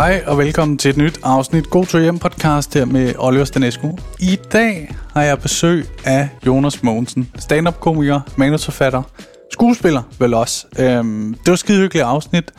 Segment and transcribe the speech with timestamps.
[0.00, 3.98] Hej og velkommen til et nyt afsnit God to hjem podcast her med Oliver Stanescu.
[4.20, 9.02] I dag har jeg besøg af Jonas Mogensen, stand-up komiker, manusforfatter,
[9.52, 10.66] skuespiller vel også.
[10.78, 12.52] Øhm, det var et skide hyggeligt afsnit.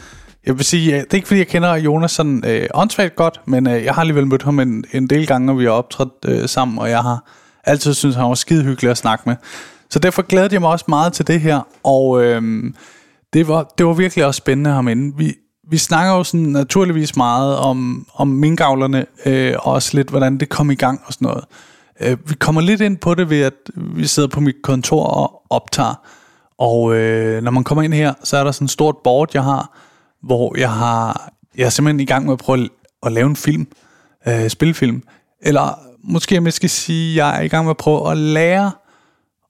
[0.46, 3.42] Jeg vil sige, øh, det er ikke fordi jeg kender Jonas sådan øh, åndssvagt godt,
[3.48, 6.26] men øh, jeg har alligevel mødt ham en, en del gange, og vi har optrådt
[6.26, 7.32] øh, sammen, og jeg har
[7.64, 9.36] altid synes han var skide hyggelig at snakke med.
[9.90, 12.64] Så derfor glæder jeg mig også meget til det her, og øh,
[13.34, 15.18] det, var, det var virkelig også spændende ham inde.
[15.18, 15.34] Vi,
[15.72, 20.50] vi snakker jo sådan naturligvis meget om, om minkavlerne, øh, og også lidt, hvordan det
[20.50, 21.44] kom i gang og sådan noget.
[22.02, 25.42] Øh, vi kommer lidt ind på det ved, at vi sidder på mit kontor og
[25.50, 26.02] optager.
[26.58, 29.44] Og øh, når man kommer ind her, så er der sådan et stort board, jeg
[29.44, 29.78] har,
[30.24, 32.70] hvor jeg har jeg er simpelthen i gang med at prøve
[33.04, 33.68] at lave en film,
[34.28, 35.04] øh, spilfilm.
[35.42, 38.72] Eller måske jeg skal sige, at jeg er i gang med at prøve at lære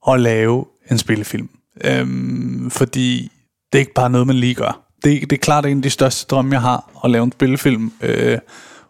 [0.07, 1.49] at lave en spillefilm.
[1.83, 3.31] Øhm, fordi
[3.71, 5.89] det er ikke bare noget, man lige gør det, det er klart en af de
[5.89, 7.93] største drømme, jeg har, at lave en spillefilm.
[8.01, 8.37] Øh,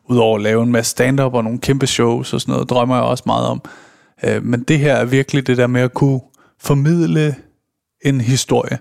[0.09, 3.03] Udover at lave en masse stand-up og nogle kæmpe shows og sådan noget, drømmer jeg
[3.03, 3.61] også meget om.
[4.23, 6.19] Øh, men det her er virkelig det der med at kunne
[6.59, 7.35] formidle
[8.05, 8.77] en historie.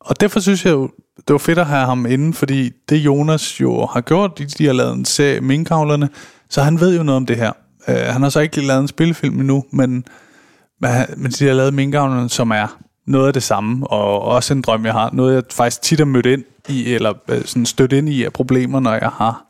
[0.00, 3.60] Og derfor synes jeg jo, det var fedt at have ham inde, fordi det Jonas
[3.60, 6.08] jo har gjort, de, de har lavet en serie Minkavlerne,
[6.50, 7.52] så han ved jo noget om det her.
[7.88, 10.04] Øh, han har så ikke lavet en spillefilm endnu, men,
[11.16, 14.84] men de har lavet Minkavlerne, som er noget af det samme, og også en drøm,
[14.84, 15.10] jeg har.
[15.12, 18.32] Noget, jeg faktisk tit har mødt ind i, eller øh, sådan stødt ind i af
[18.32, 19.44] problemer, når jeg har,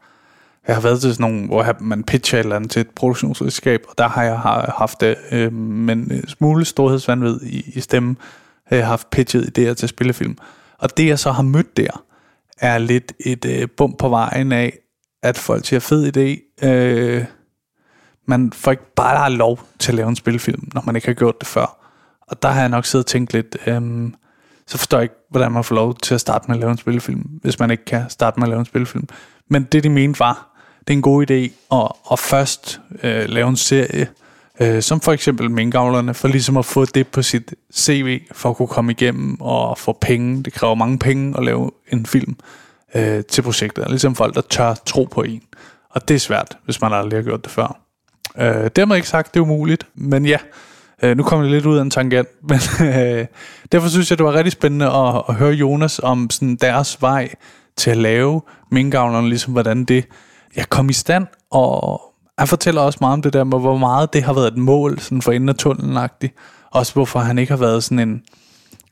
[0.66, 3.80] jeg har været til sådan nogle, hvor man pitcher et eller andet til et produktionsselskab,
[3.88, 4.38] og der har jeg
[4.78, 8.18] haft det, øh, men en smule storhedsvandvid i, i stemmen,
[8.66, 10.38] har jeg haft pitchet idéer til spillefilm.
[10.78, 12.04] Og det, jeg så har mødt der,
[12.58, 14.78] er lidt et øh, bump på vejen af,
[15.22, 17.24] at folk siger, fed idé, øh,
[18.26, 21.40] man får ikke bare lov til at lave en spillefilm, når man ikke har gjort
[21.40, 21.83] det før.
[22.26, 24.14] Og der har jeg nok siddet og tænkt lidt, øhm,
[24.66, 26.78] så forstår jeg ikke, hvordan man får lov til at starte med at lave en
[26.78, 29.08] spillefilm, hvis man ikke kan starte med at lave en spillefilm.
[29.48, 33.48] Men det, de mente var, det er en god idé at, at først øh, lave
[33.48, 34.08] en serie,
[34.60, 38.56] øh, som for eksempel Minkavlerne, for ligesom at få det på sit CV, for at
[38.56, 40.42] kunne komme igennem og få penge.
[40.42, 42.36] Det kræver mange penge at lave en film
[42.94, 43.84] øh, til projektet.
[43.88, 45.42] Ligesom folk, der tør tro på en.
[45.90, 47.80] Og det er svært, hvis man aldrig har gjort det før.
[48.38, 50.38] Øh, dermed ikke sagt, det er umuligt, men ja,
[51.02, 53.26] Øh, nu kommer jeg lidt ud af en tangent, men øh,
[53.72, 57.28] derfor synes jeg, det var rigtig spændende at, at høre Jonas om sådan deres vej
[57.76, 60.04] til at lave minkavlerne, ligesom hvordan det
[60.56, 62.00] jeg kom i stand, og
[62.38, 64.98] han fortæller også meget om det der med, hvor meget det har været et mål
[64.98, 66.68] sådan for enden af tunnelen -agtigt.
[66.70, 68.22] Også hvorfor han ikke har været sådan en,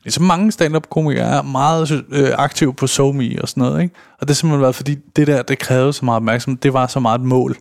[0.03, 3.95] ligesom mange stand-up komikere er meget øh, aktiv på SoMe og sådan noget, ikke?
[4.13, 6.87] Og det har simpelthen været, fordi det der, det krævede så meget opmærksomhed, det var
[6.87, 7.57] så meget et mål.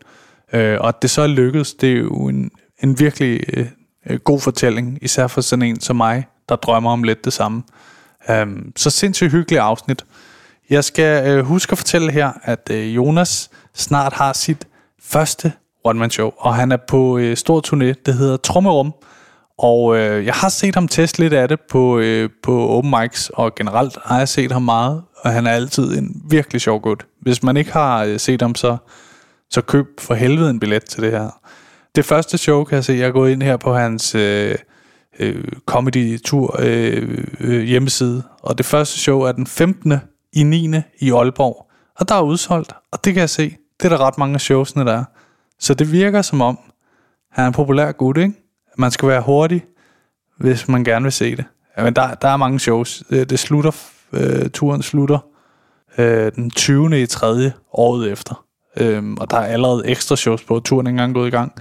[0.53, 2.51] Øh, og at det så er lykkedes, det er jo en,
[2.83, 3.67] en virkelig øh,
[4.07, 7.63] øh, god fortælling, især for sådan en som mig, der drømmer om lidt det samme.
[8.31, 10.05] Øhm, så sindssygt hyggeligt afsnit.
[10.71, 14.67] Jeg skal øh, huske at fortælle her, at øh, Jonas snart har sit
[15.03, 15.53] første
[15.85, 18.93] one-man-show, og han er på øh, stor turné, det hedder Trommerum,
[19.59, 23.31] og øh, jeg har set ham teste lidt af det på, øh, på open mics,
[23.35, 27.07] og generelt har jeg set ham meget, og han er altid en virkelig sjov gut.
[27.21, 28.77] Hvis man ikke har øh, set ham, så,
[29.51, 31.31] så køb for helvede en billet til det her.
[31.95, 34.55] Det første show, kan jeg se, jeg er gået ind her på hans øh,
[35.19, 39.93] øh, comedy-tur øh, øh, hjemmeside, og det første show er den 15.
[40.33, 40.71] i 9.
[40.99, 44.19] i Aalborg, og der er udsolgt, og det kan jeg se, det er der ret
[44.19, 45.05] mange af showsene, der er.
[45.59, 46.59] Så det virker som om,
[47.31, 48.33] han er en populær gut, ikke?
[48.79, 49.65] Man skal være hurtig,
[50.39, 51.45] hvis man gerne vil se det.
[51.77, 53.03] Men der, der er mange shows.
[53.11, 53.73] Det, det slutter,
[54.13, 55.19] øh, turen slutter
[55.99, 57.03] øh, den 20.
[57.03, 57.53] i 3.
[57.73, 58.45] året efter.
[58.77, 61.53] Øhm, og der er allerede ekstra shows på, turen er ikke engang gået i gang.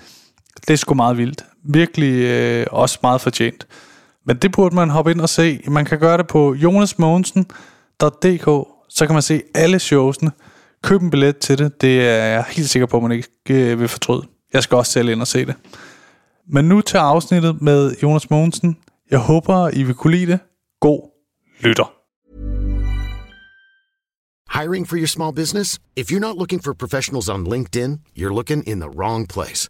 [0.67, 1.45] Det er sgu meget vildt.
[1.63, 3.67] Virkelig øh, også meget fortjent.
[4.25, 5.61] Men det burde man hoppe ind og se.
[5.67, 8.45] Man kan gøre det på jonasmogensen.dk,
[8.89, 10.31] så kan man se alle showsene.
[10.83, 11.81] Køb en billet til det.
[11.81, 14.23] Det er jeg helt sikker på, at man ikke øh, vil fortryde.
[14.53, 15.55] Jeg skal også selv ind og se det.
[16.49, 18.77] Men nu til afsnittet med Jonas Mogensen.
[19.11, 20.39] Jeg håber, I vil kunne lide det.
[20.81, 21.09] God
[21.59, 21.93] lytter.
[24.59, 25.79] Hiring for your small business?
[25.95, 29.69] If you're not looking for professionals on LinkedIn, you're looking in the wrong place.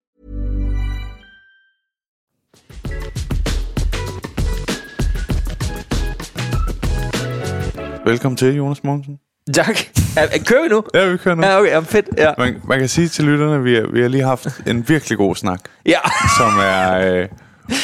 [8.11, 9.19] Velkommen til, Jonas Mogensen.
[9.53, 9.77] Tak.
[10.17, 10.83] Er, er, kører vi nu?
[10.93, 11.43] Ja, vi kører nu.
[11.43, 12.05] Ja, okay, ja, fedt.
[12.17, 12.31] Ja.
[12.37, 15.17] Man, man kan sige til lytterne, at vi har, vi har lige haft en virkelig
[15.17, 15.99] god snak, Ja.
[16.39, 17.27] som er øh,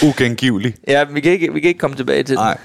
[0.04, 0.76] ugengivelig.
[0.88, 2.58] ja, vi kan, ikke, vi kan ikke komme tilbage til Nej.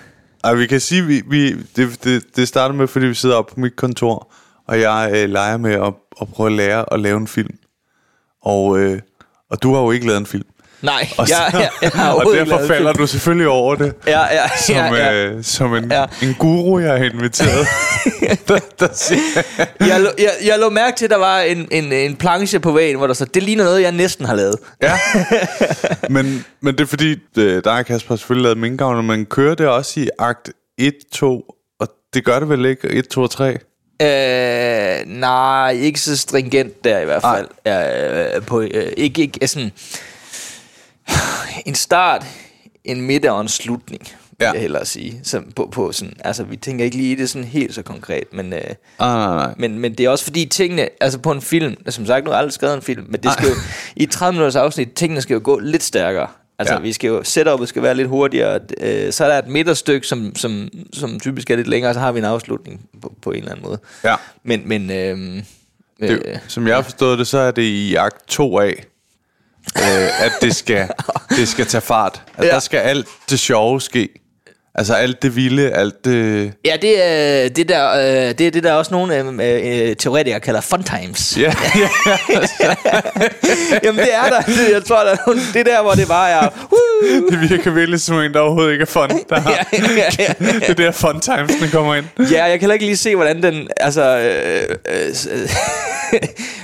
[0.44, 3.54] Og vi kan sige, vi, vi, det, det, det starter med, fordi vi sidder oppe
[3.54, 4.32] på mit kontor,
[4.68, 7.54] og jeg øh, leger med at, at prøve at lære at lave en film.
[8.42, 9.00] Og, øh,
[9.50, 10.46] og du har jo ikke lavet en film.
[10.82, 12.96] Nej, Og, ja, ja, jeg har og derfor falder film.
[12.98, 13.94] du selvfølgelig over det.
[14.06, 15.24] Ja, ja, Som, ja, ja.
[15.24, 16.04] Øh, som en, Ja.
[16.22, 17.66] en guru, jeg har inviteret.
[18.48, 19.14] der, der
[19.80, 22.72] Jeg, lå, jeg, jeg lå mærke til, at der var en, en, en planche på
[22.72, 24.56] væggen, hvor der så, det ligner noget, jeg næsten har lavet.
[24.82, 24.98] Ja.
[26.14, 29.66] men, men det er fordi, øh, der er Kasper selvfølgelig lavet minkavler, men kører det
[29.66, 31.42] også i akt 1, 2,
[31.80, 33.58] og det gør det vel ikke 1, 2 og 3?
[34.02, 37.46] Øh, nej, ikke så stringent der i hvert fald.
[37.66, 39.72] Ja, øh, på, øh, ikke, ikke sådan...
[41.66, 42.24] En start,
[42.84, 44.02] en midte og en slutning,
[44.38, 44.50] vil Ja.
[44.52, 45.20] jeg hellere sige.
[45.22, 48.24] Så på, på sådan, altså, vi tænker ikke lige i det sådan helt så konkret,
[48.32, 48.52] men...
[48.52, 48.60] Øh,
[48.98, 49.54] Ah, nej, nej.
[49.58, 52.36] Men, men det er også fordi tingene, altså på en film, som sagt, nu har
[52.36, 53.54] jeg aldrig skrevet en film, men det skal jo,
[53.96, 56.26] i et 30 minutters afsnit, tingene skal jo gå lidt stærkere.
[56.58, 56.78] Altså Ja.
[56.78, 56.82] ja.
[56.82, 60.36] vi skal jo, setupet skal være lidt hurtigere, øh, så er der et midterstykke, som,
[60.36, 63.38] som, som typisk er lidt længere, og så har vi en afslutning på, på en
[63.38, 63.78] eller anden måde.
[64.04, 64.14] Ja.
[64.44, 65.42] Men, men øh,
[66.00, 68.84] Det, øh, som jeg har forstået det, så er det i akt 2 af,
[69.78, 70.88] øh, at det skal,
[71.30, 72.22] det skal tage fart.
[72.36, 72.50] At ja.
[72.50, 74.08] Der skal alt det sjove ske.
[74.74, 76.52] Altså alt det vilde, alt det...
[76.64, 80.40] ja, det er det der, øh, det er det der også nogle øh, øh, teoretikere
[80.40, 81.38] kalder fun times.
[81.38, 82.20] Ja, ja, ja.
[83.84, 84.40] Jamen det er der.
[84.40, 86.48] Det, jeg tror, der er nogle, det er der, hvor det bare er...
[86.70, 89.10] Uh, Det virker virkelig som en, der overhovedet ikke er fun.
[89.28, 90.32] Der har, ja, ja, ja.
[90.58, 92.06] det er der fun times, den kommer ind.
[92.18, 93.68] Ja, jeg kan heller ikke lige se, hvordan den...
[93.76, 94.18] Altså...
[94.18, 95.14] Øh, øh,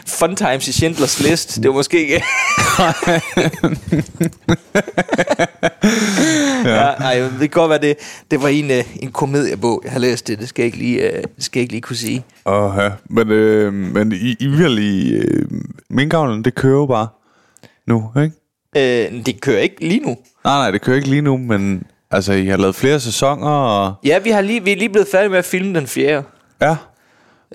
[0.06, 1.56] fun times i Schindlers List.
[1.56, 2.14] Det var måske ikke...
[6.64, 6.94] ja.
[6.99, 7.96] Nej, det kan godt være, det,
[8.31, 10.39] det var en, øh, en komediebog, jeg har læst det.
[10.39, 12.25] Det skal jeg ikke lige, øh, det skal jeg ikke lige kunne sige.
[12.47, 12.91] Åh, ja.
[13.11, 15.49] Men, øh, men I, I vil i øh,
[15.91, 17.09] minkavlen, det kører jo bare
[17.87, 18.37] nu, ikke?
[19.17, 20.09] Øh, det kører ikke lige nu.
[20.45, 23.95] Nej, nej, det kører ikke lige nu, men altså, I har lavet flere sæsoner, og
[24.05, 26.23] Ja, vi, har lige, vi er lige blevet færdige med at filme den fjerde.
[26.61, 26.77] ja.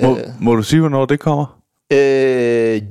[0.01, 0.23] Må, Øh.
[0.39, 1.59] må du sige, hvornår det kommer?
[1.93, 2.81] Øh,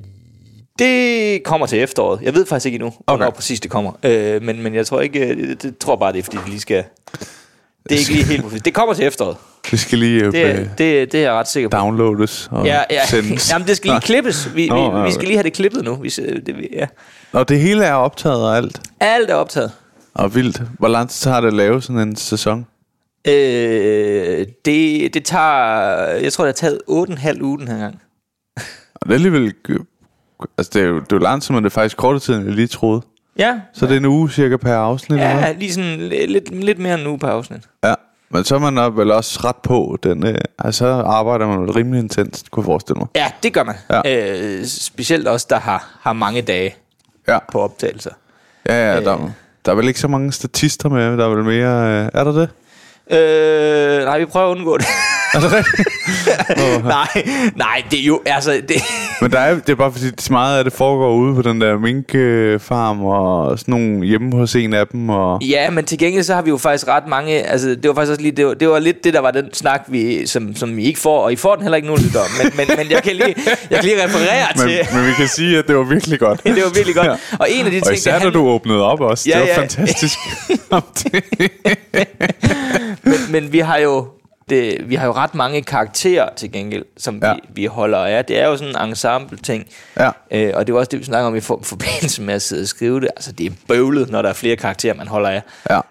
[0.79, 2.21] det kommer til efteråret.
[2.23, 3.37] Jeg ved faktisk ikke endnu, hvornår Okay.
[3.37, 3.93] præcis det kommer.
[4.03, 6.51] Øh, men, men jeg tror ikke, øh, det, det tror bare, det er, fordi vi
[6.51, 6.85] lige skal...
[7.88, 8.62] Det er ikke lige helt præcis.
[8.62, 9.37] Det kommer til efteråret.
[9.70, 11.76] Det skal lige øh, Det, er- det, det er jeg ret sikker på.
[11.76, 13.06] downloades og Ja, ja.
[13.06, 13.50] sendes.
[13.52, 14.55] Jamen, det skal lige klippes.
[14.55, 15.94] Vi, Nå, vi, ja, vi skal lige have det klippet nu.
[15.94, 16.87] Vi, det, ja.
[17.32, 18.81] Og det hele er optaget og alt.
[19.00, 19.73] Alt er optaget.
[20.14, 20.62] Og vildt.
[20.79, 22.67] Hvor lang tid tager det at lave sådan en sæson?
[23.29, 26.05] Øh, det, det tager...
[26.17, 26.79] Jeg tror, det har taget
[27.37, 28.00] 8,5 uge den her gang.
[28.94, 29.55] Og det er alligevel...
[29.69, 29.79] øh,
[30.58, 32.34] Altså, det er jo, det er jo lang tid, men det er faktisk kortere tid,
[32.34, 33.02] end jeg lige troede.
[33.38, 35.20] Ja, Så det er en uge cirka per afsnit?
[35.20, 37.61] eller ja lige sådan li- lidt, lidt mere end en uge på afsnit.
[37.84, 37.94] Ja,
[38.31, 41.73] men så er man vel også ret på den, øh, altså så arbejder man vel
[41.73, 43.08] rimelig intenst, kunne jeg forestille mig.
[43.17, 43.75] Ja, det gør man.
[43.90, 44.00] Ja.
[44.61, 46.75] Øh, specielt også, der har, har mange dage
[47.29, 48.11] Ja, på optagelser.
[48.69, 49.31] ja, ja der,
[49.65, 52.32] der er vel ikke så mange statister med, der er vel mere, øh, er der
[52.32, 52.48] det?
[53.10, 54.86] Øh, nej, vi prøver at undgå det.
[55.32, 55.89] Det rigtigt?
[56.84, 57.08] nej,
[57.56, 58.77] nej, det er jo, altså, det,
[59.20, 61.79] Men der er, det er bare fordi, meget af det foregår ude på den der
[61.79, 65.43] minkfarm, og sådan nogle hjemme hos en af dem, og...
[65.43, 68.10] ja, men til gengæld så har vi jo faktisk ret mange, altså, det var faktisk
[68.10, 70.79] også lige, det var, det var lidt det, der var den snak, vi, som, som
[70.79, 73.03] I ikke får, og I får den heller ikke nu, lytter, men, men, men jeg
[73.03, 73.34] kan lige,
[73.70, 76.44] jeg kan lige referere Men, til, men vi kan sige, at det var virkelig godt.
[76.56, 77.06] det var virkelig godt.
[77.06, 77.17] Ja.
[77.39, 79.29] Og en af de Og ting, især det da du åbnede op også.
[79.29, 79.60] Ja, det var ja.
[79.60, 80.19] fantastisk.
[83.10, 84.06] men, men vi har jo
[84.53, 87.29] det, vi har jo ret mange karakterer til gengæld, som Ja.
[87.29, 87.35] ja.
[87.35, 88.25] vi, vi holder af.
[88.25, 89.67] Det er jo sådan en ensemble ting.
[89.99, 90.11] Ja.
[90.31, 92.63] Øh, og det er også det, vi snakker om i for, forbindelse med at sidde
[92.63, 93.09] og skrive det.
[93.17, 95.43] Altså, det er bøvlet, når der er flere karakterer, man holder af.
[95.71, 95.81] ja.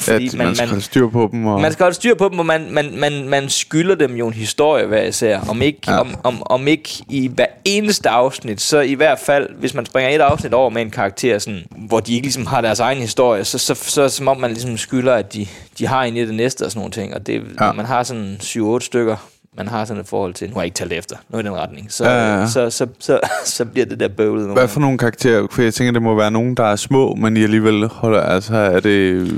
[0.00, 1.46] Fordi At man- man, skal holde styr på dem.
[1.46, 1.60] Og...
[1.60, 4.32] Man skal holde styr på dem, og man, man, man, man skylder dem jo en
[4.32, 5.40] historie hver især.
[5.48, 5.92] Om ikke, Ja.
[5.92, 5.98] ja.
[6.00, 10.10] om, om, om ikke i hver eneste afsnit, så i hvert fald, hvis man springer
[10.14, 13.44] et afsnit over med en karakter, sådan, hvor de ikke ligesom har deres egen historie,
[13.44, 15.46] så, så, så, så som om man ligesom skylder, at de,
[15.78, 17.14] de har en i det næste og sådan nogle ting.
[17.14, 17.64] Og det, Ja.
[17.66, 17.72] ja.
[17.72, 19.16] man har sådan 7-8 stykker,
[19.56, 20.48] man har sådan et forhold til.
[20.48, 21.86] Nu har jeg ikke talt efter, noget i den retning.
[21.92, 22.46] Så, Ja, ja, ja.
[22.46, 25.46] så, så, så, så, bliver det der bøvlet Hvad for nogle karakterer?
[25.50, 28.20] For jeg tænker, det må være nogen, der er små, men I alligevel holder...
[28.20, 29.30] Altså, er det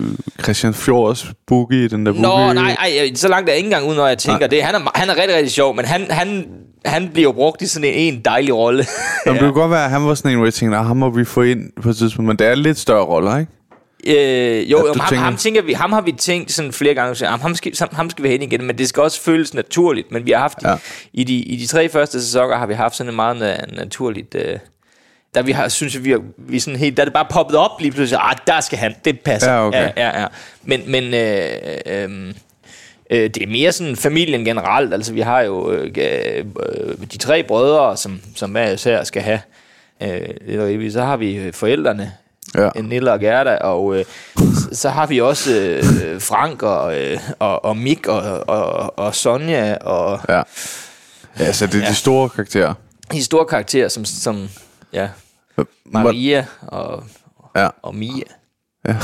[0.43, 2.23] Christian Fjords Boogie, den der Boogie?
[2.47, 4.47] Nå, nej, ej, så langt er jeg ikke engang ud, når jeg tænker Nej.
[4.49, 4.63] det.
[4.63, 6.45] Han er, han er rigtig, rigtig sjov, men han, han,
[6.85, 8.87] han bliver jo brugt i sådan en, en dejlig rolle.
[9.27, 10.97] Jamen, det kunne godt være, at han var sådan en, hvor jeg tænkte, "Ah, ham
[10.97, 12.27] må vi få ind på et tidspunkt.
[12.27, 13.53] Men det er lidt større roller, ikke?
[14.07, 17.15] Øh, jo, du ham, tænker- ham, tænker vi, ham har vi tænkt sådan flere gange,
[17.15, 20.13] så, ham, ham, skal, ham- skal vi ind igen, men det skal også føles naturligt.
[20.13, 20.71] Men vi har haft Ja.
[20.71, 20.77] ja.
[21.13, 24.35] i, de, i de tre første sæsoner har vi haft sådan en meget na- naturligt...
[24.35, 24.59] Øh,
[25.35, 27.71] der vi har, synes vi, har, vi sådan helt, der er det bare poppet op
[27.81, 29.53] lige pludselig, ah, der skal han, det passer.
[29.53, 29.91] Ja, okay.
[29.97, 30.27] ja, ja, ja.
[30.63, 31.49] Men, men øh,
[31.87, 32.35] øh,
[33.11, 36.45] øh, det er mere sådan familien generelt, altså vi har jo øh, øh,
[37.13, 39.41] de tre brødre, som, som hver især skal have
[40.03, 40.93] øh, lidt og evigt.
[40.93, 42.13] så har vi øh, forældrene,
[42.55, 42.71] Ja.
[42.77, 42.83] ja.
[42.83, 44.05] Nilla og Gerda, og øh,
[44.37, 49.15] så, så har vi også øh, Frank og, øh, og, og Mik og, og, og
[49.15, 50.43] Sonja og Ja.
[51.39, 51.89] Ja, så det er ja.
[51.89, 52.75] de store karakterer.
[53.13, 54.49] de store karakterer, som, som
[54.93, 55.09] ja,
[55.87, 57.05] Maria og,
[57.57, 57.69] Ja.
[57.83, 58.25] og Mia.
[58.89, 58.97] ja.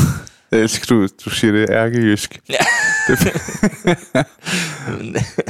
[0.53, 2.41] Jeg elsker, du, du siger det ærkejysk.
[2.51, 2.65] Ja.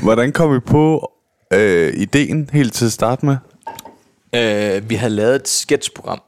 [0.02, 1.12] Hvordan kom vi på
[1.52, 3.37] øh, ideen helt til at starte med?
[4.35, 6.21] øh, vi havde lavet et sketchprogram,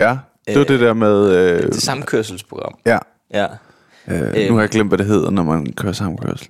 [0.00, 0.16] Ja,
[0.54, 1.32] det var Øh, det der med...
[1.36, 2.74] Øh, et samkørselsprogram.
[2.86, 2.98] ja,
[3.34, 3.46] Ja.
[4.08, 6.48] øh, nu har jeg glemt, hvad det hedder, når man kører samkørsel.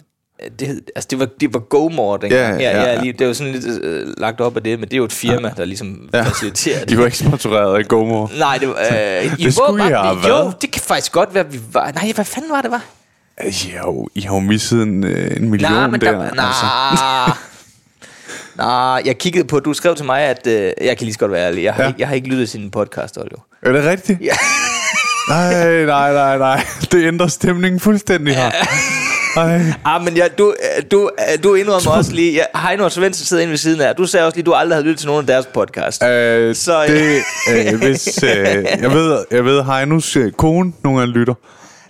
[0.58, 2.60] Det, hed- altså det var, det var GoMore Ja, dengang.
[2.60, 3.00] ja, ja, ja, ja.
[3.02, 5.12] lige, det var sådan lidt øh, lagt op af det, men det er jo et
[5.12, 5.54] firma, ja.
[5.56, 6.22] der ligesom ja.
[6.22, 6.88] faciliterer det.
[6.88, 8.28] De var ikke sponsoreret af GoMore.
[8.38, 8.74] Nej, det var...
[8.92, 10.62] Øh, I Det skulle I have Jo, været.
[10.62, 11.92] det kan faktisk godt være, vi var...
[11.94, 12.84] Nej, hvad fanden var det, var?
[13.46, 16.10] I har jo, I har jo misset en, øh, en million Nej, men der.
[16.12, 16.34] der...
[16.34, 17.36] Nej...
[18.56, 21.32] Nej, jeg kiggede på, du skrev til mig, at øh, jeg kan lige så godt
[21.32, 21.64] være ærlig.
[21.64, 21.88] Jeg har, Ja.
[21.88, 23.36] ikke, jeg har ikke lyttet til din podcast, Olio.
[23.62, 24.20] Er det rigtigt?
[24.20, 24.32] Ja.
[25.30, 26.64] Nej, nej, nej, nej.
[26.92, 28.50] Det ændrer stemningen fuldstændig her.
[29.36, 29.60] Ej.
[29.84, 32.32] Ah, men ja, du, øh, du, øh, du indrømmer også lige...
[32.32, 33.94] Ja, Heino og Svendsen sidder inde ved siden af.
[33.96, 36.02] Du sagde også lige, at du aldrig havde lyttet til nogen af deres podcast.
[36.04, 38.30] Øh, Så, så, øh, det, øh, hvis, øh,
[38.80, 41.34] jeg ved, jeg ved, Heinos øh, kone nogle gange lytter.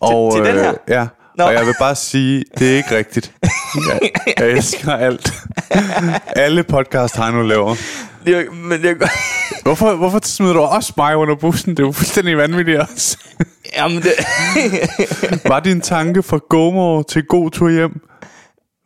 [0.00, 0.73] Og, til den her?
[0.88, 1.07] Ja,
[1.39, 1.45] Nå.
[1.45, 3.33] og jeg vil bare sige, det er ikke rigtigt.
[3.91, 5.33] Jeg, jeg elsker alt.
[6.27, 7.75] Alle podcast Heino laver.
[8.27, 9.09] det er, men det er,
[9.63, 11.71] Hvorfor, hvorfor smider du også mig under bussen?
[11.77, 13.19] Det er jo fuldstændig vanvittigt også.
[13.77, 14.13] jamen det,
[15.45, 18.01] Var din tanke fra GoMore til god tur hjem?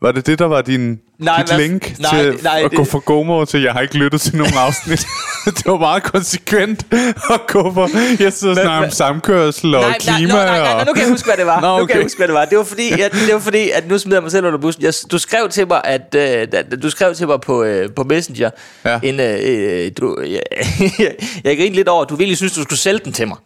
[0.03, 2.83] Var det det, der var din, Nej, dit hvad- link nej, til nej, at gå
[2.83, 5.07] det- fra GoMore til, jeg har ikke lyttet til nogen afsnit?
[5.57, 6.87] det var meget konsekvent
[7.31, 7.89] at gå for,
[8.23, 10.33] jeg sidder og snakker om samkørsel og nej, nej, klima.
[10.35, 10.87] nej, nej, nej, og...
[10.87, 11.61] nu kan jeg huske, hvad det var.
[11.61, 11.95] Nå, Nu kan okay.
[11.95, 12.45] jeg huske, hvad det var.
[12.45, 14.83] Det var fordi, jeg, det var fordi at nu smider jeg mig selv under bussen.
[14.83, 16.47] Jeg, du skrev til mig, at da,
[16.83, 18.51] du skrev til mig på, øh, på Messenger,
[18.85, 18.99] Ja.
[19.03, 20.41] en, øh, du, jeg,
[20.99, 23.37] jeg, jeg grinede lidt over, at du virkelig synes, du skulle sælge den til mig.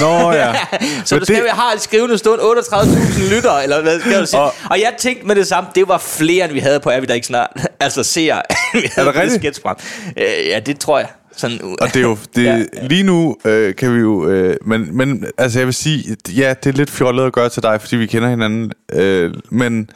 [0.00, 0.54] Nå ja.
[1.04, 4.40] Så du skrev, det- jeg har skrivende stund 38.000 lyttere, eller hvad skal du sige?
[4.40, 7.00] Og, Og- jeg tænkte med det samme, det var flere, end vi havde på Er
[7.00, 7.50] vi der ikke snart?
[7.80, 8.42] altså seere,
[8.74, 9.42] vi havde det på rigtigt?
[9.42, 9.76] sketchprogram.
[10.16, 11.08] Øh, ja, det tror jeg.
[11.36, 12.56] Sådan, Og det er jo, det, Ja.
[12.56, 12.86] ja.
[12.86, 16.70] lige nu øh, kan vi jo, øh, men, men altså jeg vil sige, ja, det
[16.72, 19.90] er lidt fjollet at gøre til dig, fordi vi kender hinanden, øh, men,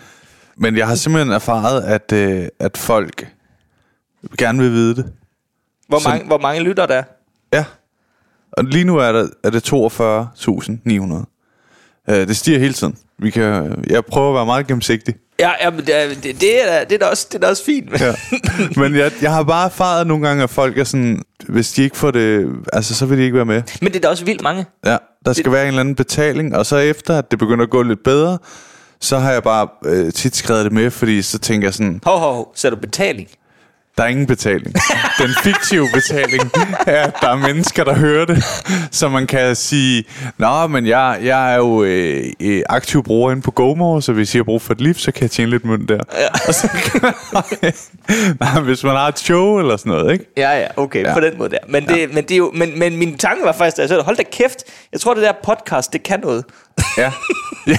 [0.57, 3.27] men jeg har simpelthen erfaret, at, øh, at folk
[4.39, 5.07] gerne vil vide det.
[5.89, 7.03] hvor, så- mange, hvor mange lytter der er?
[7.53, 7.65] Ja.
[8.57, 11.25] Og lige nu er, der, er det 42.900.
[12.11, 12.97] Øh, det stiger hele tiden.
[13.19, 15.15] Vi kan, jeg prøver at være meget gennemsigtig.
[15.41, 17.39] Ja, ja men det, er- det, det, er, da- det, er da også, det er
[17.39, 18.01] da også fint.
[18.01, 18.15] Ja.
[18.81, 21.97] Men jeg, jeg har bare erfaret nogle gange, at folk er sådan, hvis de ikke
[21.97, 23.63] får det, altså så vil de ikke være med.
[23.83, 24.65] Men det er da også vildt mange.
[24.87, 27.71] Ja, der skal være en eller anden betaling, og så efter, at det begynder at
[27.71, 28.39] gå lidt bedre,
[29.01, 32.19] så har jeg bare øh, tit skrevet det med, fordi så tænker jeg sådan, Hov,
[32.19, 32.53] hov, hov.
[32.55, 33.29] Så er du betaling.
[33.99, 34.75] Der er ingen betaling.
[35.19, 36.51] Den fiktive betaling
[36.87, 38.45] er, at der er mennesker, der hører det,
[38.91, 40.05] så man kan sige,
[40.39, 44.35] Nå, men jeg, jeg er jo øh, øh, aktiv bruger inde på GoMore, så hvis
[44.35, 46.01] jeg har brug for et lift, så kan jeg tjene lidt mønt der.
[46.19, 46.29] Ja.
[46.49, 47.15] Og så kan
[48.41, 50.25] Nej, hvis man har et show eller sådan noget, ikke?
[50.37, 51.09] Ja, ja, okay, ja.
[51.09, 51.15] Ja.
[51.15, 51.59] på den måde der.
[51.69, 54.23] Men, det, men, det er jo, men, men min tanke var faktisk, altså, hold da
[54.33, 56.45] kæft, jeg tror, det der podcast, det kan noget.
[56.99, 57.13] Ja.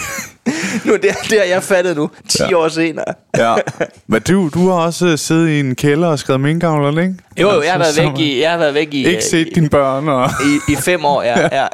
[0.86, 2.56] Nu, det, det har jeg fattet nu, 10 ja.
[2.56, 3.06] År senere.
[3.38, 3.56] ja.
[4.08, 7.16] Men du, du har også øh, siddet i en kælder og skrevet minkavler, ikke?
[7.40, 9.70] Jo, jo, jeg har været væk i, jeg har været væk i, Ikke set dine
[9.70, 10.30] børn og...
[10.70, 11.50] i, i fem år, ja.
[11.52, 11.68] ja.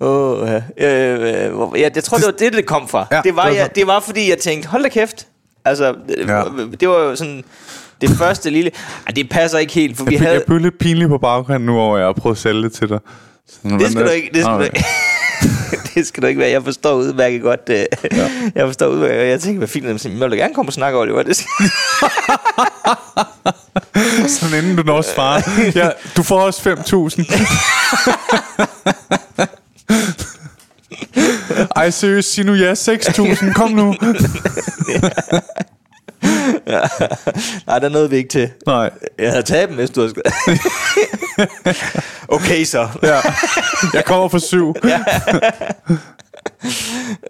[0.00, 0.62] oh, ja.
[0.88, 3.06] Øh, øh, hvor- ja, jeg tror, det var det, det kom fra.
[3.10, 5.26] Ja, det, var, det var jeg, det var, fordi jeg tænkte, hold da kæft.
[5.64, 6.42] Altså, det, Ja.
[6.80, 7.44] det var jo sådan
[8.00, 8.70] det første lille...
[9.06, 10.28] Ej, det passer ikke helt, for vi Jeg, havde...
[10.28, 10.38] havde...
[10.40, 12.88] jeg blev lidt pinlig på bagkanten nu, over jeg har prøvet at sælge det til
[12.88, 12.98] dig.
[13.48, 14.64] Det skal du ikke, det skal Nå, du
[15.94, 16.50] det skal du ikke være.
[16.50, 17.60] Jeg forstår udmærket godt.
[17.70, 18.30] Øh, ja.
[18.54, 19.28] Jeg forstår udmærket godt.
[19.28, 21.22] Jeg tænker, hvad fint, jeg vil gerne komme og snakke, Oliver.
[21.22, 21.48] Det skal...
[24.28, 25.42] Sådan inden du når svare.
[25.80, 26.76] Ja, du får også 5.000.
[31.76, 33.52] Ej, seriøst, sig nu ja, 6.000.
[33.52, 33.94] Kom nu.
[37.66, 38.50] Nej, der er noget vi ikke til.
[38.66, 38.90] Nej.
[39.18, 40.14] Jeg havde taget dem, hvis du havde
[42.36, 42.88] okay, så.
[43.02, 43.20] Ja.
[43.94, 44.74] Jeg kommer for syv.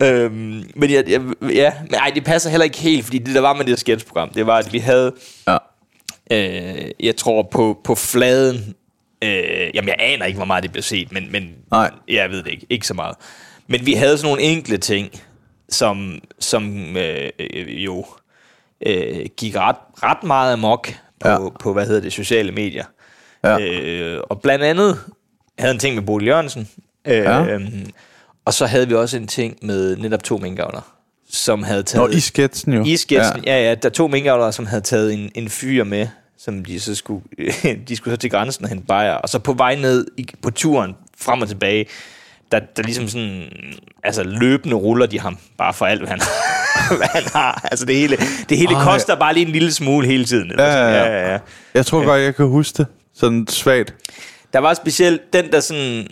[0.02, 3.40] øhm, men ja, ja, ja, men ej, det passer heller ikke helt, fordi det der
[3.40, 5.12] var med det der sketchprogram, det var, at vi havde,
[5.48, 5.56] Ja.
[6.30, 8.74] øh, jeg tror på, på fladen,
[9.24, 11.90] øh, jamen jeg aner ikke, hvor meget det blev set, men, men Nej.
[12.08, 13.16] jeg ved det ikke, ikke så meget.
[13.66, 15.10] Men vi havde sådan nogle enkle ting,
[15.68, 18.04] som, som øh, øh, jo
[18.86, 20.88] øh, gik ret, ret meget amok
[21.20, 21.48] på, Ja.
[21.60, 22.84] på, hvad hedder det, sociale medier.
[23.44, 23.58] Ja.
[23.60, 24.98] Øh, og blandt andet
[25.58, 26.68] havde en ting med Bodil Jørgensen.
[27.04, 27.58] Øh, Ja.
[28.44, 30.94] Og så havde vi også en ting med netop to minkavler,
[31.30, 32.10] som havde taget...
[32.10, 32.84] Nå, i sketsen jo.
[32.84, 33.56] I sketsen, ja.
[33.58, 33.74] ja, ja.
[33.74, 36.06] Der er to minkavlere, som havde taget en, en fyr med,
[36.38, 37.22] som de så skulle,
[37.88, 39.12] de skulle så til grænsen og hente bajer.
[39.14, 41.86] Og så på vej ned i, på turen, frem og tilbage,
[42.52, 43.42] der, der ligesom sådan,
[44.04, 46.20] altså løbende ruller de ham, bare for alt, hvad han,
[47.14, 47.68] han har.
[47.70, 48.16] Altså det hele,
[48.48, 48.84] det hele Ej.
[48.84, 50.50] koster bare lige en lille smule hele tiden.
[50.50, 50.94] eller Ja, sådan.
[50.94, 51.38] ja, ja, ja, ja.
[51.74, 52.86] Jeg tror godt, jeg kan huske det.
[53.14, 53.94] Sådan svagt.
[54.52, 56.06] Der var specielt den der sådan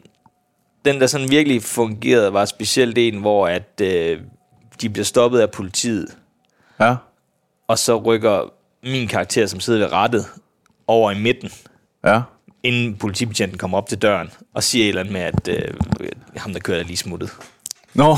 [0.85, 4.19] den der sådan virkelig fungerede var specielt en hvor at øh,
[4.81, 6.07] de bliver stoppet af politiet
[6.81, 6.95] Ja.
[7.69, 8.53] og så rykker
[8.85, 10.27] min karakter som sidder ved rettet
[10.87, 11.51] over i midten
[12.05, 12.21] Ja.
[12.63, 15.75] inden politibetjenten kommer op til døren og siger et eller andet med at øh,
[16.37, 17.31] ham der kører er lige smuttet.
[17.95, 18.17] Nå,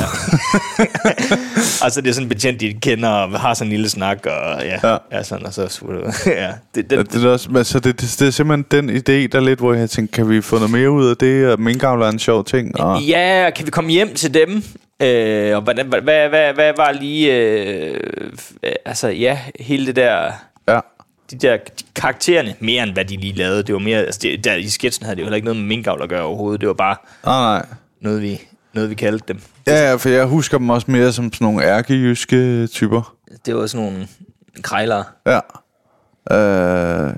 [1.84, 4.26] Og så det er sådan en betjent de kender og har sådan en lille snak
[4.26, 4.88] og ja, Ja.
[4.92, 4.96] ja.
[5.12, 6.12] ja sådan og så smutter.
[6.42, 8.90] ja, det, den, Ja, det, er også, men så det, det, det er simpelthen den
[8.96, 11.48] idé, der er lidt, hvor jeg tænker, kan vi få noget mere ud af det?
[11.52, 12.80] Og minkavler er en sjov ting.
[12.80, 14.62] Og, Ja, kan vi komme hjem til dem?
[15.02, 17.34] Øh, og hvordan, hvad, hvad, hvad, hvad var lige...
[17.36, 18.00] Øh,
[18.84, 20.32] altså, ja, hele det der...
[20.68, 20.80] ja.
[21.30, 23.62] De der de karaktererne, mere end hvad de lige lavede.
[23.62, 23.98] Det var mere...
[23.98, 26.22] Altså, det, der, I sketchen havde det jo heller ikke noget med minkavl at gøre
[26.22, 26.60] overhovedet.
[26.60, 27.66] Det var bare Nej, nej.
[28.00, 28.40] noget, vi,
[28.74, 29.40] noget, vi kaldte dem.
[29.66, 33.14] Ja, ja, for jeg husker dem også mere som sådan nogle ærkejyske typer.
[33.46, 34.08] Det var sådan nogle
[34.62, 35.04] krejlere.
[35.26, 35.38] Ja.
[36.30, 36.36] Øh,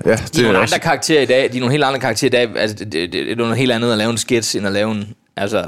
[0.05, 0.79] ja, det De er nogle er andre også...
[0.81, 1.51] karakterer i dag.
[1.51, 2.57] De er nogle helt andre karakterer i dag.
[2.57, 4.91] Altså, det, det, det, er noget helt andet at lave en sketch, end at lave
[4.91, 5.65] en, altså,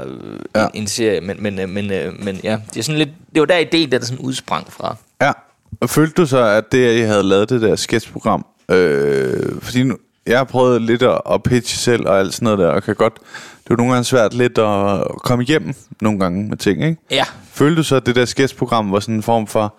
[0.56, 0.64] Ja.
[0.64, 1.20] en, en serie.
[1.20, 3.10] Men, men, øh, men, øh, men ja, det er sådan lidt...
[3.34, 4.96] Det var der ideen, der sådan udsprang fra.
[5.22, 5.32] Ja.
[5.80, 9.82] Og følte du så, at det, at I havde lavet det der sketchprogram, øh, fordi
[9.82, 9.96] nu,
[10.28, 12.94] jeg har prøvet lidt at, at pitche selv og alt sådan noget der, og kan
[12.94, 16.84] godt, det er jo nogle gange svært lidt at komme igennem nogle gange med ting,
[16.84, 16.96] ikke?
[17.10, 19.74] Ja, Følte du så, at det der sketchprogram var sådan en form for,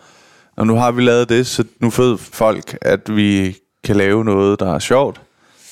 [0.57, 4.59] og nu har vi lavet det, så nu ved folk, at vi kan lave noget,
[4.59, 5.21] der er sjovt.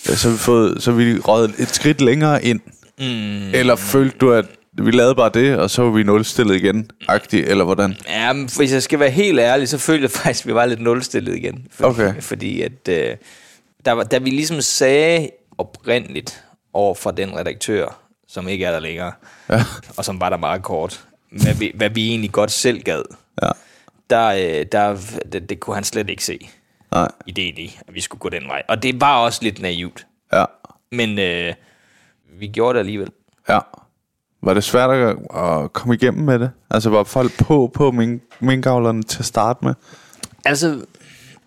[0.03, 2.59] Så vi, fået, så vi røget et skridt længere ind.
[2.99, 3.53] Mm.
[3.53, 7.47] Eller følte du, at vi lavede bare det, og så var vi nulstillet igen, agtigt,
[7.47, 7.95] eller hvordan?
[8.09, 10.65] Ja, men hvis jeg skal være helt ærlig, så følte jeg faktisk, at vi var
[10.65, 11.65] lidt nulstillet igen.
[11.71, 12.21] Fordi, Okay.
[12.21, 13.15] Fordi at, øh,
[13.95, 19.11] der da vi ligesom sagde oprindeligt over for den redaktør, som ikke er der længere,
[19.49, 19.63] Ja.
[19.97, 23.03] og som var der meget kort, hvad vi, hvad vi egentlig godt selv gad,
[23.41, 23.49] Ja.
[24.09, 24.97] der, øh, der,
[25.31, 26.49] det, det kunne han slet ikke se
[26.91, 27.11] Nej.
[27.25, 28.63] ideen i, at vi skulle gå den vej.
[28.69, 30.07] Og det var også lidt naivt.
[30.33, 30.45] Ja.
[30.91, 31.53] Men øh,
[32.39, 33.09] vi gjorde det alligevel.
[33.49, 33.59] Ja.
[34.43, 36.51] Var det svært at, at komme igennem med det?
[36.69, 39.73] Altså var folk på på mink, minkavlerne til at starte med?
[40.45, 40.81] Altså,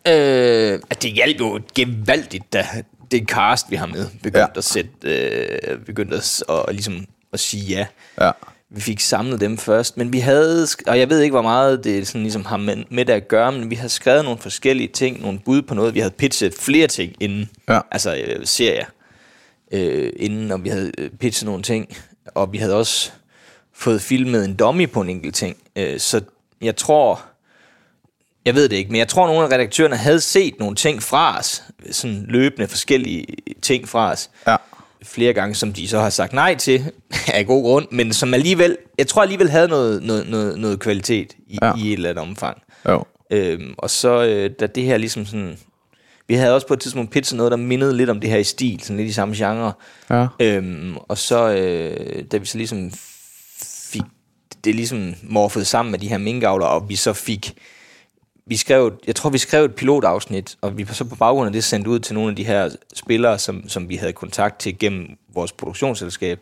[0.09, 2.67] øh, at det hjalp jo gevaldigt, da
[3.11, 4.47] det cast, vi har med, begyndte Ja.
[4.57, 7.87] at sætte, øh, begyndte at, at, at, ligesom at sige ja.
[8.21, 8.31] Ja.
[8.73, 12.07] Vi fik samlet dem først, men vi havde, og jeg ved ikke, hvor meget det
[12.07, 15.21] sådan ligesom har med, med det at gøre, men vi havde skrevet nogle forskellige ting,
[15.21, 15.95] nogle bud på noget.
[15.95, 17.81] Vi havde pitchet flere ting inden, Ja.
[17.91, 18.87] altså øh, serier,
[19.73, 21.97] øh, inden, og vi havde øh, pitchet nogle ting,
[22.35, 23.11] og vi havde også
[23.75, 25.57] fået filmet en dummy på en enkelt ting.
[25.77, 26.21] Øh, så
[26.61, 27.23] jeg tror,
[28.51, 31.39] jeg ved det ikke, men jeg tror, nogle af redaktørerne havde set nogle ting fra
[31.39, 33.27] os, sådan løbende forskellige
[33.63, 34.57] ting fra os, Ja.
[35.03, 36.85] flere gange, som de så har sagt nej til,
[37.35, 41.33] af god grund, men som alligevel, jeg tror alligevel havde noget, noget, noget, noget kvalitet
[41.47, 41.73] i, Ja.
[41.79, 42.63] i et eller andet omfang.
[42.89, 43.05] Jo.
[43.33, 45.57] Øhm, og så, øh, da det her ligesom sådan,
[46.29, 48.45] vi havde også på et tidspunkt pitchet noget, der mindede lidt om det her i
[48.45, 49.73] stil, sådan lidt i samme genre.
[50.11, 50.27] Ja.
[50.41, 52.93] Øhm, og så, øh, da vi så ligesom
[53.93, 54.03] fik
[54.65, 57.55] det ligesom morfet sammen med de her minkavler, og vi så fik,
[58.51, 61.65] vi skrev, jeg tror vi skrev et pilotafsnit, og vi så på baggrund af det
[61.65, 65.09] sendt ud til nogle af de her spillere, som, som vi havde kontakt til gennem
[65.35, 66.41] vores produktionsselskab.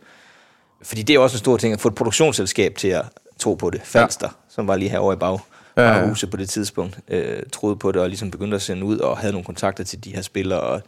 [0.83, 3.05] Fordi det er også en stor ting, at få et produktionsselskab til at
[3.39, 3.81] tro på det.
[3.85, 4.33] Falster, ja.
[4.55, 5.39] som var lige herovre i bag,
[5.77, 6.09] Ja, ja.
[6.09, 9.19] huset på det tidspunkt, øh, troede på det, og ligesom begyndte at sende ud, og
[9.19, 10.83] havde nogle kontakter til de her spillere, og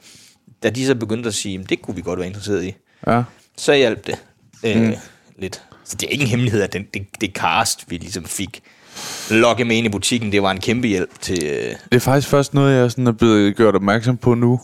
[0.62, 2.74] da de så begyndte at sige, "Men det kunne vi godt være interesseret i,
[3.06, 3.22] Ja.
[3.56, 4.24] så hjalp det
[4.64, 4.94] øh, mm.
[5.38, 5.62] lidt.
[5.84, 8.62] Så det er ikke en hemmelighed, at den, det, det cast, vi ligesom fik
[9.30, 11.44] lokke med ind i butikken, det var en kæmpe hjælp til...
[11.44, 14.60] Øh, Det er faktisk først noget, jeg sådan er blevet gjort opmærksom på nu,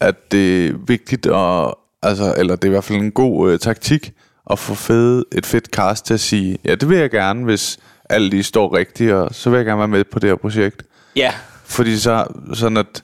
[0.00, 3.58] at det er vigtigt, at, altså, eller det er i hvert fald en god øh,
[3.58, 4.12] taktik,
[4.50, 7.78] at få fede, et fedt cast til at sige, ja, det vil jeg gerne, hvis
[8.10, 10.82] alle lige står rigtigt, og så vil jeg gerne være med på det her projekt.
[11.16, 11.32] ja,
[11.64, 13.02] Fordi så, sådan at,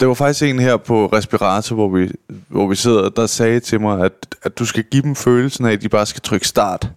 [0.00, 2.10] det var faktisk en her på respirator, hvor vi,
[2.48, 4.12] hvor vi sidder, der sagde til mig, at,
[4.42, 6.90] at du skal give dem følelsen af, at de bare skal trykke start,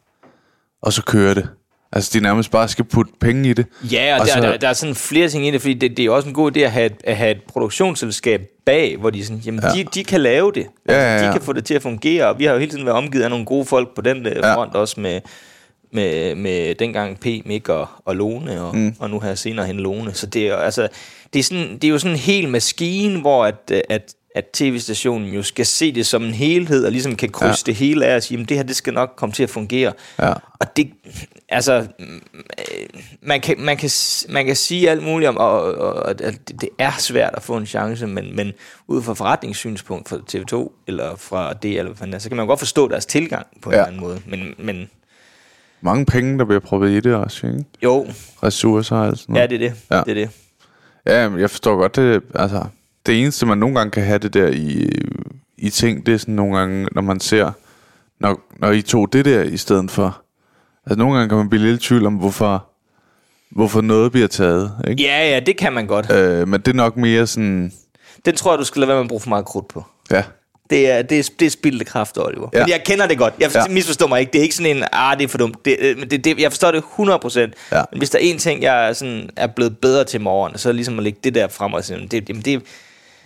[0.82, 1.50] og så kører det.
[1.95, 3.65] Altså, de nærmest bare skal putte penge i det.
[3.91, 5.97] Ja, og, Og der, så- der, der er sådan flere ting i det, fordi det,
[5.97, 9.10] det er også en god idé at have et, at have et produktionsselskab bag, hvor
[9.10, 9.69] de sådan, jamen, ja.
[9.69, 10.65] de, de kan lave det.
[10.88, 11.27] Altså, Ja, ja, ja.
[11.27, 13.23] De kan få det til at fungere, og vi har jo hele tiden været omgivet
[13.23, 14.55] af nogle gode folk på den øh, Ja.
[14.55, 15.21] front, også med,
[15.93, 18.95] med, med dengang P, Mik og, og Lone, og, mm.
[18.99, 20.13] og nu her senere hen Lone.
[20.13, 20.88] Så det er, altså,
[21.34, 24.45] det er, sådan, det er jo sådan en hel maskine, hvor at, øh, at, at
[24.54, 27.71] tv-stationen jo skal se det som en helhed, og ligesom kan krydse ja.
[27.71, 29.93] det hele af og sige, jamen, det her det skal nok komme til at fungere.
[30.19, 30.34] Ja.
[30.60, 30.91] Og det,
[31.50, 32.65] altså, øh,
[33.21, 33.89] man kan, man kan,
[34.30, 36.21] man kan sige alt muligt om, og, og, og at
[36.62, 38.52] det, er svært at få en chance, men, men
[38.88, 42.60] ud fra forretningssynspunkt fra TV2, eller fra det, eller hvad fanden så kan man godt
[42.60, 43.80] forstå deres tilgang på en Ja.
[43.80, 44.21] eller anden måde.
[44.28, 44.89] Men, men
[45.82, 47.63] Mange penge, der bliver proppet i det også, ikke?
[47.84, 48.08] jo,
[48.43, 49.52] Ressourcer og sådan noget.
[49.52, 49.78] ja, det er det.
[49.91, 50.02] Ja.
[50.02, 50.30] det, er det.
[51.06, 52.21] Ja, jeg forstår godt det.
[52.36, 52.65] Altså,
[53.06, 54.89] det eneste, man nogle gange kan have det der i,
[55.58, 57.52] i ting, det er sådan nogle gange, når man ser,
[58.20, 60.22] når, når I tog det der i stedet for.
[60.86, 62.68] Altså, nogle gange kan man blive lidt i tvivl om, hvorfor,
[63.52, 65.04] hvorfor noget bliver taget, ikke?
[65.04, 66.12] Ja, ja, det kan man godt.
[66.12, 67.72] Øh, men det er nok mere sådan,
[68.26, 69.84] Den tror jeg, du skal lade være med at bruge for meget krudt på.
[70.12, 70.24] ja,
[70.70, 72.50] Det er, det er, det er spildte kraft, Oliver.
[72.54, 72.60] Ja.
[72.60, 73.34] Men jeg kender det godt.
[73.39, 73.62] Jeg Ja.
[73.70, 74.32] misforstår mig ikke.
[74.32, 75.65] Det er ikke sådan en, ah, det er for dumt.
[75.65, 77.39] Det, øh, det, det, jeg forstår det 100%.
[77.72, 77.84] Ja.
[77.91, 80.58] Men hvis der er en ting, jeg er, sådan, er blevet bedre til med årene,
[80.58, 82.62] så er det ligesom at lægge det der frem og sige, det, jamen det,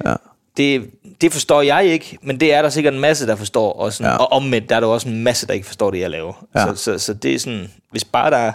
[0.06, 0.14] ja,
[0.58, 0.90] det,
[1.22, 3.74] det forstår jeg ikke, men det er der sikkert en masse, der forstår.
[3.74, 4.18] Og, sådan, Ja.
[4.18, 6.46] og omvendt, der er der også en masse, der ikke forstår det, jeg laver.
[6.56, 6.66] Ja.
[6.68, 8.52] Så, så, så det er sådan, hvis bare, der,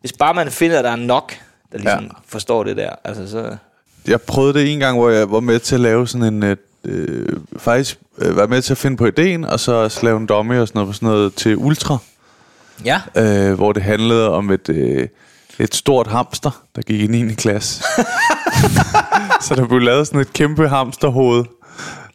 [0.00, 1.32] hvis bare man finder, at der er nok,
[1.72, 2.08] der ligesom Ja.
[2.26, 3.56] forstår det der, altså så...
[4.08, 6.42] Jeg prøvede det en gang, hvor jeg var med til at lave sådan en...
[6.42, 7.28] øh, Øh,
[7.58, 10.58] faktisk øh, være med til at finde på ideen, og så også lave en dummy
[10.58, 11.98] og sådan noget, sådan noget til Ultra.
[12.84, 13.00] Ja.
[13.16, 15.08] øh, hvor det handlede om et, øh,
[15.58, 17.34] et stort hamster, der gik i 9.
[17.34, 17.82] klasse.
[19.40, 21.44] så der blev lavet sådan et kæmpe hamsterhoved.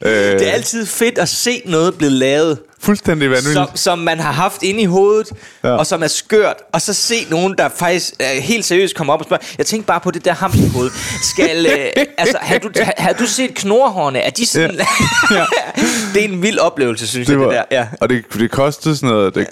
[0.06, 3.54] Øh, Det er altid fedt at se noget blive lavet, fuldstændig vanvittigt.
[3.54, 5.28] som, som man har haft inde i hovedet,
[5.64, 5.70] Ja.
[5.70, 9.20] og som er skørt, og så se nogen, der faktisk øh, helt seriøst kommer op
[9.20, 10.90] og spørger, jeg tænkte bare på det der hamsterhoved.
[11.22, 11.72] Skal, øh,
[12.18, 14.20] altså, har du, har, du set knorhårene?
[14.20, 14.76] Er de sådan...
[15.32, 15.46] Ja.
[16.14, 17.64] det er en vild oplevelse, synes det jeg, det der.
[17.72, 17.88] Ja.
[18.02, 19.36] Og det, det kostede sådan noget...
[19.36, 19.48] Det,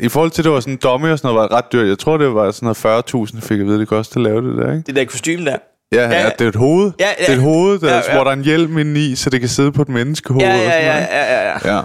[0.00, 1.88] I forhold til, det var sådan en dummy og sådan noget, var det ret dyrt.
[1.88, 4.58] Jeg tror, det var sådan noget 40.000, fik jeg vide, det kostede at lave det
[4.58, 4.82] der, ikke?
[4.86, 5.56] Det der kostume der.
[5.92, 6.92] Ja, ja, ja, det er et hoved.
[7.00, 7.24] Ja, ja.
[7.26, 9.30] Det er et hoved, der, Ja, ja, hvor der er en hjelm inde i, så
[9.30, 10.46] det kan sidde på et menneskehoved.
[10.46, 11.82] Ja, og ja, ja, ja, ja, ja.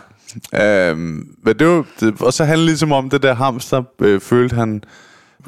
[0.54, 0.90] Ja.
[0.90, 4.22] Øhm, men det var, det, og så handlede det ligesom om, det der hamster øh,
[4.22, 4.84] følte, han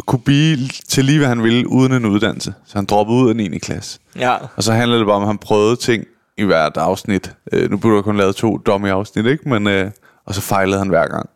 [0.05, 0.57] kunne blive
[0.89, 2.53] til lige, hvad han ville, uden en uddannelse.
[2.65, 3.57] Så han droppede ud af 9.
[3.59, 3.99] klasse.
[4.19, 4.35] ja.
[4.55, 6.03] Og så handlede det bare om, at han prøvede ting
[6.37, 7.31] i hvert afsnit.
[7.53, 9.49] Øh, nu blev der kun lavet to dummy afsnit, ikke?
[9.49, 9.91] Men, øh,
[10.25, 11.29] og så fejlede han hver gang.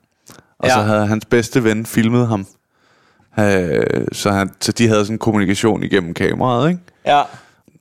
[0.60, 0.74] Og Ja.
[0.74, 2.48] så havde hans bedste ven filmet ham.
[3.39, 6.82] Øh, så, han, så de havde sådan en kommunikation igennem kameraet, ikke?
[7.06, 7.21] ja.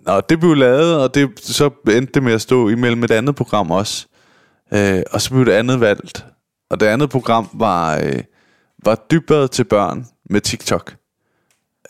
[0.07, 3.37] Og det blev lavet, og det, så endte det med at stå imellem et andet
[3.37, 4.07] program også.
[4.75, 6.27] Øh, og så blev det andet valgt.
[6.71, 8.23] Og det andet program var, øh,
[8.85, 10.95] var dybere til børn med TikTok.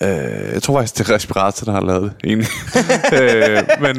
[0.02, 2.48] Øh, jeg tror faktisk, det er Respirator, der har lavet det, egentlig.
[3.20, 3.96] øh, men,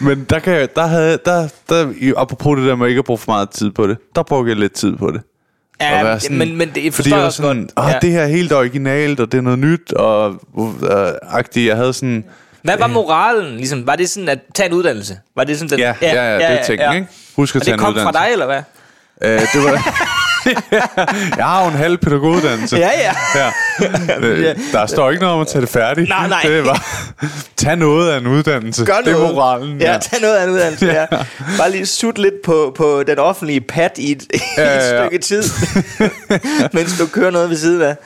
[0.08, 3.18] men der, kan jeg, der havde der, der, apropos det der med ikke at bruge
[3.18, 5.22] for meget tid på det, der brugte jeg lidt tid på det.
[5.80, 7.88] Ja være sådan- men, men det Fordi jeg var sådan, godt.
[7.92, 7.98] Ja.
[8.02, 10.40] det her er helt originalt, og det er noget nyt, og
[11.30, 12.24] agtigt, jeg havde sådan...
[12.62, 13.56] Hvad var moralen?
[13.56, 15.18] Ligesom, var det sådan at tage en uddannelse?
[15.36, 15.78] Var det sådan den?
[15.78, 17.06] Ja, ja, ja, det er tingen, ikke?
[17.36, 18.18] Husk at Og tage det en kom uddannelse.
[18.18, 18.62] fra dig, eller hvad?
[19.22, 19.72] Øh, det var...
[21.36, 22.76] jeg har jo en halv pædagoguddannelse.
[22.76, 23.14] Ja, ja.
[23.40, 24.18] ja.
[24.20, 26.08] Øh, Der står ikke noget om at tage det færdigt.
[26.08, 26.42] Nej, nej.
[26.44, 26.78] Det bare,
[27.56, 28.84] tag noget af en uddannelse.
[28.84, 29.34] Gør det er noget.
[29.34, 29.80] moralen.
[29.80, 31.06] Ja, tag noget af en uddannelse, ja.
[31.58, 34.26] Bare lige sut lidt på, på den offentlige pad i et,
[34.56, 35.06] ja, Ja, et ja, ja.
[35.06, 35.42] stykke tid,
[36.72, 37.96] mens du kører noget ved siden af.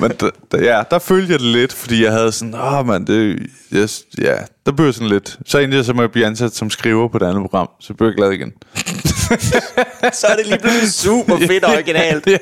[0.00, 2.86] Men der, der, ja, der følte jeg det lidt, fordi jeg havde sådan, åh oh,
[2.86, 3.38] man, det,
[3.72, 4.34] yes, ja,
[4.66, 5.38] der blev jeg sådan lidt.
[5.46, 7.94] Så endte jeg så med at blive ansat som skriver på det andet program, så
[7.94, 8.52] blev jeg glad igen.
[10.20, 12.26] Så er det lige pludselig super fedt og originalt.
[12.30, 12.38] ja.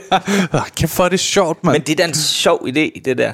[0.53, 1.74] Oh, kæft, hvor er det sjovt, mand.
[1.74, 3.33] Men det er da en sjov idé, det der.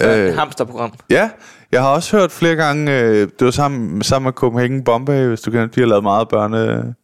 [0.00, 0.34] Øh.
[0.38, 0.92] Hamsterprogram.
[1.10, 1.28] Ja,
[1.72, 5.40] jeg har også hørt flere gange, øh, det var sammen, sammen med Copenhagen Bombay, hvis
[5.40, 6.94] du kender, de har lavet meget børne...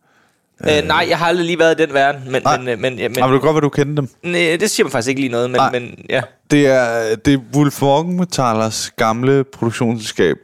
[0.68, 2.58] Øh, nej, jeg har aldrig lige været i den verden, men, Nej.
[2.58, 4.08] men, øh, men, ja, men Men, men det godt være, du kender dem.
[4.22, 5.70] nej, det siger man faktisk ikke lige noget, men, Nej.
[5.72, 6.20] men ja.
[6.50, 10.36] Det er, det er Wolf Morgenmetallers gamle produktionsselskab.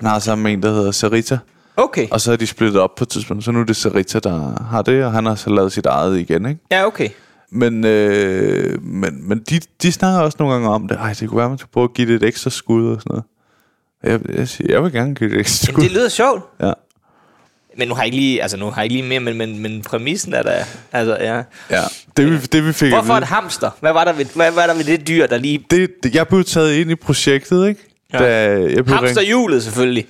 [0.00, 1.38] Han har sammen med en, der hedder Sarita.
[1.76, 2.08] Okay.
[2.10, 3.44] Og så er de splittet op på et tidspunkt.
[3.44, 6.18] Så nu er det Sarita, der har det, og han har så lavet sit eget
[6.18, 6.60] igen, ikke?
[6.70, 7.08] Ja, okay.
[7.50, 10.96] Men, øh, men, men de, de snakker også nogle gange om det.
[10.96, 13.10] Ej, det kunne være, man skulle prøve at give det et ekstra skud og sådan
[13.10, 13.24] noget.
[14.02, 15.84] Jeg, jeg, siger, jeg vil gerne give det et ekstra Jamen, skud.
[15.88, 16.42] det lyder sjovt.
[16.60, 16.72] Ja.
[17.78, 19.58] Men nu har jeg ikke lige, altså nu har jeg ikke lige mere, men, men,
[19.58, 21.42] men præmissen er der, altså ja.
[21.70, 21.82] ja.
[22.16, 23.70] Det, vi, det vi fik Hvorfor et hamster?
[23.80, 25.64] Hvad var der ved, hvad var der ved det dyr, der lige...
[25.70, 27.80] det, det, jeg blev taget ind i projektet, ikke?
[28.12, 28.18] Ja.
[28.18, 30.06] Da jeg blev ringet- Hamsterhjulet selvfølgelig.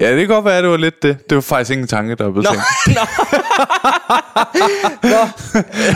[0.00, 1.30] Ja, det kan godt være, at det var lidt det.
[1.30, 2.62] Det var faktisk ingen tanke, der blev tænkt.
[5.02, 5.08] nå.
[5.10, 5.28] nå.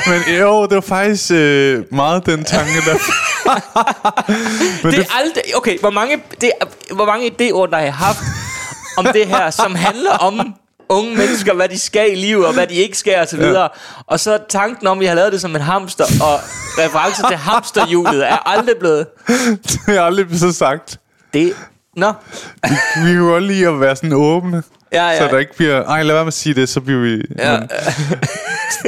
[0.10, 2.94] Men jo, det var faktisk øh, meget den tanke, der...
[4.84, 5.42] Men Det er aldrig...
[5.56, 6.50] Okay, hvor mange, det,
[6.92, 8.18] hvor mange idéer, der har jeg haft
[8.96, 10.54] om det her, som handler om
[10.88, 13.68] unge mennesker, hvad de skal i livet, og hvad de ikke skal, og så videre.
[14.06, 16.40] Og så tanken om, at vi har lavet det som en hamster, og
[16.78, 19.06] reference til hamsterhjulet er aldrig blevet...
[19.86, 20.98] det er aldrig blevet så sagt.
[21.34, 21.54] Det...
[21.96, 22.12] Nå,
[23.04, 24.62] Vi kan godt lide at være sådan åbne.
[24.92, 25.18] Ja, ja.
[25.18, 25.84] Så der ikke bliver...
[25.84, 27.22] Ej, lad være med at sige det, så bliver vi...
[27.38, 27.58] Ja.
[27.60, 27.68] Men,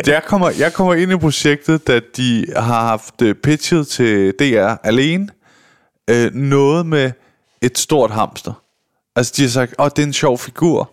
[0.07, 4.75] jeg, kommer, jeg kommer ind i projektet, da de har haft øh, pitchet til DR
[4.85, 5.29] alene.
[6.11, 7.11] Øh, noget med
[7.63, 8.63] et stort hamster.
[9.17, 10.91] Altså, de har sagt, åh, det er en sjov figur.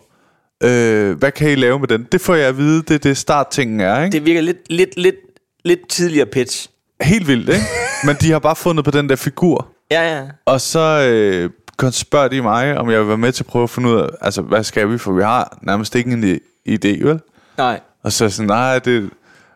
[0.62, 2.06] Øh, hvad kan I lave med den?
[2.12, 4.12] Det får jeg at vide, det er det starttingen er, ikke?
[4.12, 5.16] det virker lidt, lidt, lidt,
[5.64, 6.68] lidt tidligere pitch.
[7.00, 7.64] Helt vildt, ikke?
[8.04, 9.68] Men de har bare fundet på den der figur.
[9.90, 10.22] Ja, ja.
[10.46, 11.50] Og så øh,
[11.82, 14.00] kon- spørger de mig, om jeg vil være med til at prøve at finde ud
[14.00, 14.98] af, altså, hvad skal vi?
[14.98, 16.24] For vi har nærmest ikke en
[16.68, 17.20] idé, vel?
[17.58, 17.80] Nej.
[18.02, 19.10] Og så sådan, nej, det...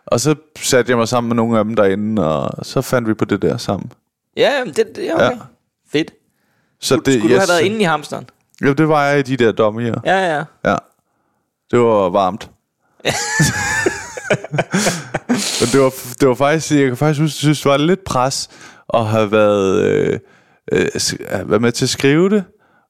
[0.07, 3.15] Og så satte jeg mig sammen med nogle af dem derinde, og så fandt vi
[3.15, 3.93] på det der sammen.
[4.37, 5.25] Ja, det, det er okay.
[5.25, 5.39] Ja.
[5.93, 6.11] Fedt.
[6.81, 8.29] Så Det, Skulle du have været inde i hamsteren?
[8.63, 9.81] Ja, det var jeg i de der dommer.
[10.05, 10.45] Ja, ja.
[10.65, 10.77] Ja.
[11.71, 12.51] Det var varmt.
[15.61, 18.49] Men det var, det var faktisk, jeg kan faktisk huske, det var lidt pres
[18.95, 20.19] at have været, øh,
[20.73, 22.45] øh, været med til at skrive det,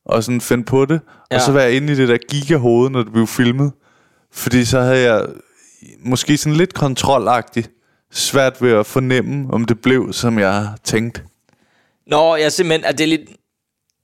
[0.05, 1.37] og sådan finde på det, ja.
[1.37, 3.73] Og så være inde i det der gigahoved, når det blev filmet.
[4.33, 5.27] Fordi så havde jeg
[6.05, 7.71] måske sådan lidt kontrolagtigt
[8.13, 11.23] svært ved at fornemme, om det blev, som jeg tænkte.
[12.07, 13.31] Nå, jeg simpelthen, at det er lidt...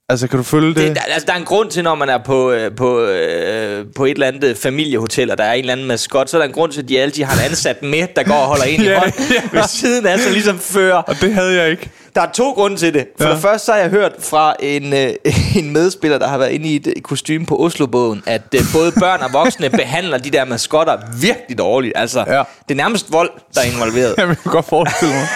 [0.09, 0.77] Altså, kan du følge det?
[0.77, 3.85] Det, der, altså, der er en grund til, når man er på, øh, på, øh,
[3.95, 6.47] på et eller andet familiehotel, og der er en eller anden maskot, så er der
[6.47, 8.81] en grund til, at de altid har en ansat med, der går og holder en
[8.81, 9.59] i Ja, hånden ja.
[9.59, 10.97] ved siden af, så ligesom fører.
[10.97, 11.89] Og det havde jeg ikke.
[12.15, 13.07] Der er to grunde til det.
[13.17, 13.33] For Ja.
[13.33, 15.09] det første, så har jeg hørt fra en, øh,
[15.59, 19.21] en medspiller, der har været inde i et kostume på Oslobåden, at øh, både børn
[19.21, 21.93] og voksne behandler de der maskotter virkelig dårligt.
[21.95, 22.43] Altså, Ja.
[22.67, 24.15] det er nærmest vold, der er involveret.
[24.17, 25.27] Jeg kan godt forestille mig.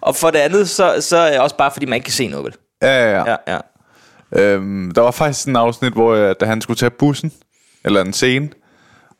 [0.00, 2.28] og for det andet, så, så er det også bare, fordi man ikke kan se
[2.28, 2.54] noget, vel?
[2.82, 3.36] Ja, ja, ja.
[3.46, 3.58] Ja, ja.
[4.42, 7.32] Øhm, der var faktisk en afsnit, hvor jeg, da han skulle tage bussen,
[7.84, 8.48] eller en scene,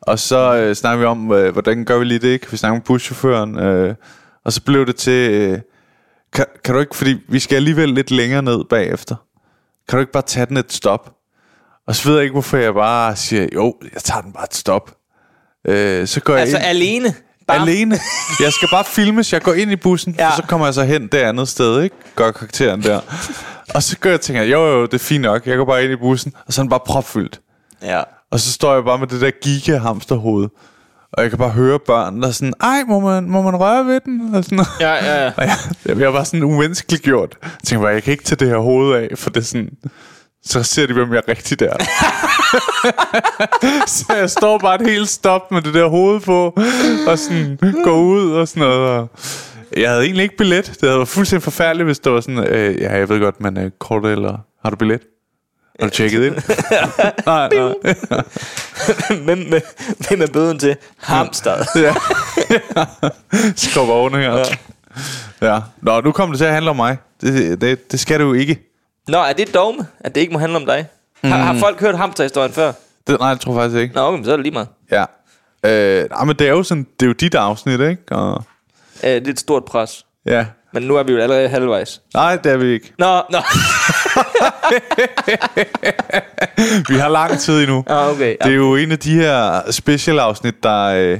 [0.01, 2.51] og så øh, snakkede vi om, øh, hvordan gør vi lige det, ikke?
[2.51, 3.95] Vi snakkede om buschaufføren, øh,
[4.45, 5.59] og så blev det til, øh,
[6.33, 9.15] kan, kan du ikke, fordi vi skal alligevel lidt længere ned bagefter,
[9.89, 11.15] kan du ikke bare tage den et stop?
[11.87, 14.55] Og så ved jeg ikke, hvorfor jeg bare siger, jo, jeg tager den bare et
[14.55, 14.95] stop.
[15.67, 17.15] Øh, så går Altså jeg ind, alene.
[17.47, 17.99] Bare, alene.
[18.39, 20.27] Jeg skal bare filmes, jeg går ind i bussen, ja.
[20.27, 21.95] Og så kommer jeg så hen det andet sted, ikke?
[22.15, 22.99] Gør karakteren der.
[23.75, 25.83] og så går jeg og tænker, jo jo, det er fint nok, jeg går bare
[25.83, 27.41] ind i bussen, og så er den bare propfyldt.
[27.81, 28.01] Ja.
[28.31, 30.49] Og så står jeg bare med det der giga hamsterhoved.
[31.13, 33.85] Og jeg kan bare høre børn, der er sådan, ej, må man, må man røre
[33.85, 34.35] ved den?
[34.35, 35.31] Og, sådan, Ja, ja, ja.
[35.37, 37.37] og jeg, jeg bliver bare sådan umenneskeligt gjort.
[37.43, 39.69] Jeg tænker bare, jeg kan ikke tage det her hoved af, for det er sådan...
[40.43, 41.73] Så ser de, hvem jeg er rigtig der.
[43.97, 46.53] så jeg står bare et helt stop med det der hoved på,
[47.07, 48.79] og sådan går ud og sådan noget.
[48.79, 49.09] Og
[49.77, 50.65] jeg havde egentlig ikke billet.
[50.65, 53.57] Det havde været fuldstændig forfærdeligt, hvis det var sådan, øh, ja, jeg ved godt, men
[53.57, 55.01] øh, kort eller har du billet?
[55.79, 56.35] Har du tjekket ind?
[57.25, 57.73] nej, nej.
[59.25, 59.39] Hvem,
[60.07, 60.75] hvem er bøden til?
[60.97, 61.55] Hamster.
[61.85, 61.93] Ja.
[63.55, 64.37] Skub oven her.
[64.37, 64.43] Ja.
[65.53, 65.59] ja.
[65.81, 66.97] Nå, nu kommer det til at handle om mig.
[67.21, 68.59] Det, det, det skal det jo ikke.
[69.07, 70.87] Nå, er det et dogme, at det ikke må handle om dig?
[71.23, 72.71] Har, har folk hørt hamsterhistorien før?
[73.07, 73.95] Det, nej, det tror jeg faktisk ikke.
[73.95, 74.67] Nå, okay, men så er det lige meget.
[74.91, 75.05] Ja.
[75.65, 78.01] Øh, nej, men det er jo sådan, det er jo dit afsnit, ikke?
[78.11, 78.43] Og,
[79.03, 80.05] Øh, det er et stort pres.
[80.25, 80.45] ja.
[80.73, 82.01] Men nu er vi jo allerede halvvejs.
[82.13, 82.93] Nej, det er vi ikke.
[82.97, 83.37] Nå, nå.
[86.89, 87.83] Vi har lang tid endnu.
[87.87, 88.35] Ah, okay.
[88.43, 90.85] Det er jo en af de her special afsnit, der...
[90.85, 91.19] Øh,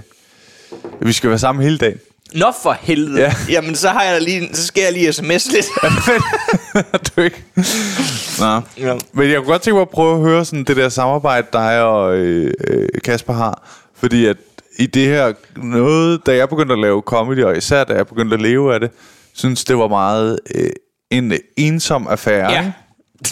[1.01, 1.97] vi skal være sammen hele dagen.
[2.35, 3.19] Nå for helvede.
[3.19, 3.25] Ja.
[3.25, 3.53] Ja.
[3.53, 5.65] Jamen, så, har jeg da lige, så skal jeg lige sms lidt.
[7.15, 7.43] du ikke?
[8.39, 8.61] Nå.
[8.77, 8.97] Ja.
[9.13, 11.81] Men jeg kunne godt tænke mig at prøve at høre sådan det der samarbejde, dig
[11.81, 13.67] og øh, øh, Kasper har.
[13.95, 14.37] Fordi at
[14.79, 18.33] i det her noget, da jeg begyndte at lave comedy, og især da jeg begyndte
[18.33, 18.91] at leve af det,
[19.39, 20.69] synes det var meget øh,
[21.11, 22.51] en ensom affære.
[22.51, 22.71] Ja.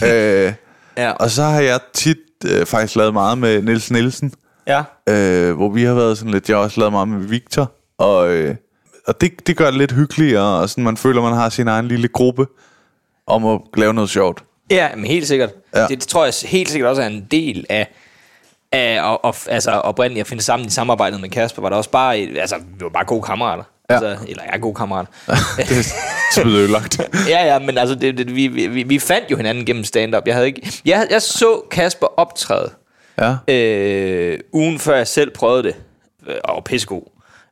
[0.03, 0.45] ikke?
[0.45, 0.53] øh,
[1.03, 1.11] ja.
[1.11, 4.33] og så har jeg tit øh, faktisk lavet meget med Niels Nielsen,
[4.67, 4.83] ja.
[5.09, 8.29] øh, hvor vi har været sådan lidt, jeg har også lavet meget med Victor, og,
[8.29, 8.55] øh,
[9.07, 11.87] og det, det gør det lidt hyggeligere, og sådan man føler, man har sin egen
[11.87, 12.47] lille gruppe
[13.27, 14.43] om at lave noget sjovt.
[14.69, 15.49] Ja, men helt sikkert.
[15.75, 15.81] Ja.
[15.81, 17.87] Det, det tror jeg helt sikkert også er en del af,
[18.71, 21.89] af og, og, altså oprindeligt at finde sammen i samarbejdet med Kasper, var der også
[21.89, 23.63] bare, altså, vi var bare gode kammerater.
[23.89, 23.95] Ja.
[23.95, 25.11] Altså, eller jeg er gode kammerater.
[26.35, 26.99] Det er ødelagt.
[27.29, 30.23] ja, ja, men altså, det, det, vi, vi, vi fandt jo hinanden gennem stand-up.
[30.27, 32.69] Jeg, havde ikke, jeg, jeg så Kasper optræde
[33.21, 33.53] Ja.
[33.53, 35.75] øh, ugen før jeg selv prøvede det,
[36.27, 37.01] øh, og pissegod,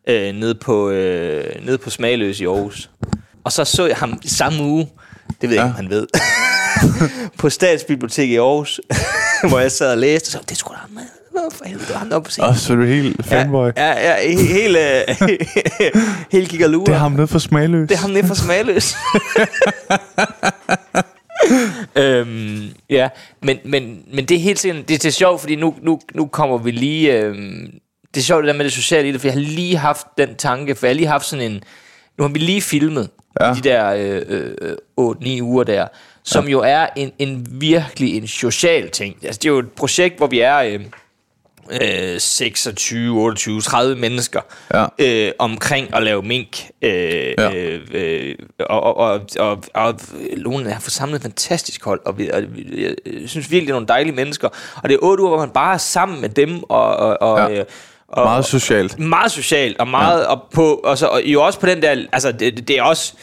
[0.10, 2.90] øh, nede, på, øh, nede på Smagløs i Aarhus.
[3.44, 4.90] Og så så jeg ham samme uge,
[5.42, 5.64] det ved jeg Ja.
[5.64, 6.08] ikke, om han ved,
[7.40, 8.82] på Statsbiblioteket i Aarhus.
[9.50, 11.02] hvor jeg sad og læste, så det skulle da Nå,
[11.54, 12.50] for helvede, der oppe på scenen.
[12.50, 13.70] Og så er du helt fanboy.
[13.78, 14.80] Ja, ja, ja he- hele,
[16.32, 17.90] hele kigger Det er ham nede for Smagløs.
[17.90, 18.96] Det er ham nede fra Smagløs.
[22.04, 23.10] øhm, ja,
[23.42, 26.26] men, men, men det er helt sikkert, det er til sjovt, fordi nu, nu, nu
[26.26, 27.18] kommer vi lige...
[27.18, 27.72] Øhm,
[28.16, 30.08] det er sjovt det der med det sociale i det, for jeg har lige haft
[30.18, 31.64] den tanke, for jeg har lige haft sådan en...
[32.18, 33.10] Nu har vi lige filmet
[33.42, 33.54] ja.
[33.54, 34.22] de der øh,
[34.62, 35.88] øh, 8-9 uger der,
[36.24, 36.52] som ja.
[36.52, 39.16] jo er en, en virkelig en social ting.
[39.24, 40.58] Altså, det er jo et projekt, hvor vi er...
[40.58, 40.80] Øh,
[41.72, 44.42] øh, 26, 28, 30 mennesker
[44.74, 44.86] Ja.
[45.00, 46.58] øh, omkring at lave mink.
[46.82, 46.92] Øh,
[47.38, 47.52] Ja.
[47.56, 50.00] øh, øh, og, og, og, og, og
[50.38, 52.42] Lone har forsamlet et fantastisk hold, og, vi, og
[52.76, 52.94] jeg
[53.30, 54.50] synes virkelig, det er nogle dejlige mennesker.
[54.84, 57.50] Og det er otte uger, hvor man bare er sammen med dem, og, og, og,
[57.52, 57.56] Ja.
[57.58, 57.64] ja.
[58.08, 59.00] og Meget socialt.
[59.00, 60.26] meget socialt, og meget ja.
[60.26, 63.14] op på, og, så, og jo også på den der, altså det, det er også,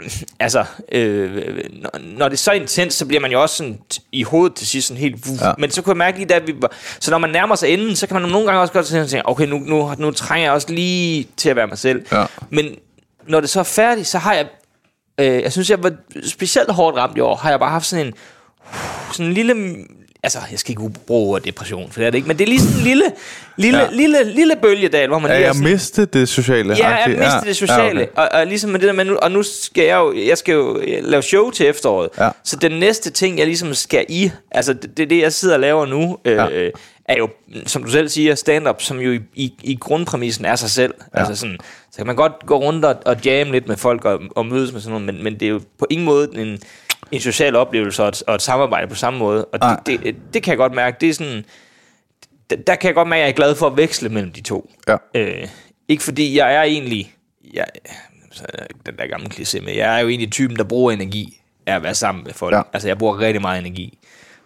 [0.40, 1.60] altså, øh,
[2.00, 3.78] når, det er så intens, så bliver man jo også sådan
[4.12, 5.46] i hovedet til sidst sådan helt, Ja.
[5.48, 5.52] ja.
[5.58, 7.96] men så kunne jeg mærke lige, da vi var, så når man nærmer sig enden,
[7.96, 10.72] så kan man nogle gange også godt tænke, okay, nu, nu, nu trænger jeg også
[10.72, 12.06] lige til at være mig selv.
[12.12, 12.24] Ja.
[12.50, 12.74] Men
[13.28, 14.46] når det så er færdigt, så har jeg,
[15.20, 15.92] øh, jeg synes, jeg var
[16.26, 18.12] specielt hårdt ramt i år, har jeg bare haft sådan en,
[19.12, 19.76] sådan en lille...
[20.22, 22.48] Altså, jeg skal ikke bruge ordet depression, for det er det ikke, men det er
[22.48, 23.04] lige sådan en lille,
[23.56, 23.84] lille, Ja.
[23.84, 23.90] ja.
[23.92, 26.74] lille, lille bølgedal, hvor man Ja, lige jeg sådan, mistet det sociale.
[26.76, 27.82] Ja, jeg mistede det sociale.
[27.82, 28.22] Ja, Ja, okay.
[28.34, 30.52] og, og ligesom med det der med nu, og nu skal jeg jo, jeg skal
[30.52, 32.08] jo lave show til efteråret.
[32.18, 32.28] Ja.
[32.44, 35.60] Så den næste ting, jeg ligesom skal i, altså det, det, det jeg sidder og
[35.60, 36.68] laver nu, øh, Ja.
[37.04, 37.28] er jo,
[37.66, 40.94] som du selv siger, stand-up, som jo i, i, i grundpræmissen er sig selv.
[41.14, 41.18] Ja.
[41.20, 41.58] Altså sådan,
[41.90, 44.72] så kan man godt gå rundt og, og jamme lidt med folk og, og mødes
[44.72, 46.58] med sådan noget, men, men det er jo på ingen måde en,
[47.12, 49.44] en social oplevelse og et, og et samarbejde på samme måde.
[49.44, 51.44] Og det, det, det kan jeg godt mærke, det er sådan,
[52.50, 54.40] der, der kan jeg godt mærke, at jeg er glad for at veksle mellem de
[54.40, 54.70] to.
[54.88, 54.96] Ja.
[55.14, 55.48] Øh,
[55.88, 57.14] ikke fordi jeg er egentlig...
[57.54, 57.66] Jeg,
[58.30, 58.44] så
[58.86, 61.82] den der gamle kliché med, jeg er jo egentlig typen, der bruger energi af at
[61.82, 62.54] være sammen med folk.
[62.54, 62.62] Ja.
[62.72, 63.97] Altså, jeg bruger rigtig meget energi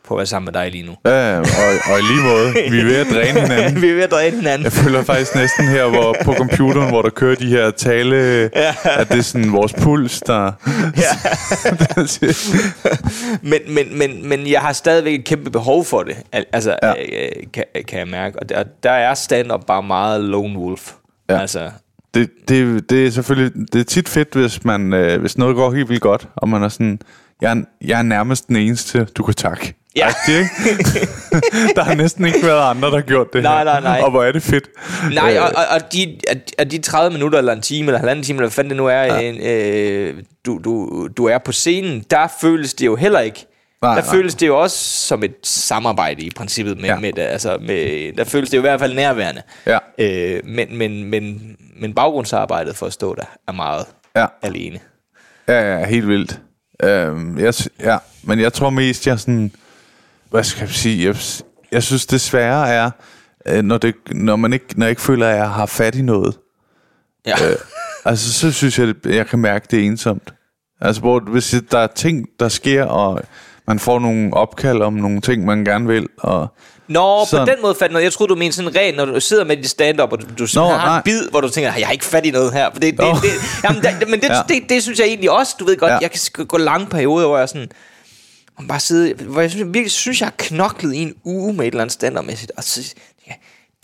[0.09, 0.93] på at være sammen med dig lige nu.
[1.07, 1.45] Ja, og,
[1.93, 3.83] og i lige måde, vi er ved at dræne hinanden.
[3.83, 4.65] Vi er ved at dræne hinanden.
[4.65, 8.17] Jeg føler faktisk næsten her, hvor på computeren, hvor der kører de her tale,
[8.57, 8.75] ja.
[8.85, 10.53] at det er sådan vores puls, der...
[13.43, 16.17] men, men, men, men jeg har stadigvæk et kæmpe behov for det.
[16.33, 16.89] Al- Altså, Ja.
[16.89, 17.25] ja.
[17.27, 18.39] øh, kan, kan jeg mærke.
[18.39, 20.93] Og der, der er stand-up bare meget lone wolf.
[21.29, 21.35] Ja.
[21.35, 21.41] Ja.
[21.41, 21.71] Altså,
[22.15, 25.73] det, det, det er selvfølgelig det er tit fedt, hvis, man, øh, hvis noget går
[25.75, 26.99] helt vildt godt, og man er sådan,
[27.41, 29.75] jeg er, jeg er nærmest den eneste, du kan takke.
[29.97, 30.09] Ja.
[30.09, 31.09] Agtig, ikke?
[31.77, 33.65] der har næsten ikke været andre, der har gjort det Nej, her.
[33.65, 34.01] nej, nej.
[34.05, 34.65] Og hvor er det fedt.
[35.15, 36.19] Nej, Øh, og, og, og de,
[36.71, 39.03] de 30 minutter, eller en time, eller halvanden time, eller hvad fanden det nu er,
[39.03, 39.19] ja.
[39.21, 43.47] en, øh, du, du, du er på scenen, der føles det jo heller ikke.
[43.83, 44.11] Nej, der nej.
[44.15, 44.77] føles det jo også
[45.07, 46.99] som et samarbejde i princippet med, Ja.
[46.99, 49.43] med, altså med der føles det jo i hvert fald nærværende.
[49.67, 49.79] Ja.
[49.99, 53.85] Øh, men, men, men, men baggrundsarbejdet for at stå der er meget
[54.17, 54.27] Ja.
[54.43, 54.79] alene.
[55.49, 56.39] Ja, ja, helt vildt.
[56.83, 59.53] Øhm, jeg, ja, men jeg tror mest, jeg sådan...
[60.33, 61.07] Hvad skal jeg sige?
[61.07, 61.17] Jeg,
[61.73, 62.91] jeg synes, det svære er,
[63.49, 66.03] øh, når, det, når, man ikke, når jeg ikke føler, at jeg har fat i
[66.03, 66.39] noget.
[67.27, 67.35] Ja.
[67.51, 67.57] Øh,
[68.05, 70.35] altså, så synes jeg, det- jeg kan mærke, det er ensomt.
[70.81, 73.21] Altså, hvor hvis der er ting, der sker, og
[73.67, 76.47] man får nogle opkald om nogle ting, man gerne vil, og...
[76.89, 77.47] Nå, Sådan.
[77.47, 78.05] på den måde fandt noget.
[78.05, 80.47] Jeg troede, du mente sådan rent, når du sidder med dit stand-up, og du, du
[80.55, 80.97] Nå, har nej.
[80.97, 82.71] en bid, hvor du tænker, jeg har ikke fat i noget her.
[82.73, 83.15] For det, det, Nå.
[83.15, 83.31] det,
[83.65, 84.35] jamen, det, men det, Ja.
[84.37, 84.43] ja.
[84.49, 85.99] det, det, synes jeg egentlig også, du ved godt, Ja.
[86.01, 87.69] jeg kan gå lange perioder, hvor jeg sådan,
[88.69, 91.67] bare sidde, hvor jeg synes, virkelig synes, jeg har knoklet i en uge med et
[91.67, 92.95] eller andet stand-up-mæssigt, og så,
[93.29, 93.33] ja,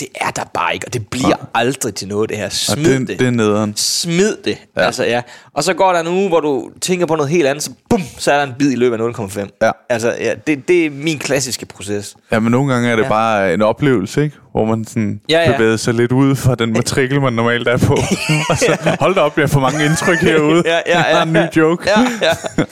[0.00, 1.38] det er der bare ikke, og det bliver Nej.
[1.54, 2.48] aldrig til noget, det her.
[2.48, 3.18] Smid det, det.
[3.18, 3.72] det er nederen.
[3.76, 4.58] Smid det.
[4.76, 4.80] Ja.
[4.80, 4.86] Ja.
[4.86, 5.22] Altså, ja.
[5.54, 8.02] Og så går der en uge, hvor du tænker på noget helt andet, så bum,
[8.18, 9.58] så er der en bid i løbet af 0,5.
[9.62, 9.70] Ja.
[9.88, 12.16] Altså, ja, det, det er min klassiske proces.
[12.32, 13.06] Ja, men nogle gange er det ja.
[13.06, 13.12] Ja.
[13.12, 14.36] bare en oplevelse, ikke?
[14.52, 15.50] Hvor man sådan ja, Ja, ja.
[15.50, 15.56] ja.
[15.56, 17.92] bevæger sig lidt ud fra den matrikel, man normalt er på.
[18.50, 20.62] og så, hold da op, jeg får mange indtryk herude.
[20.66, 21.48] Ja, ja, Jeg har ja, en ny ja.
[21.56, 21.90] joke.
[21.90, 22.64] Ja, ja.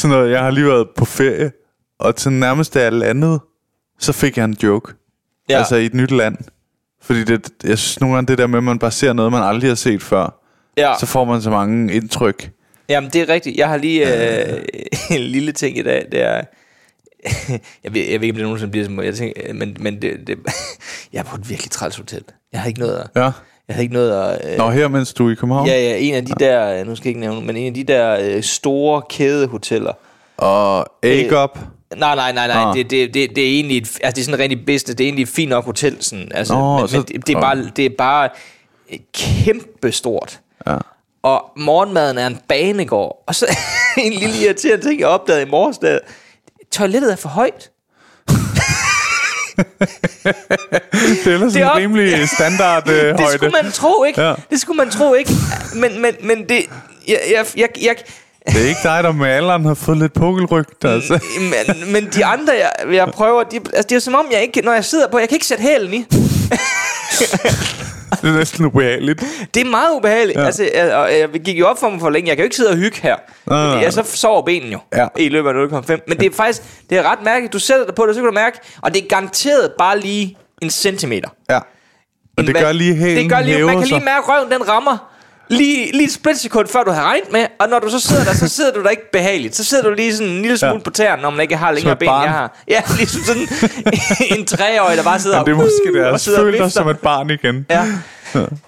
[0.00, 1.52] Sådan noget, jeg har lige været på ferie,
[1.98, 3.40] og til nærmest alt andet,
[3.98, 4.92] så fik jeg en joke.
[5.48, 5.58] Ja.
[5.58, 6.36] Altså i et nyt land.
[7.02, 9.42] Fordi det, jeg synes nogle gange det der med, at man bare ser noget, man
[9.42, 10.40] aldrig har set før,
[10.76, 10.94] ja.
[11.00, 12.50] så får man så mange indtryk.
[12.88, 13.56] Jamen, det er rigtigt.
[13.56, 14.62] Jeg har lige øh,
[15.16, 16.06] en lille ting i dag.
[16.12, 16.34] Det er...
[17.84, 19.02] jeg, ved, jeg ved ikke, om det nogensinde bliver som...
[19.02, 20.38] Jeg tænker, men, men det, det,
[21.12, 22.24] jeg er på et virkelig træls hotel.
[22.52, 23.22] Jeg har ikke noget at...
[23.22, 23.30] Ja.
[23.70, 24.52] Jeg har ikke noget at...
[24.52, 25.66] Øh, Nå, her mens du er i København.
[25.66, 26.84] ja, ja, en af de der...
[26.84, 29.92] Nu skal jeg ikke nævne, men en af de der øh, store kædehoteller.
[30.36, 31.58] Og A-Up.
[31.96, 32.56] Nej, nej, nej, nej.
[32.62, 32.74] Ah.
[32.76, 34.84] Det, det, det, det er egentlig et, altså, det er sådan rigtig business.
[34.84, 35.96] Det er egentlig et fint nok hotel.
[36.00, 38.28] Sådan, altså, Nå, men, så- men det, det, er bare, det er bare
[38.88, 40.40] et kæmpe stort.
[40.66, 40.76] Ja.
[41.22, 43.24] Og morgenmaden er en banegård.
[43.26, 43.46] Og så
[43.98, 45.98] en lille irriterende ting, jeg opdagede i morges, der,
[46.72, 47.69] toilettet er for højt.
[49.60, 53.36] Det er ellers Det er en op- rimelig standard øh, Det højde.
[53.36, 54.20] skulle man tro, ikke?
[54.20, 54.28] Ja.
[54.28, 54.34] Ja.
[54.50, 55.32] Det skulle man tro, ikke?
[55.74, 56.62] Men, men, men det...
[57.08, 57.96] Jeg, jeg, jeg, jeg,
[58.46, 61.18] Det er ikke dig, der med alderen har fået lidt pukkelrygt, altså.
[61.40, 64.60] men, men de andre, jeg, jeg prøver, de, altså det er som om, jeg ikke,
[64.62, 66.04] når jeg sidder på, jeg kan ikke sætte hælen i.
[68.22, 69.24] Det er næsten ubehageligt.
[69.54, 70.38] Det er meget ubehageligt.
[70.38, 70.44] Ja.
[70.44, 72.28] Altså, jeg, og jeg gik jo op for mig for længe.
[72.28, 73.16] Jeg kan jo ikke sidde og hygge her.
[73.46, 73.82] Nej, nej, nej.
[73.84, 75.06] Jeg så sover benene jo Ja.
[75.16, 75.98] i løbet af 0,5.
[76.08, 77.52] Men det er faktisk det er ret mærkeligt.
[77.52, 80.36] Du sætter dig på det, så kan du mærke, og det er garanteret bare lige
[80.62, 81.28] en centimeter.
[81.50, 81.58] Ja.
[82.38, 84.68] Og det gør lige hælen det gør lige, Man kan lige mærke, at røven den
[84.68, 85.09] rammer
[85.50, 87.46] lige, lige et splitsekund, før du har regnet med.
[87.60, 89.56] Og når du så sidder der, så sidder du der ikke behageligt.
[89.56, 90.78] Så sidder du lige sådan en lille smule Ja.
[90.84, 92.24] på tæerne, når man ikke har længere ben, barn.
[92.24, 92.62] jeg har.
[92.68, 93.42] Ja, ligesom sådan
[94.38, 96.44] en treårig, der bare sidder Men det er og, måske uh, det, og sidder og
[96.44, 96.68] dig vifter.
[96.68, 97.66] som et barn igen.
[97.70, 97.84] Ja.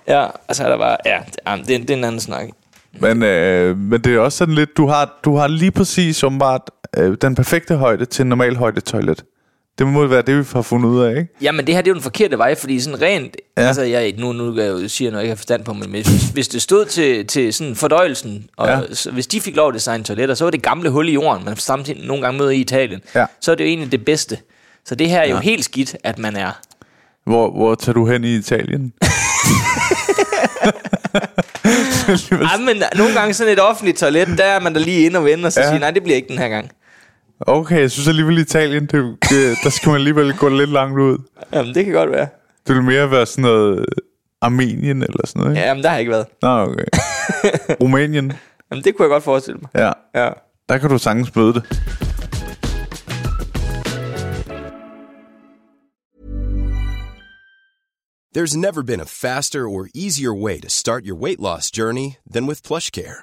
[0.09, 1.18] ja, og så er der bare, ja,
[1.57, 2.45] det, det, er- det er en anden snak.
[3.01, 6.61] Men, øh, men det er også sådan lidt, du har, du har lige præcis åbenbart
[6.97, 9.24] øh, den perfekte højde til en normal højde toilet.
[9.79, 11.29] Det må være det, vi har fundet ud af, ikke?
[11.41, 13.37] Jamen, det her det er jo den forkerte vej, fordi sådan rent...
[13.57, 13.62] Ja.
[13.62, 16.07] Altså, jeg, nu, nu kan jeg jo når jeg ikke har forstand på, men hvis,
[16.35, 18.81] hvis det stod til, til sådan fordøjelsen, og ja.
[18.95, 21.45] Så, hvis de fik lov at designe toiletter, så var det gamle hul i jorden,
[21.45, 23.01] man samtidig nogle gange møder i Italien.
[23.14, 23.27] Ja.
[23.41, 24.39] Så er det jo egentlig det bedste.
[24.85, 26.61] Så det her er jo helt skidt, at man er...
[27.25, 28.93] Hvor, hvor tager du hen i Italien?
[32.51, 35.25] Ej, men nogle gange sådan et offentligt toilet, der er man da lige inde og
[35.25, 35.61] vende, og så.
[35.61, 35.68] Ja.
[35.68, 36.70] siger, nej, det bliver ikke den her gang.
[37.47, 41.18] Okay, jeg synes alligevel Italien, det, det, der skal man alligevel gå lidt langt ud.
[41.53, 42.28] Jamen, det kan godt være.
[42.66, 43.86] Det vil mere være sådan noget
[44.40, 45.61] Armenien eller sådan noget, ikke?
[45.61, 46.26] Ja, jamen, der har jeg ikke været.
[46.43, 46.84] Nå, okay.
[47.82, 48.32] Rumænien,
[48.70, 49.70] Jamen, det kunne jeg godt forestille mig.
[49.74, 49.93] ja.
[50.24, 50.30] Ja.
[50.68, 51.62] Der kan du sagtens møde det.
[58.34, 62.47] There's never been a faster or easier way to start your weight loss journey than
[62.47, 63.22] with PlushCare.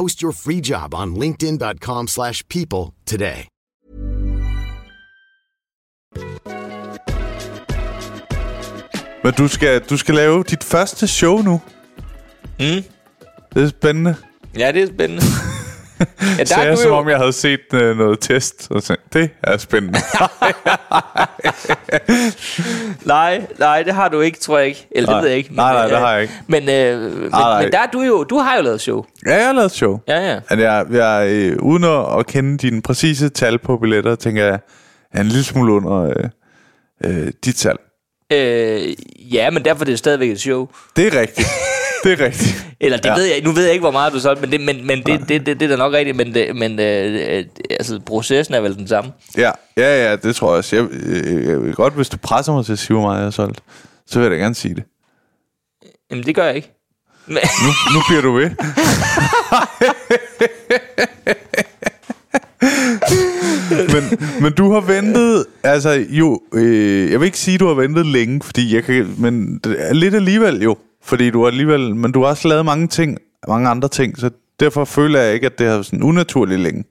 [0.00, 3.46] Post your free job on linkedin.com/people slash people today.
[9.24, 11.60] Men du skal, du skal lave dit første show nu.
[12.60, 12.84] Mm.
[13.54, 14.16] Det er spændende.
[14.58, 15.22] Ja, det er spændende.
[16.00, 16.06] ja,
[16.38, 19.30] der Så jeg, som jo- om jeg havde set øh, noget test, og tænkte, det
[19.42, 19.98] er spændende.
[23.04, 24.86] Nej, nej, det har du ikke, tror jeg ikke.
[24.90, 25.20] Eller det Nej.
[25.22, 25.54] ved jeg ikke.
[25.54, 26.34] Nej, nej, det øh, har jeg ikke.
[26.46, 27.62] Men, øh, men, nej.
[27.62, 29.04] men der er du jo, du har jo lavet show.
[29.26, 30.00] ja, jeg har lavet show.
[30.08, 30.40] Ja, ja.
[30.48, 34.58] At jeg, jeg øh, uden at, at kende dine præcise tal på billetter, tænker jeg,
[35.12, 36.24] jeg er en lille smule under øh,
[37.04, 37.76] øh, dit tal.
[38.32, 38.94] Øh,
[39.34, 40.68] ja, men derfor er det stadigvæk et show.
[40.96, 41.48] Det er rigtigt.
[42.04, 42.66] det er rigtigt.
[42.80, 43.14] Eller det ja.
[43.14, 45.28] Ved jeg, nu ved jeg ikke, hvor meget du solgte, men det, men, men det,
[45.28, 48.60] det, det, det er da nok rigtigt, men, det, men øh, øh, altså, processen er
[48.60, 49.12] vel den samme.
[49.36, 50.76] Ja, ja, ja, det tror jeg også.
[50.76, 53.24] Jeg, jeg, jeg vil godt, hvis du presser mig til at sige, hvor meget jeg
[53.24, 53.60] har solgt,
[54.06, 54.84] så vil jeg da gerne sige det.
[56.10, 56.70] Jamen, det gør jeg ikke.
[57.26, 58.50] Men, Nu, nu bliver du ved.
[63.94, 68.06] men, men du har ventet, altså jo, øh, jeg vil ikke sige, du har ventet
[68.06, 70.76] længe, fordi jeg kan, men det lidt alligevel jo,
[71.10, 74.30] fordi du har alligevel, men du har også lavet mange ting, mange andre ting, så
[74.60, 76.84] derfor føler jeg ikke, at det har sådan unaturligt længe,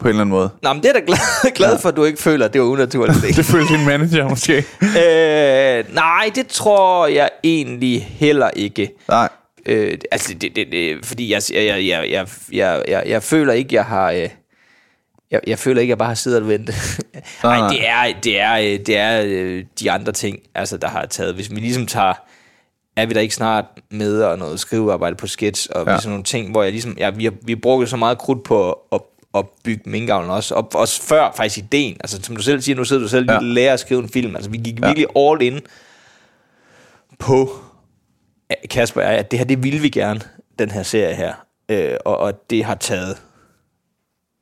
[0.00, 0.50] på en eller anden måde.
[0.62, 2.66] Nå, men det er da glad, glad for, at du ikke føler, at det var
[2.66, 3.18] unaturligt.
[3.36, 4.56] Det føler din manager måske.
[4.82, 8.90] øh, nej, det tror jeg egentlig heller ikke.
[9.08, 9.28] Nej.
[9.66, 13.74] Øh, altså, det, det, det, fordi jeg, jeg, jeg, jeg, jeg, jeg, jeg, føler ikke,
[13.74, 14.10] jeg har...
[14.10, 14.28] Øh,
[15.30, 17.00] jeg, jeg føler ikke, jeg bare har siddet og ventet.
[17.42, 17.68] Nej, nej.
[17.68, 21.34] det er, det er, øh, det er øh, de andre ting, altså, der har taget.
[21.34, 22.29] Hvis vi ligesom tager...
[23.02, 25.96] Er vi der ikke snart med og noget skrivearbejde på sketch og Ja.
[25.98, 26.96] sådan nogle ting, hvor jeg ligesom...
[26.98, 29.00] Ja, vi har, vi har brugt så meget krudt på at,
[29.34, 30.54] at bygge minkavlen også.
[30.54, 31.96] Og også før faktisk ideen.
[32.00, 33.34] Altså, som du selv siger, nu sidder du selv Ja.
[33.34, 33.40] ja.
[33.42, 34.36] lærer at skrive en film.
[34.36, 34.86] Altså, vi gik Ja.
[34.86, 35.60] virkelig all in
[37.18, 37.50] på
[38.70, 40.20] Kasper, er, at det her, det ville vi gerne,
[40.58, 41.32] den her serie her.
[41.68, 43.22] Øh, og, og det har taget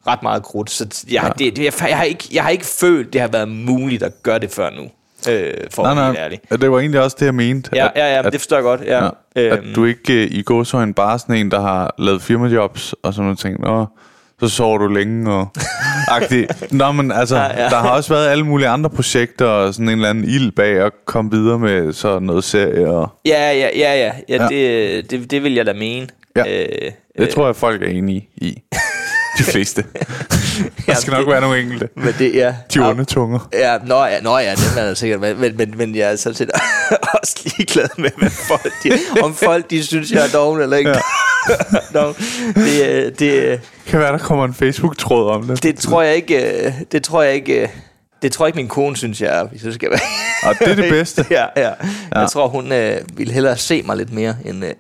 [0.07, 0.71] ret meget krudt.
[0.71, 1.45] Så jeg, ja.
[1.45, 4.23] det, det, jeg, jeg, har ikke, jeg har ikke følt, det har været muligt at
[4.23, 4.91] gøre det før nu.
[5.29, 6.41] Øh, for Nej, at være nej, ærlig.
[6.61, 7.71] det var egentlig også det, jeg mente.
[7.75, 8.81] Ja, at- ja, ja, at- det forstår jeg godt.
[8.87, 9.05] Ja.
[9.05, 12.95] Ja, Øhm, at du ikke øh, i gåsøjne bare sådan en, der har lavet firmajobs
[13.03, 13.61] og sådan nogle ting.
[13.61, 13.87] Nå,
[14.41, 15.49] så sover du længe og...
[16.11, 16.73] Agtigt.
[16.73, 19.89] Nå, men altså, Ja, ja, der har også været alle mulige andre projekter, og sådan
[19.89, 22.89] en eller anden ild bag at komme videre med sådan noget serie.
[22.89, 24.13] Og Ja, ja, ja, ja.
[24.29, 24.49] ja, Ja.
[24.49, 26.07] Det, det, det vil jeg da mene.
[26.37, 26.63] Ja.
[26.63, 28.63] Øh, det tror jeg, folk er enige i.
[29.39, 29.85] De fleste.
[30.87, 31.89] der skal nok være nogle enkelte.
[31.95, 32.55] men det, ja.
[32.75, 33.49] De onde tunger.
[33.53, 36.17] Ja, nå ja, nå ja, det er der sikkert, men, men, men, men jeg er
[36.17, 36.51] sådan set
[37.23, 40.91] også ligeglad med, hvad folk de, om folk de synes, jeg er doven eller ikke.
[40.91, 41.01] Ja.
[42.01, 42.13] no,
[42.55, 45.63] det, øh, det, øh, Kan være, der kommer en Facebook-tråd om det.
[45.63, 47.71] det tror jeg ikke, øh, det tror jeg ikke,
[48.23, 50.01] det tror jeg ikke min kone synes, jeg er, hvis jeg skal være.
[50.43, 51.25] Og det er det bedste.
[51.31, 51.71] ja, ja.
[52.15, 54.73] Jeg tror, hun øh, ville hellere se mig lidt mere, end, øh,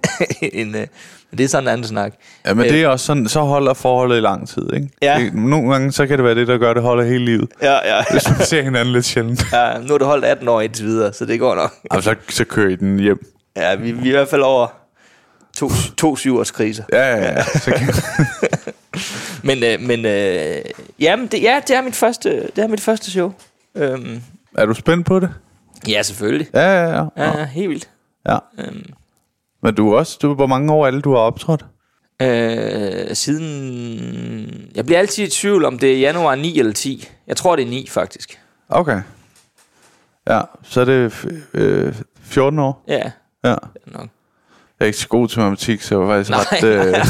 [0.53, 0.87] end øh,
[1.31, 2.14] men det er sådan en anden snak.
[2.47, 4.89] Ja, men det er også sådan, så holder forholdet i lang tid, ikke?
[5.03, 5.18] Ja.
[5.20, 7.49] Det, nogle gange, så kan det være det, der gør det holder hele livet.
[7.62, 9.47] Ja, ja, Hvis man ser hinanden lidt sjældent.
[9.53, 9.79] ja.
[9.79, 11.74] Nu har du holdt 18 år indtil videre, så det går nok.
[11.91, 13.33] Og så, så kører I den hjem.
[13.57, 14.66] Ja, vi, vi er i hvert fald over
[15.57, 16.85] to, to syvårs kriser.
[16.93, 17.43] Ja, ja, ja.
[17.64, 17.95] Så kan,
[19.43, 20.61] Men, øh, men øh,
[21.01, 23.33] jamen, det, ja, det er mit første, det er mit første show.
[23.74, 24.20] Øhm,
[24.59, 25.31] er du spændt på det?
[25.89, 26.47] ja, selvfølgelig.
[26.55, 27.39] Ja, ja, ja.
[27.39, 27.89] Ja, helt vildt.
[28.29, 28.39] ja.
[28.59, 28.85] Øhm,
[29.63, 31.65] Men du også, du, hvor mange år er det, du har optrådt?
[32.23, 34.71] øh, siden...
[34.75, 37.09] Jeg bliver altid i tvivl, om det er januar 9 eller 10.
[37.27, 38.41] Jeg tror, det er 9, faktisk.
[38.69, 39.03] Okay.
[40.29, 42.85] Ja, så er det øh, 14 år.
[42.89, 43.11] Ja,
[43.45, 43.55] Ja.
[43.87, 44.09] nok.
[44.81, 46.64] Jeg er ikke så god til matematik, så jeg var faktisk Nej, ret...
[46.64, 47.03] Øh, nej,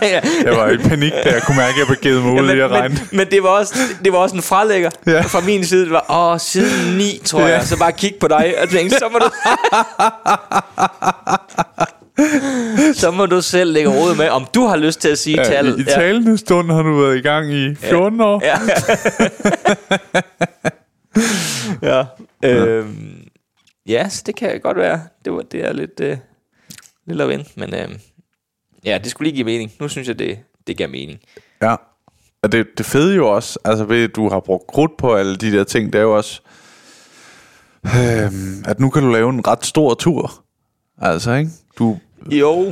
[0.00, 0.22] nej.
[0.44, 2.70] jeg var i panik, da jeg kunne mærke, at jeg begivet mig ud i at
[2.70, 2.94] regne.
[2.94, 5.12] men, men det, var også, det var også en fralægger Ja.
[5.12, 5.20] ja.
[5.20, 5.84] fra min side.
[5.84, 7.46] Det var, åh, siden 9, tror Ja.
[7.46, 7.62] jeg.
[7.62, 9.30] Så bare kig på dig og tænke, så må du...
[13.00, 15.44] så må du selv lægge råd med, om du har lyst til at sige Ja,
[15.44, 15.78] tallet.
[15.78, 18.42] I, I talende stund har du været i gang i 14 år.
[21.82, 22.04] Ja.
[22.42, 22.50] ja.
[22.50, 23.18] Øhm,
[23.88, 25.00] ja, så det kan godt være.
[25.24, 26.16] Det, var, det er lidt, øh,
[27.16, 27.88] lidt vente, men øh,
[28.84, 29.72] ja, det skulle lige give mening.
[29.80, 31.18] Nu synes jeg, det, det giver mening.
[31.62, 31.76] Ja.
[32.42, 35.36] Og det, det fede jo også, altså ved at du har brugt krudt på alle
[35.36, 36.40] de der ting, det er jo også,
[37.84, 40.44] øhm, at nu kan du lave en ret stor tur.
[40.98, 41.50] Altså, ikke?
[41.78, 41.98] Du,
[42.30, 42.66] Jo,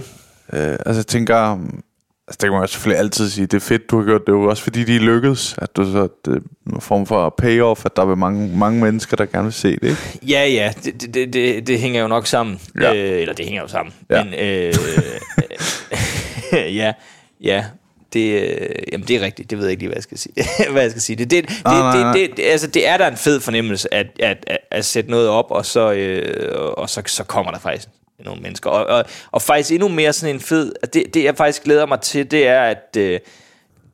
[0.52, 1.58] øh, altså jeg tænker,
[2.28, 4.26] altså det kan man jo selvfølgelig altid sige, det er fedt, du har gjort det,
[4.26, 6.34] det er jo også fordi, de lykkedes, at du så, det
[6.66, 9.70] er en form for payoff, at der er mange, mange mennesker, der gerne vil se
[9.76, 10.18] det, ikke?
[10.28, 12.60] ja, ja, det, det- det, det, det hænger jo nok sammen.
[12.80, 12.94] Ja.
[12.94, 13.94] Øh, eller det hænger jo sammen.
[14.10, 14.24] Ja.
[14.24, 14.74] Men, øh,
[16.52, 16.92] øh, ja,
[17.40, 17.64] ja,
[18.12, 19.50] det, øh, jamen det er rigtigt.
[19.50, 20.34] Det ved jeg ikke lige, hvad jeg skal sige.
[20.72, 21.16] hvad jeg skal sige.
[21.16, 22.12] Det, det, det, Nej, nej, nej.
[22.12, 25.10] det, det, det, altså, det er da en fed fornemmelse at, at, at, at sætte
[25.10, 27.88] noget op, og så, øh, og så, så kommer der faktisk
[28.24, 28.70] nogle mennesker.
[28.70, 30.72] Og, og, og faktisk endnu mere sådan en fed...
[30.92, 33.20] Det, det jeg faktisk glæder mig til, det er, at øh,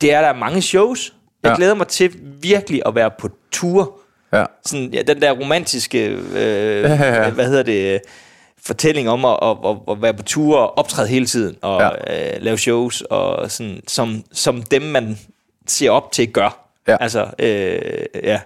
[0.00, 1.14] det er der er mange shows.
[1.42, 1.56] Jeg Ja.
[1.56, 2.12] glæder mig til
[2.42, 3.98] virkelig at være på tour
[4.32, 4.44] Ja.
[4.66, 7.30] sådan, ja, den der romantiske, øh, Ja, ja, ja.
[7.30, 8.00] hvad hedder det, øh,
[8.66, 12.34] fortælling om at, at, at, at være på tur og optræde hele tiden, og ja.
[12.36, 15.18] øh, lave shows, og sådan, som, som dem, man
[15.66, 16.68] ser op til, gør.
[16.88, 16.96] Ja.
[17.00, 17.80] Altså, øh,
[18.22, 18.40] ja,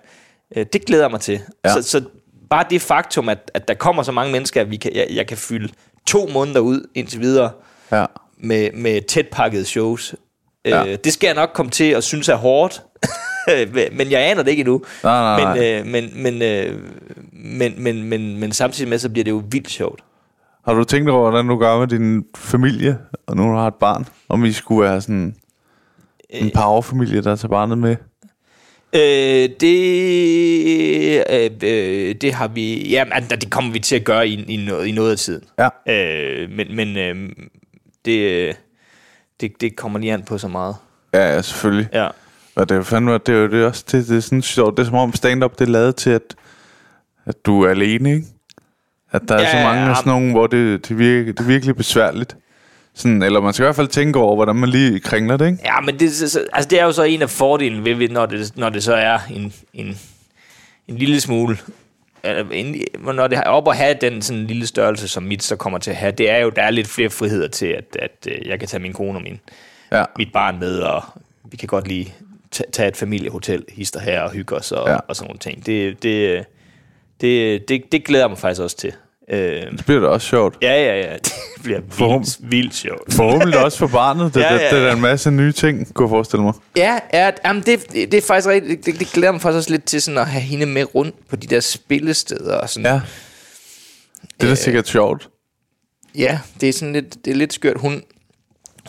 [0.57, 1.41] Øh, det glæder jeg mig til.
[1.65, 1.73] Ja.
[1.73, 2.03] Så, så
[2.51, 5.27] bare det faktum, at, at der kommer så mange mennesker, at vi kan, jeg, jeg
[5.27, 5.73] kan fylde
[6.07, 7.51] to måneder ud indtil videre,
[7.93, 8.05] Ja.
[8.39, 10.15] med, med tæt pakkede shows.
[10.65, 10.87] Ja.
[10.87, 12.83] Øh, det skal jeg nok komme til at synes er hårdt,
[13.99, 14.83] men jeg aner det ikke endnu.
[15.03, 15.83] Nej, nej, nej.
[15.83, 16.81] Men, øh, men, men, øh,
[17.33, 20.01] men, men, men, men samtidig med, så bliver det jo vildt sjovt.
[20.65, 23.75] Har du tænkt over, hvordan du gør med din familie, og nu du har et
[23.75, 24.07] barn?
[24.29, 25.37] Om I skulle være sådan
[26.31, 27.97] en powerfamilie, der tager barnet med?
[28.97, 34.29] Øh, det, øh, øh, det har vi, ja, altså, det kommer vi til at gøre
[34.29, 35.45] i, i, noget, i noget af tiden.
[35.59, 35.69] Ja.
[35.89, 37.31] Øh, men men øh,
[38.05, 38.55] det, øh,
[39.41, 40.77] det, det kommer lige an på så meget.
[41.15, 41.89] Ja, ja, selvfølgelig.
[41.93, 42.09] Ja.
[42.57, 44.77] Og det er fandme, det er jo det er også, det, det er sådan sjovt.
[44.77, 46.35] Det er som om stand-up, det er lavet til, at,
[47.27, 48.27] at du er alene, ikke?
[49.13, 51.41] At der er Ja, så mange ja, af sådan nogle, hvor det, det, virker, det
[51.41, 52.37] er virkelig besværligt.
[52.99, 55.59] Sådan, eller man skal i hvert fald tænke over, hvordan man lige kringler det, ikke?
[55.65, 58.27] Ja, men det, så- så- altså, det er jo så en af fordelene ved, når,
[58.27, 59.99] det, når det så er en, en,
[60.89, 61.59] en lille smule...
[63.15, 65.91] når det er op at have den sådan lille størrelse, som mit så kommer til
[65.91, 68.59] at have, det er jo, der er lidt flere friheder til, at, at øh, jeg
[68.59, 69.41] kan tage min kone og min,
[69.93, 70.05] Ja.
[70.19, 71.03] mit barn med, og
[71.51, 72.15] vi kan godt lige
[72.51, 74.93] ta- tage et familiehotel, hister her og hygge os og, Ja.
[74.93, 74.99] ja.
[75.09, 75.67] og sådan nogle ting.
[75.67, 76.45] Det, det,
[77.21, 78.93] det, det, det glæder jeg mig faktisk også til.
[79.33, 79.39] Øh,
[79.73, 80.57] Det bliver da også sjovt.
[80.63, 81.13] ja, ja, ja.
[81.23, 83.13] Det bliver Forhåb- vildt, vildt sjovt.
[83.15, 84.35] Forhåbentlig også for barnet.
[84.35, 86.53] Det, Ja, ja, ja, det, er en masse nye ting, kunne jeg forestille mig.
[86.77, 88.87] Ja, ja jamen det, det er faktisk rigtigt.
[88.87, 91.37] Det, det glæder mig faktisk også lidt til sådan at have hende med rundt på
[91.37, 92.55] de der spillesteder.
[92.57, 92.87] Og sådan.
[92.87, 93.01] Ja.
[94.41, 95.29] Det er da sikkert sjovt.
[96.15, 97.81] ja, det er sådan lidt, det er lidt skørt.
[97.81, 98.03] Hun,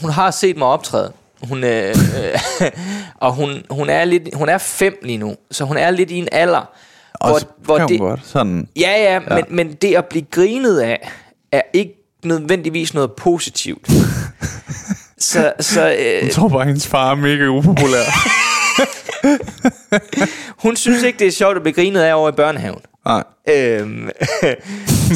[0.01, 1.11] hun har set mig optræde.
[1.43, 2.71] Hun, øh, øh,
[3.15, 6.15] og hun, hun, er lidt, hun er fem lige nu, så hun er lidt i
[6.17, 6.69] en alder,
[7.19, 8.67] Og så hvor, hvor det, hun godt sådan...
[8.75, 9.19] Ja, ja, ja.
[9.35, 11.11] Men, men det at blive grinet af,
[11.51, 11.93] er ikke
[12.25, 13.89] nødvendigvis noget positivt.
[15.19, 18.03] Så, så øh, Jeg tror bare, at hendes far er mega upopulær.
[20.63, 22.79] hun synes ikke, det er sjovt at blive grinet af over i børnehaven.
[23.05, 23.23] Nej.
[23.49, 23.89] Øhm,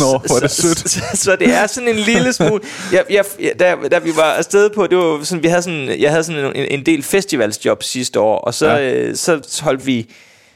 [0.01, 0.79] Nå, hvor er det sødt.
[0.79, 3.25] Så, så, så det er sådan en lille smule jeg, jeg,
[3.59, 6.55] da, da vi var afsted på Det var sådan, vi havde sådan, Jeg havde sådan
[6.55, 8.93] en, en del festivalsjob sidste år Og så, ja.
[8.93, 10.09] øh, så holdt vi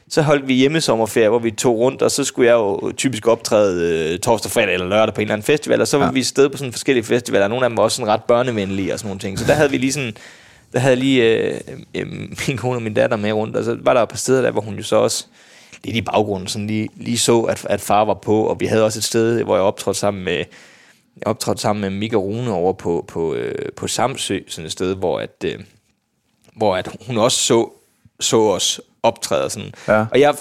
[0.09, 4.13] så holdt vi hjemmesommerferie, hvor vi tog rundt, og så skulle jeg jo typisk optræde
[4.13, 6.11] øh, torsdag, fredag eller lørdag på en eller anden festival, og så var Ja.
[6.11, 8.93] vi afsted på sådan forskellige festivaler, og nogle af dem var også sådan ret børnevenlige
[8.93, 9.39] og sådan nogle ting.
[9.39, 10.17] Så der havde vi lige sådan,
[10.73, 11.59] der havde lige øh,
[11.95, 12.07] øh,
[12.47, 14.51] min kone og min datter med rundt, og så var der et par steder der,
[14.51, 15.25] hvor hun jo så også
[15.83, 18.83] lidt i baggrunden sådan lige, lige så, at, at far var på, og vi havde
[18.85, 20.37] også et sted, hvor jeg optrådte sammen med,
[21.17, 24.95] jeg optrådte sammen med Mika Rune over på, på, øh, på Samsø, sådan et sted,
[24.95, 25.59] hvor, at, øh,
[26.55, 27.69] hvor at hun også så,
[28.19, 29.49] så os optræde.
[29.49, 29.71] Sådan.
[29.87, 30.05] Ja.
[30.11, 30.33] Og jeg,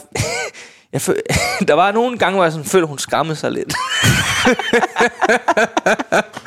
[0.92, 1.16] jeg føl,
[1.68, 3.74] der var nogle gange, hvor jeg sådan følte, hun skammede sig lidt.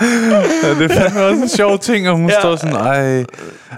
[0.01, 2.39] Ja, det er fandme også en sjov ting, og hun ja.
[2.39, 3.25] Står sådan, ej,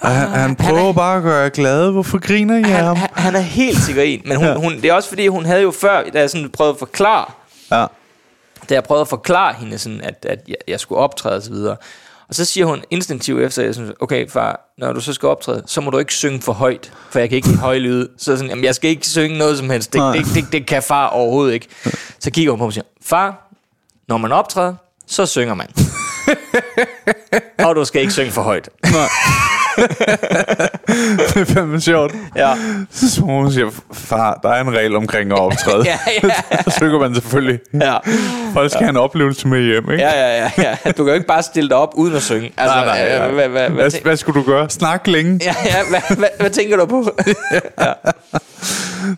[0.03, 1.91] han, han prøver bare at gøre jer glade.
[1.91, 2.95] Hvorfor griner I Han, ham?
[2.97, 4.53] han, han er helt sikker i, men hun, Ja.
[4.55, 7.25] hun, det er også fordi, hun havde jo før, da jeg sådan prøvede at forklare,
[7.71, 7.85] Ja.
[8.69, 11.75] da jeg prøvede at forklare hende, sådan, at, at jeg, jeg skulle optræde videre.
[12.29, 15.63] Og så siger hun instinktivt efter, jeg synes, okay far, når du så skal optræde,
[15.65, 18.07] så må du ikke synge for højt, for jeg kan ikke lide høj lyd.
[18.17, 19.93] Så sådan, jamen, jeg skal ikke synge noget som helst.
[19.93, 20.15] Det, Nej.
[20.17, 21.67] det, det, det kan far overhovedet ikke.
[22.19, 23.49] Så kigger hun på mig og siger, far,
[24.07, 24.75] når man optræder,
[25.07, 25.67] så synger man.
[27.67, 28.69] og du skal ikke synge for højt.
[31.33, 32.15] Det er fandme sjovt.
[32.35, 32.53] Ja.
[32.91, 35.85] Så hun siger, far, der er en regel omkring at optræde.
[35.89, 36.29] Ja, ja.
[36.67, 37.59] Så synger man selvfølgelig.
[37.81, 37.97] Ja.
[38.53, 40.03] Folk skal have en oplevelse med hjem, ikke?
[40.03, 40.91] Ja, ja, ja, ja.
[40.91, 42.51] Du kan jo ikke bare stille dig op uden at synge.
[42.57, 43.27] Altså, Nej, nej, ja.
[43.27, 44.69] øh, hvad, hvad, hvad, Hvad, hvad skulle du gøre?
[44.69, 45.39] Snak længe?
[45.43, 47.09] ja, ja, hvad, hvad, hvad tænker du på?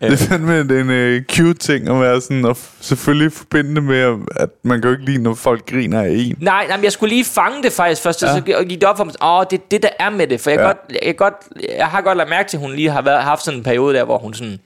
[0.02, 4.18] Det er fandme en uh, cute ting at være sådan, og selvfølgelig forbinde det med,
[4.36, 6.38] at man kan jo ikke lide, når folk griner af en.
[6.40, 8.28] Nej, nej, men jeg skulle lige fange det faktisk først, ja.
[8.28, 8.36] Ja.
[8.36, 10.40] så gik det op for mig, åh, det er det, der er med det.
[10.42, 10.66] For jeg, Ja.
[10.66, 11.34] godt, jeg, godt,
[11.78, 13.96] jeg har godt lagt mærke til, at hun lige har været, haft sådan en periode
[13.96, 14.60] der, hvor hun sådan,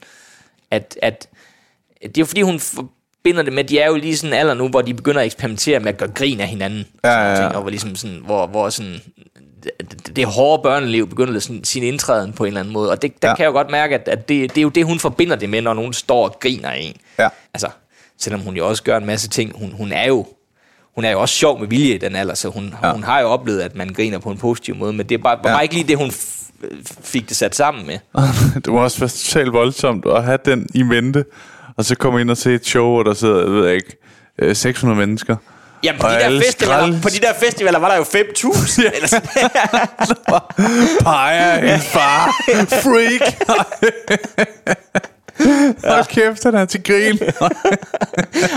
[0.70, 1.28] at, at
[2.02, 4.38] det er jo fordi, hun forbinder det med, at de er jo lige sådan en
[4.40, 6.84] alder nu, hvor de begynder at eksperimentere med at gøre grin af hinanden.
[7.04, 7.36] Ja, ja, ja.
[7.36, 8.94] Ting, og hvor, ligesom sådan, hvor, hvor sådan,
[10.16, 12.90] det, hårde børneliv begynder sådan, sin indtræden på en eller anden måde.
[12.90, 13.34] Og det, der Ja.
[13.34, 15.50] kan jeg jo godt mærke, at, at det, det er jo det, hun forbinder det
[15.50, 16.96] med, når nogen står og griner af en.
[17.18, 17.28] Ja.
[17.54, 17.68] Altså,
[18.18, 20.26] selvom hun jo også gør en masse ting, hun, hun er jo
[20.94, 22.92] hun er jo også sjov med vilje i den alder, så hun, Ja.
[22.92, 25.38] hun har jo oplevet, at man griner på en positiv måde, men det er bare,
[25.42, 25.54] var Ja.
[25.54, 26.10] bare ikke lige det, hun
[27.02, 27.98] fik det sat sammen med.
[28.64, 31.24] det må også totalt voldsomt at have den i mente,
[31.76, 33.96] og så komme ind og se et show, hvor der sidder, jeg ved ikke,
[34.38, 35.36] øh, 600 mennesker.
[35.84, 38.82] Jamen, på de, der festivaler, på de der festivaler var der jo 5.000.
[38.82, 38.90] Ja.
[38.94, 39.28] Eller sådan.
[41.04, 42.34] Peger en far.
[42.68, 43.34] Freak.
[45.84, 47.18] Hold kæft, han er til grin.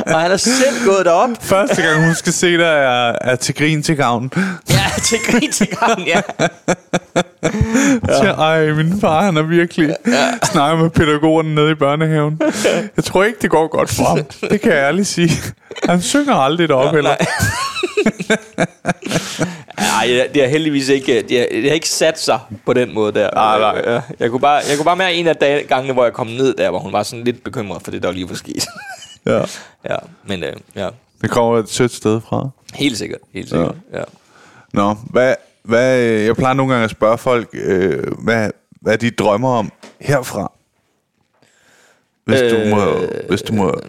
[0.06, 1.30] og han er selv gået derop.
[1.42, 4.32] Første gang, hun skal se dig, er, er til grin til gavn.
[4.70, 6.22] Ja, til grin til gang, ja.
[8.08, 8.32] Ja.
[8.32, 10.32] Ej, min far, han er virkelig ja.
[10.44, 12.42] snakker med pædagogerne nede i børnehaven.
[12.96, 14.20] Jeg tror ikke, det går godt for ham.
[14.50, 15.32] Det kan jeg ærligt sige.
[15.90, 17.16] Han synger aldrig deroppe heller.
[19.78, 23.14] Nej, det- har heldigvis ikke, det har, det har ikke sat sig på den måde
[23.14, 23.30] der.
[23.34, 23.94] Nej, nej.
[23.94, 26.28] Ja, Jeg kunne bare, jeg kunne bare mærke en af dage, gangene, hvor jeg kom
[26.28, 28.66] ned der, hvor hun var sådan lidt bekymret for det, der lige var sket.
[29.26, 29.42] Ja.
[29.90, 29.96] ja,
[30.28, 30.90] men øh, ja,
[31.22, 32.50] Det kommer et sødt sted fra.
[32.74, 33.76] helt sikkert, helt sikkert.
[33.94, 33.98] Ja.
[33.98, 34.04] Ja.
[34.74, 38.50] Nå, hvad, hvad, øh, jeg plejer nogle gange at spørge folk, øh, hvad,
[38.82, 40.52] hvad de drømmer om herfra.
[42.26, 42.86] Hvis, øh, du må,
[43.30, 43.80] hvis du må...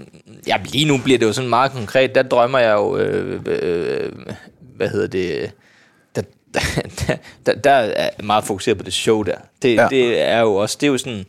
[0.47, 2.15] Ja, lige nu bliver det jo sådan meget konkret.
[2.15, 4.13] Der drømmer jeg jo, øh, øh,
[4.77, 5.51] hvad hedder det,
[6.17, 6.23] der,
[6.55, 6.61] der,
[7.47, 9.37] der, der er meget fokuseret på det show der.
[9.63, 9.87] Det, Ja.
[9.91, 11.25] det er jo også, det er jo sådan,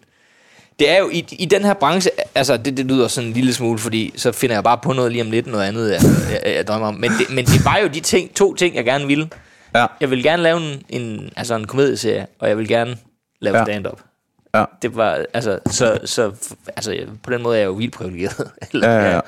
[0.80, 3.53] det er jo i, i den her branche, altså det, det lyder sådan en lille
[3.53, 6.01] smule, fordi så finder jeg bare på noget lige om lidt, noget andet, jeg,
[6.45, 6.93] jeg, jeg drømmer om.
[6.95, 9.30] Men det, men det var jo de ting, to ting, jeg gerne ville.
[9.76, 12.97] Ja, Jeg vil gerne lave en, en, altså en komedieserie, og jeg vil gerne
[13.41, 13.64] lave ja.
[13.64, 13.99] stand-up.
[14.56, 16.32] Ja, Det var, altså, så, så
[16.68, 18.52] altså, på den måde er jeg jo vildt privilegeret.
[18.72, 19.20] Eller, Ja, ja, ja.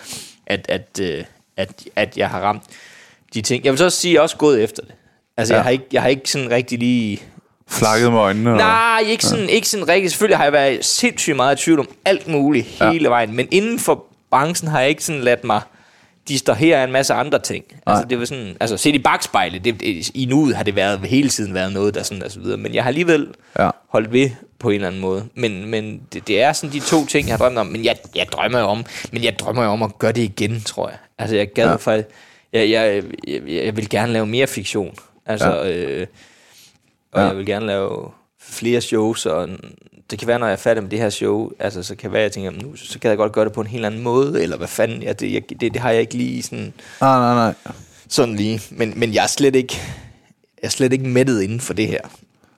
[0.48, 1.24] At, at, øh,
[1.58, 2.64] at, at jeg har ramt
[3.34, 3.64] de ting.
[3.66, 4.92] Jeg vil så også sige, at jeg er også gået efter det.
[5.38, 5.58] Altså, Ja.
[5.58, 5.60] ja.
[5.60, 7.22] jeg, har ikke, jeg har ikke sådan rigtig lige...
[7.70, 8.52] flakket med øjnene.
[8.52, 10.12] og- Nej, ikke sådan, ikke sådan rigtig.
[10.12, 12.92] Selvfølgelig har jeg været sindssygt meget i tvivl om alt muligt Ja.
[12.92, 13.36] hele vejen.
[13.36, 15.62] Men inden for branchen har jeg ikke sådan ladt mig
[16.28, 17.66] distrahere af en masse andre ting.
[17.70, 18.10] Altså, Nej.
[18.10, 21.30] det var sådan, altså set i bagspejlet, det, det, i nuet har det været, hele
[21.30, 22.58] tiden været noget, der sådan, og så videre.
[22.58, 23.28] Men jeg har alligevel
[23.60, 23.70] Ja.
[23.90, 25.26] holdt ved på en eller anden måde.
[25.36, 27.68] Men, men det, det er sådan de to ting, jeg har drømt om.
[27.68, 30.62] Men jeg, jeg drømmer jo om, men jeg drømmer jo om at gøre det igen,
[30.62, 30.98] tror jeg.
[31.20, 31.76] Altså, jeg gad Ja.
[31.76, 32.08] faktisk,
[32.54, 34.96] jeg, jeg, jeg, jeg vil gerne lave mere fiktion.
[35.26, 35.72] Altså, Ja.
[35.72, 36.08] øh,
[37.12, 37.28] og ja.
[37.28, 38.10] jeg vil gerne lave
[38.42, 39.50] flere shows, og
[40.12, 42.22] det kan være, når jeg er færdig med det her show, altså, så kan være,
[42.22, 44.44] jeg tænker, "Jamen, nu så kan jeg godt gøre det på en helt anden måde,
[44.44, 47.34] eller hvad fanden, ja, det, jeg, det, det har jeg ikke lige sådan, Nej, nej,
[47.34, 47.54] nej.
[48.10, 48.62] sådan lige.
[48.70, 49.82] Men, men jeg er slet ikke,
[50.62, 52.00] jeg er slet ikke mættet inden for det her.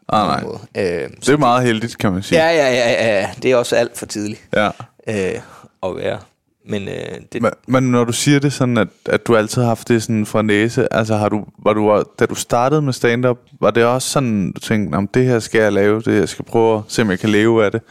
[0.10, 0.52] Ah, nej.
[0.78, 2.46] Øh, Det er meget heldigt, kan man sige.
[2.46, 4.68] ja, ja, ja, ja, det er også alt for tidligt ja.
[5.08, 5.42] øh,
[5.84, 6.20] at være.
[6.68, 6.94] Men øh,
[7.34, 10.04] det, Men, men når du siger det sådan, at, at du altid har haft det
[10.04, 13.86] sådan fra næse, altså har du, var du, da du startede med stand-up, var det
[13.86, 16.84] også sådan, du tænkte, om det her skal jeg lave, det jeg skal prøve at
[16.88, 17.82] se, om jeg kan leve af det,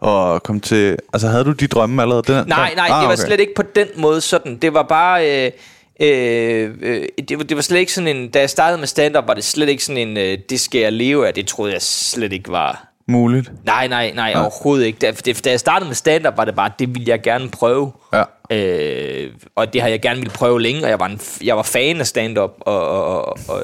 [0.00, 2.22] og komme til, altså havde du de drømme allerede?
[2.22, 3.26] Den, Nej, nej, ah, det var okay.
[3.26, 4.56] slet ikke på den måde sådan.
[4.56, 5.46] Det var bare...
[5.46, 5.52] Øh,
[6.00, 8.28] øh, øh, det, var, det var slet ikke sådan en...
[8.28, 10.16] Da jeg startede med stand-up, var det slet ikke sådan en...
[10.16, 11.34] Øh, det skal jeg leve af.
[11.34, 12.88] Det troede jeg slet ikke var...
[13.08, 13.52] Muligt.
[13.64, 14.40] Nej, nej, nej, ja.
[14.40, 14.98] overhovedet ikke.
[14.98, 17.92] Da, det, da jeg startede med stand-up, var det bare, det ville jeg gerne prøve.
[18.12, 18.22] Ja.
[18.50, 21.62] Øh, og det har jeg gerne ville prøve længe, og jeg var, en, jeg var
[21.62, 23.62] fan af stand-up, og, og, og, og,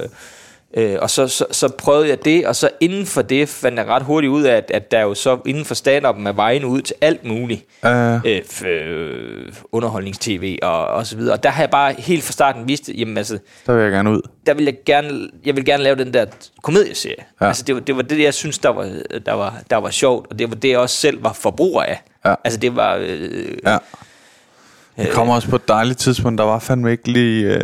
[0.77, 3.87] øh, og så, så, så prøvede jeg det, og så inden for det fandt jeg
[3.87, 6.81] ret hurtigt ud af, at, at der jo så inden for stand-up er vejen ud
[6.83, 7.65] til alt muligt.
[7.83, 7.91] Uh,
[8.27, 11.35] Øh, f- øh, underholdnings-tv og, og så videre.
[11.35, 14.11] Og der har jeg bare helt fra starten vist, jamen altså, der vil jeg gerne
[14.11, 14.21] ud.
[14.47, 16.25] der vil jeg gerne, jeg vil gerne lave den der
[16.63, 17.25] komedieserie.
[17.41, 17.47] Ja.
[17.47, 18.89] Altså det var, det var det, jeg synes, der var,
[19.27, 22.03] der, var, der var sjovt, og det var det, jeg også selv var forbruger af.
[22.25, 22.35] Ja.
[22.45, 22.97] Altså det var...
[23.01, 25.03] Øh, Ja.
[25.03, 26.39] Det kommer også på et dejligt tidspunkt.
[26.39, 27.55] Der var fandme ikke lige...
[27.55, 27.61] Øh,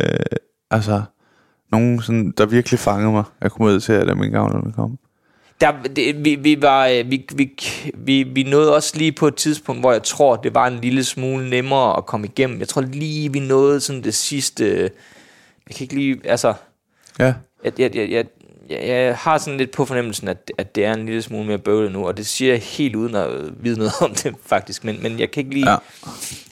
[0.71, 1.01] altså,
[1.71, 3.23] nogen, sådan, der virkelig fangede mig.
[3.41, 4.97] Jeg kom ud til, at min gavn kom.
[5.61, 7.51] der, det, vi, vi, var, øh, vi, vi,
[7.93, 11.03] vi, vi nåede også lige på et tidspunkt, hvor jeg tror, det var en lille
[11.03, 12.59] smule nemmere at komme igennem.
[12.59, 14.65] Jeg tror lige, vi nåede sådan det sidste...
[15.67, 16.21] Jeg kan ikke lige...
[16.23, 16.53] Altså,
[17.19, 17.33] Ja.
[17.63, 18.25] jeg, jeg, jeg, jeg,
[18.69, 21.57] jeg, jeg har sådan lidt på fornemmelsen, at, at det er en lille smule mere
[21.57, 23.29] bøvlet nu, og det siger jeg helt uden at
[23.63, 24.83] vide noget om det, faktisk.
[24.83, 25.69] Men, men jeg kan ikke lige...
[25.69, 25.77] Ja.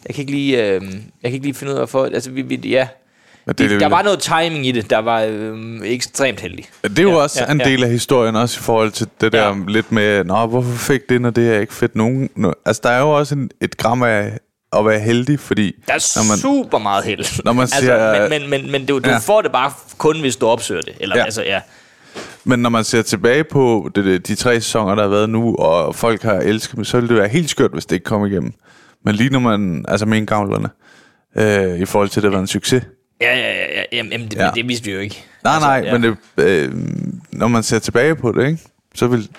[0.08, 0.92] Jeg kan ikke lige, øh, jeg
[1.24, 2.88] kan ikke lige finde ud af for, altså vi, vi ja,
[3.50, 6.66] Men det, det, der var noget timing i det, der var øh, ekstremt heldig.
[6.84, 7.66] det er jo Ja, også ja, en ja.
[7.70, 9.56] del af historien, også i forhold til det der Ja.
[9.68, 12.30] lidt med, Nå, hvorfor fik det, når det er ikke fedt nogen?
[12.36, 14.38] Nå, altså, der er jo også en, et gram af
[14.78, 15.72] at være heldig, fordi...
[15.88, 17.44] Der er når man, super meget held.
[17.44, 19.18] Når man siger- altså, men, men, men, men du, du Ja.
[19.18, 20.94] får det bare kun, hvis du opsøger det.
[21.00, 21.20] Eller, Ja.
[21.20, 21.26] ja.
[21.26, 21.62] Altså, ja.
[22.44, 25.56] Men når man ser tilbage på det, det, de tre sæsoner, der har været nu,
[25.56, 28.26] og folk har elsket dem, så ville det være helt skørt, hvis det ikke kom
[28.26, 28.54] igennem.
[29.06, 30.70] Men lige når man, altså med gavlerne,
[31.38, 32.84] øh, i forhold til, at det var en succes.
[33.22, 33.84] Ja, ja, ja, ja.
[33.94, 34.52] Jamen, det, Ja.
[34.56, 35.24] det vidste vi jo ikke.
[35.44, 35.98] Nej, Altså, nej, ja.
[35.98, 36.72] men det, øh,
[37.32, 38.60] når man ser tilbage på det, ikke,
[38.96, 39.30] så vil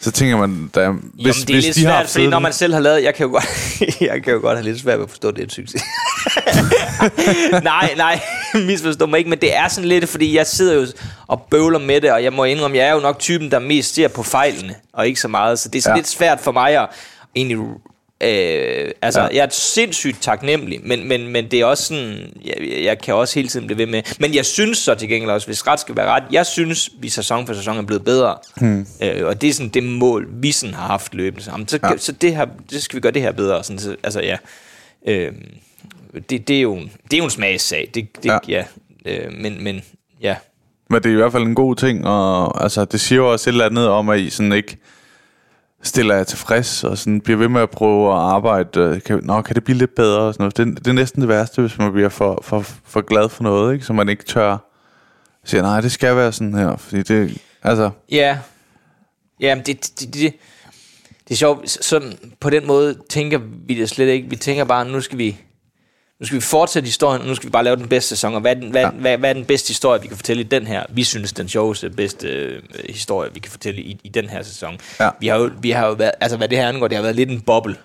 [0.00, 2.38] så tænker man, der, hvis, Hvis, Jamen, det er hvis lidt de svært, fordi når
[2.38, 3.02] man selv har lavet...
[3.02, 3.80] Jeg kan jo godt,
[4.10, 5.82] jeg kan jo godt have lidt svært ved at forstå, at det er en succes.
[7.62, 8.20] nej, nej,
[8.66, 10.86] misforstå mig ikke, men det er sådan lidt, fordi jeg sidder jo
[11.26, 13.94] og bøvler med det, og jeg må indrømme, jeg er jo nok typen, der mest
[13.94, 15.98] ser på fejlene, og ikke så meget, så det er sådan ja.
[15.98, 16.88] lidt svært for mig at
[17.34, 17.58] egentlig...
[18.20, 19.26] Øh, altså, Ja.
[19.32, 23.34] jeg er sindssygt taknemmelig, men, men, men det er også sådan, jeg, jeg kan også
[23.34, 24.02] hele tiden blive ved med.
[24.20, 27.08] Men jeg synes så til gengæld også, hvis ret skal være ret, jeg synes, vi
[27.08, 28.36] sæson for sæson er blevet bedre.
[28.56, 28.86] Hmm.
[29.02, 31.50] Øh, og det er sådan det mål, vi sådan har haft løbende.
[31.50, 31.96] Jamen, så, Ja.
[31.96, 33.64] så det her, det skal vi gøre det her bedre.
[33.64, 34.36] Sådan, så, altså ja,
[35.08, 35.32] øh,
[36.30, 37.90] det, det, er jo, det er jo en smagssag.
[37.94, 38.38] Det, det, Ja.
[38.48, 38.64] ja.
[39.04, 39.82] ja øh, men, men
[40.22, 40.36] ja,
[40.90, 43.50] Men det er i hvert fald en god ting, og altså, det siger jo også
[43.50, 44.76] et eller andet om, at I sådan ikke
[45.86, 48.80] stiller jeg tilfreds, og sådan bliver ved med at prøve at arbejde.
[48.80, 50.20] Øh, kan, nå, kan det blive lidt bedre?
[50.20, 50.56] Og sådan noget.
[50.56, 53.74] Det, det er næsten det værste, hvis man bliver for, for, for glad for noget,
[53.74, 53.84] ikke?
[53.86, 54.56] så man ikke tør
[55.44, 56.76] sige, nej, det skal være sådan her.
[56.76, 58.38] Fordi det, altså, Ja,
[59.40, 60.32] ja men det, det, det, det,
[61.28, 61.70] det er sjovt.
[61.70, 64.30] Så- Sådan, på den måde tænker vi det slet ikke.
[64.30, 65.36] Vi tænker bare, nu skal vi,
[66.20, 68.34] nu skal vi fortsætte historien, og nu skal vi bare lave den bedste sæson.
[68.34, 68.90] Og hvad er den, hvad, Ja.
[68.90, 70.84] hvad, hvad er den bedste historie, vi kan fortælle i den her?
[70.90, 74.78] Vi synes, den sjoveste, bedste øh, historie, vi kan fortælle i, i den her sæson.
[75.00, 75.10] Ja.
[75.20, 77.16] Vi har jo, vi har jo været, altså hvad det her angår, det har været
[77.16, 77.76] lidt en boble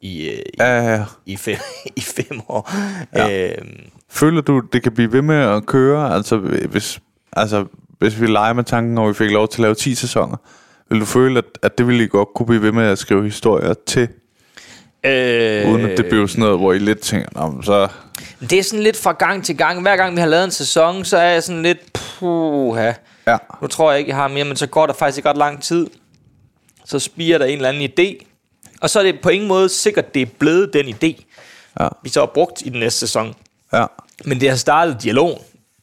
[0.00, 1.04] i, øh, i, ja, ja, ja.
[1.26, 1.56] i, fem,
[1.96, 2.70] i fem år.
[3.14, 3.48] Ja.
[3.48, 3.58] Øh,
[4.10, 6.14] Føler du, det kan blive ved med at køre?
[6.14, 6.36] Altså,
[6.70, 7.00] hvis,
[7.32, 7.64] altså,
[7.98, 10.36] hvis vi leger med tanken, og vi fik lov til at lave 10 sæsoner,
[10.90, 13.24] vil du føle, at, at det ville I godt kunne blive ved med at skrive
[13.24, 14.08] historier til,
[15.06, 17.88] øh, uden at det bliver sådan noget, hvor I lidt tænker, Nå, men så...
[18.40, 19.82] Det er sådan lidt fra gang til gang.
[19.82, 22.92] Hver gang vi har lavet en sæson, så er jeg sådan lidt, puha.
[23.26, 23.36] Ja.
[23.62, 25.62] Nu tror jeg ikke, jeg har mere, men så går der faktisk ikke ret lang
[25.62, 25.86] tid.
[26.84, 28.26] Så spiger der en eller anden idé.
[28.80, 31.22] Og så er det på ingen måde sikkert, det er blevet den idé,
[31.80, 33.34] Ja, vi så har brugt i den næste sæson.
[33.72, 33.84] ja,
[34.24, 35.38] Men det har startet dialogen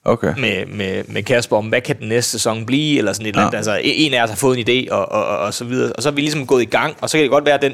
[0.06, 0.34] okay.
[0.40, 3.42] med, med, med Kasper om, hvad kan den næste sæson blive, eller sådan et eller
[3.42, 3.54] andet.
[3.54, 3.58] Ja.
[3.58, 5.94] Altså, en af os har fået en idé, og, og, og, og så videre.
[5.94, 7.62] Og så er vi ligesom gået i gang, og så kan det godt være, at
[7.62, 7.74] den,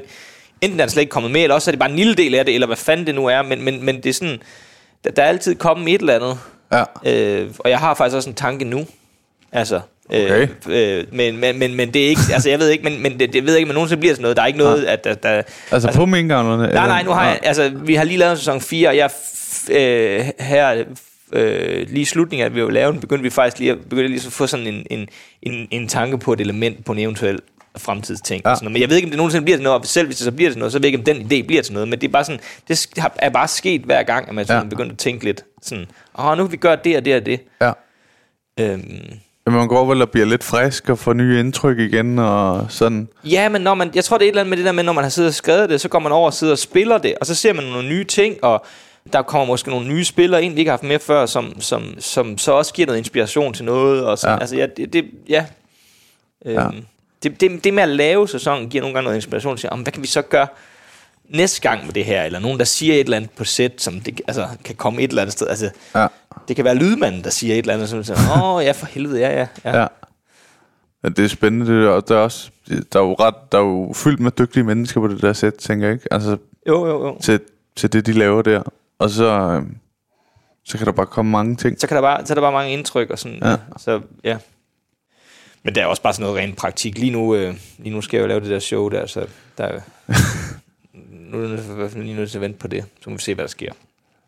[0.61, 2.35] enten er den slet ikke kommet med, eller også er det bare en lille del
[2.35, 3.41] af det, eller hvad fanden det nu er.
[3.41, 4.41] Men, men, men det er sådan,
[5.03, 6.37] der, der er altid kommet et eller andet.
[6.71, 8.85] Ja, Øh, og jeg har faktisk også en tanke nu.
[9.51, 10.47] Altså, Okay.
[10.69, 13.19] øh, øh, men, men, men, men det er ikke, altså jeg ved ikke, men, men
[13.19, 14.37] det, det ved jeg ikke, men nogensinde bliver sådan noget.
[14.37, 16.73] Der er ikke noget, at der, der altså, altså på minkavlerne?
[16.73, 19.09] Nej, nej, nu har jeg, altså, vi har lige lavet en sæson 4, og jeg
[19.71, 20.83] øh, her
[21.33, 23.77] øh, lige i slutningen af, at vi var lavet den, begyndte vi faktisk lige at,
[23.89, 25.09] begyndte lige at få sådan en, en,
[25.41, 27.39] en, en tanke på et element på en eventuel
[27.77, 28.41] fremtidsting.
[28.45, 28.49] Ja.
[28.49, 28.55] Ja.
[28.55, 28.73] Sådan noget.
[28.73, 30.31] Men jeg ved ikke, om det nogensinde bliver til noget, og selv hvis det så
[30.31, 31.87] bliver til noget, så ved jeg ikke, om den idé bliver til noget.
[31.87, 34.69] Men det er bare sådan, det er bare sket hver gang, at man sådan Ja.
[34.69, 35.85] begynder at tænke lidt sådan,
[36.19, 37.39] åh, nu kan vi gøre det og det og det.
[37.61, 37.71] Ja.
[38.59, 39.01] Øhm,
[39.47, 43.07] Jamen, man går vel og bliver lidt frisk og får nye indtryk igen og sådan.
[43.23, 44.83] Ja, men når man, jeg tror, det er et eller andet med det der med,
[44.83, 46.97] når man har siddet og skrevet det, så går man over og sidder og spiller
[46.97, 48.65] det, og så ser man nogle nye ting, og
[49.13, 51.83] der kommer måske nogle nye spillere ind, vi ikke har haft med før, som, som,
[51.99, 54.05] som så også giver noget inspiration til noget.
[54.05, 54.35] Og sådan.
[54.35, 54.39] Ja.
[54.41, 55.45] Altså, ja, det, det, ja.
[56.45, 56.67] Øhm, Ja.
[57.23, 59.93] Det, det, det med at lave sæsonen giver nogle gange noget inspiration til, om, hvad
[59.93, 60.47] kan vi så gøre
[61.29, 63.99] næste gang med det her, eller nogen, der siger et eller andet på sæt, som
[63.99, 65.47] det, altså, kan komme et eller andet sted.
[65.47, 66.07] Altså, Ja.
[66.47, 69.19] det kan være lydmanden, der siger et eller andet, som siger, åh, ja, for helvede,
[69.19, 69.47] ja, ja.
[69.65, 69.77] ja.
[69.81, 69.87] Ja.
[71.03, 71.65] ja det er spændende.
[71.65, 74.63] Det er, der, er også, der, er jo ret, der er jo fyldt med dygtige
[74.63, 76.13] mennesker på det der sæt, tænker jeg ikke?
[76.13, 77.17] Altså, Jo, jo, jo.
[77.21, 77.39] til,
[77.75, 78.63] til det, de laver der.
[78.99, 79.61] Og så, øh,
[80.65, 81.79] så kan der bare komme mange ting.
[81.79, 83.39] så kan der bare, så er der bare mange indtryk og sådan.
[83.43, 83.55] Ja.
[83.77, 84.37] Så ja.
[85.63, 86.97] Men det er også bare sådan noget rent praktik.
[86.97, 89.25] Lige nu, øh, lige nu skal jeg jo lave det der show der, så
[89.57, 89.79] der er,
[91.31, 92.85] nu er jeg i hvert fald lige nødt til at vente på det.
[93.03, 93.71] Så må vi se, hvad der sker.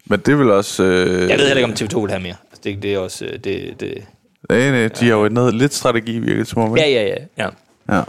[0.06, 0.84] Men det vil også...
[0.84, 2.36] Øh, Jeg ved heller ikke, om TV2 vil have mere.
[2.52, 3.26] Altså, det, det er også...
[3.26, 4.06] øh, Det, det,
[4.50, 6.78] Nej, nej, de har jo noget lidt strategi, virket som om.
[6.78, 7.16] ja, ja, ja.
[7.38, 7.50] ja.
[7.98, 8.04] ja.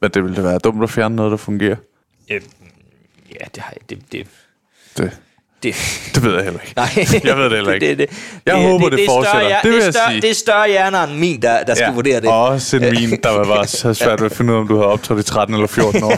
[0.00, 1.76] Men det ville da være dumt at fjerne noget, der fungerer.
[2.30, 2.40] Øh,
[3.40, 3.90] ja, det har jeg...
[3.90, 4.26] Det, det,
[4.98, 5.18] Det,
[5.62, 5.74] det,
[6.14, 6.72] det ved jeg heller ikke.
[6.76, 6.88] nej.
[7.24, 7.86] Jeg ved det heller ikke.
[7.90, 8.06] Det, det,
[8.46, 9.48] Jeg det, håber, det er større fortsætter.
[9.48, 10.20] hjer- Det vil jeg større, sige.
[10.20, 12.28] Det er større hjerner end min, der, der skal vurdere det.
[12.28, 14.68] Og også en min, der var bare så svært ved at finde ud af, om
[14.68, 16.16] du havde optrådt i 13 eller 14 år.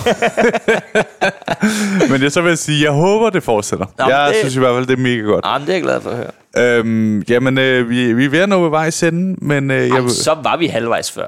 [2.13, 3.87] Men jeg så vil jeg sige, jeg håber, det fortsætter.
[3.99, 5.45] Nå, jeg det- synes i hvert fald, det er mega godt.
[5.47, 6.79] Jamen, det er jeg glad for at høre.
[6.79, 9.83] Øhm, jamen, øh, vi, vi er ved at nå ved vej i senden, men øh,
[9.89, 11.27] jeg, Jamen, så var vi halvvejs før.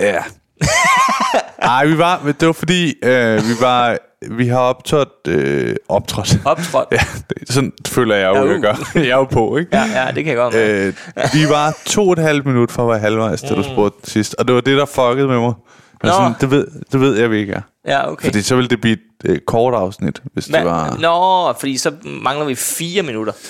[0.00, 0.16] Ja.
[1.64, 3.98] Nej, vi var, det var fordi, øh, vi var,
[4.30, 6.38] vi har optrådt, øh, optrådt.
[6.44, 6.88] Optrådt.
[6.92, 7.00] Ja,
[7.30, 8.62] det, sådan føler jeg jo, Ja, jeg uh.
[8.62, 8.90] gør.
[8.94, 9.76] Jeg er jo på, ikke?
[9.76, 10.54] Ja, ja, det kan jeg godt.
[10.54, 10.94] Øh,
[11.32, 14.34] vi var to og et halvt minut fra at være halvvejs, da du spurgte sidst.
[14.34, 15.54] Og det var det, der fuckede med mig.
[16.02, 16.10] Nå.
[16.10, 17.60] sådan, det, ved, det ved jeg, vi ikke er.
[17.86, 18.24] Ja, okay.
[18.24, 20.58] Fordi så ville det blive et øh, kort afsnit, hvis Hva?
[20.58, 20.96] det var...
[21.00, 23.32] Nå, fordi så mangler vi fire minutter.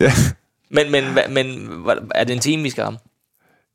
[0.00, 0.12] Ja.
[0.70, 1.68] Men, men, men
[2.14, 2.98] er det en time, vi skal ramme?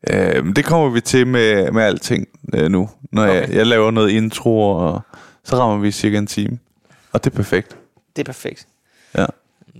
[0.10, 2.90] Øh, det kommer vi til med, med alting øh, nu.
[3.12, 3.42] Når okay.
[3.42, 5.02] jeg, jeg laver noget intro, og
[5.46, 6.60] så rammer vi cirka en time.
[7.14, 7.76] Og det er perfekt.
[8.16, 8.68] Det er perfekt.
[9.18, 9.26] Ja.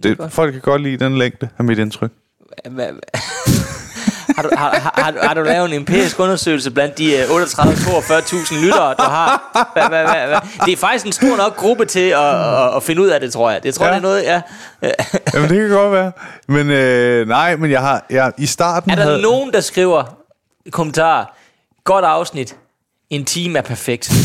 [0.04, 0.32] Det, godt.
[0.34, 2.12] folk kan godt lide den længde, af mit indtryk.
[2.68, 3.00] Hva- hva-
[4.36, 8.56] har, du, har, har, har, har du lavet en empirisk undersøgelse blandt de øh, 38-42.000
[8.66, 9.50] lyttere, du har?
[9.74, 10.40] Hva, hva, hva, hva?
[10.66, 13.34] Det er faktisk en stor nok gruppe til at, at, at finde ud af det,
[13.34, 13.64] tror jeg.
[13.64, 13.92] Det tror Ja.
[13.94, 14.42] jeg, det er noget, ja.
[15.34, 16.12] Jamen, det kan godt være.
[16.48, 18.06] Men øh, nej, men jeg har...
[18.10, 19.22] Jeg, I starten Er der havde...
[19.22, 20.04] nogen, der skriver
[20.72, 21.26] kommentarer,
[21.84, 22.56] godt afsnit,
[23.10, 24.12] en time er perfekt.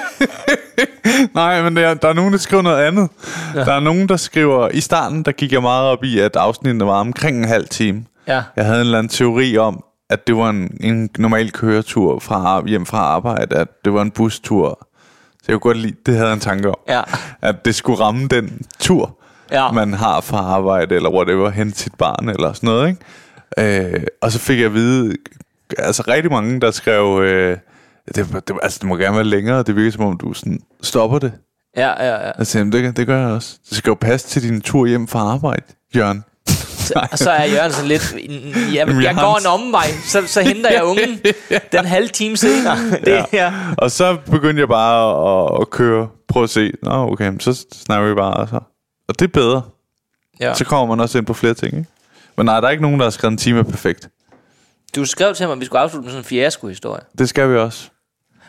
[1.34, 3.08] Nej, men der, der er nogen, der skriver noget andet.
[3.54, 3.60] Ja.
[3.64, 4.68] Der er nogen, der skriver...
[4.68, 8.04] I starten, der gik jeg meget op i, at afsnittene var omkring en halv time.
[8.28, 8.42] Ja.
[8.56, 12.66] Jeg havde en eller anden teori om, at det var en, en normal køretur fra,
[12.66, 14.78] hjem fra arbejde, at det var en bustur.
[15.32, 16.76] Så jeg kunne godt lide, det havde jeg en tanke om.
[16.88, 17.00] Ja.
[17.42, 19.18] At det skulle ramme den tur,
[19.52, 19.70] Ja.
[19.72, 22.88] man har fra arbejde, eller whatever, hen til sit barn, eller sådan noget,
[23.58, 23.94] ikke?
[23.94, 25.16] Øh, og så fik jeg at vide,
[25.78, 27.56] altså rigtig mange, der skrev, øh,
[28.06, 31.18] det, det, altså det må gerne være længere, det virker som om, du sådan stopper
[31.18, 31.32] det.
[31.76, 32.30] Ja, ja, ja.
[32.38, 33.58] Altså, jamen, det, det gør jeg også.
[33.68, 35.64] Det skal jo passe til din tur hjem fra arbejde,
[35.96, 36.24] Jørgen.
[37.12, 40.40] Og så er Jørgen sådan lidt, jeg, Jamen, jeg jeg går en omvej, så, så
[40.40, 41.20] henter jeg ungen
[41.72, 42.76] den halve time senere.
[43.04, 43.52] Det, ja.
[43.78, 48.08] Og så begyndte jeg bare at, at køre, prøve at se, nå okay, så snakker
[48.08, 48.60] vi bare, altså.
[49.08, 49.62] Og det er bedre.
[50.40, 50.54] Ja.
[50.54, 51.90] Så kommer man også ind på flere ting, ikke?
[52.36, 54.08] Men nej, der er ikke nogen, der har skrevet en time er perfekt.
[54.96, 57.00] Du skrev til mig, at vi skulle afslutte med sådan en fiasko-historie.
[57.18, 57.88] Det skal vi også.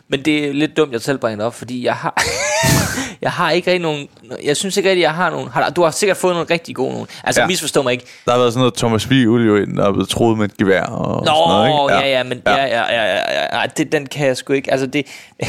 [0.08, 2.22] Men det er lidt dumt, jeg selv bringer det op, fordi jeg har,
[3.22, 4.08] jeg har ikke rigtig nogen...
[4.44, 5.48] Jeg synes ikke rigtig, jeg har nogen...
[5.48, 7.06] Har, du har sikkert fået nogle rigtig gode nogen.
[7.24, 7.46] Altså, Ja.
[7.46, 8.04] misforstå mig ikke.
[8.24, 10.56] Der har været sådan noget Thomas Vivl jo ind, der er blevet troet med et
[10.56, 12.08] gevær og Nå, sådan noget, ikke?
[12.08, 12.54] ja, ja, men ja.
[12.54, 14.70] Ja, ja, ja, ja, ja, ja, det, den kan jeg sgu ikke.
[14.70, 15.06] Altså, det...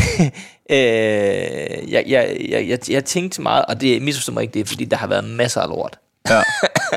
[0.72, 0.78] øh,
[1.92, 4.86] jeg, jeg, jeg, jeg, jeg tænkte meget, og det misforstår mig ikke, det er fordi,
[4.86, 6.00] der har været masser af lort.
[6.30, 6.42] Ja.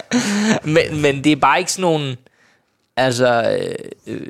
[0.75, 2.17] men, men det er bare ikke sådan nogen...
[2.99, 3.75] Altså, øh,
[4.15, 4.27] øh,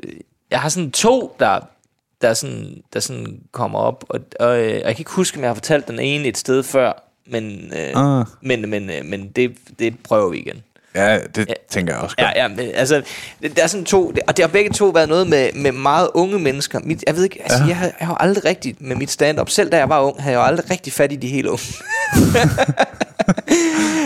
[0.51, 1.59] jeg har sådan to, der,
[2.21, 5.49] der, sådan, der sådan kommer op, og, og, øh, jeg kan ikke huske, om jeg
[5.49, 8.25] har fortalt den ene et sted før, men, øh, Ah.
[8.41, 10.63] men, men, øh, men det, det prøver vi igen.
[10.95, 12.27] ja, det tænker jeg også godt.
[12.35, 13.01] Ja, ja, men, altså,
[13.41, 16.09] det- der er sådan to, og det har begge to været noget med, med meget
[16.13, 16.79] unge mennesker.
[16.83, 17.67] Mit, jeg ved ikke, altså, Ja.
[17.67, 20.33] jeg, har, jeg har aldrig rigtig, med mit stand-up, selv da jeg var ung, havde
[20.33, 21.63] jeg jo aldrig rigtig fat i de helt unge.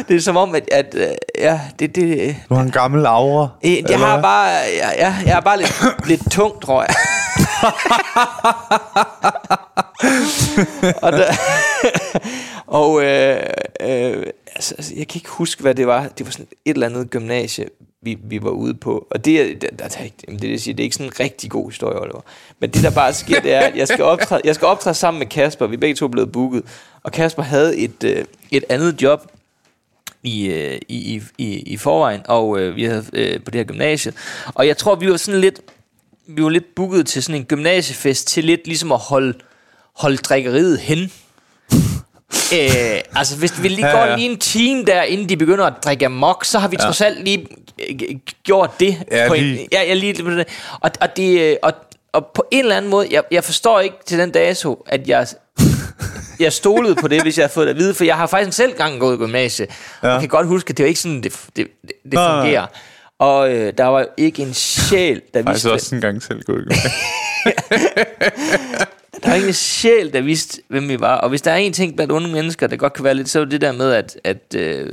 [0.08, 1.08] det er som om, at, at øh,
[1.38, 3.48] ja, det, det, Du har en gammel aura.
[3.66, 6.96] Øh, Jeg eller har bare, jeg, jeg, jeg er bare lidt, lidt tung, tror jeg.
[11.02, 11.26] og der,
[12.80, 13.44] og øh,
[13.82, 16.08] øh, altså, altså, jeg kan ikke huske, hvad det var.
[16.18, 17.66] Det var sådan et eller andet gymnasie,
[18.04, 19.08] vi, vi var ude på.
[19.10, 19.98] Og det, er- der, der, der,
[20.30, 22.22] det, det, jeg siger, det er ikke sådan en rigtig god historie, Oliver.
[22.60, 25.20] Men det, der bare sker, det er, at jeg skal optræde, jeg skal optræde sammen
[25.20, 25.68] med Kasper.
[25.68, 26.64] Vi er begge to blevet booket.
[27.04, 29.28] Og Kasper havde et, øh, et andet job
[30.24, 33.66] i, øh, i, i, i, i forvejen, og øh, vi havde øh, på det her
[33.66, 34.14] gymnasie.
[34.56, 35.62] Og jeg tror, vi var sådan lidt,
[36.28, 39.34] vi var lidt booket til sådan en gymnasiefest, til lidt ligesom at holde,
[39.96, 41.12] holde drikkeriet hen
[42.54, 44.16] øh, altså, hvis vi lige Ja, går ja.
[44.16, 46.86] lige en time der, inden de begynder at drikke amok, så har vi ja.
[46.86, 47.48] trods alt lige
[47.90, 48.98] øh, gjort det.
[49.12, 49.68] Ja, på en, lige.
[49.72, 50.46] ja, ja, lige.
[50.82, 51.74] Og, og, det, øh, og,
[52.14, 55.28] og på en eller anden måde, jeg, jeg forstår ikke til den dato, at jeg,
[56.40, 58.58] jeg stolede på det, hvis jeg havde fået det at vide, for jeg har faktisk
[58.58, 59.68] selv gang gået i gymnasie.
[60.04, 60.14] Ja.
[60.14, 62.66] Og kan godt huske, at det var ikke sådan, det, det, det, det fungerer.
[63.20, 66.44] Og øh, der var ikke en sjæl, der Jeg har vidste, også en gang selv
[66.44, 66.92] gået i gymnasiet.
[69.24, 71.16] der var ikke en sjæl, der vidste, hvem vi var.
[71.18, 73.40] Og hvis der er en ting blandt unge mennesker, der godt kan være lidt, så
[73.42, 74.90] er det der med, at, at øh,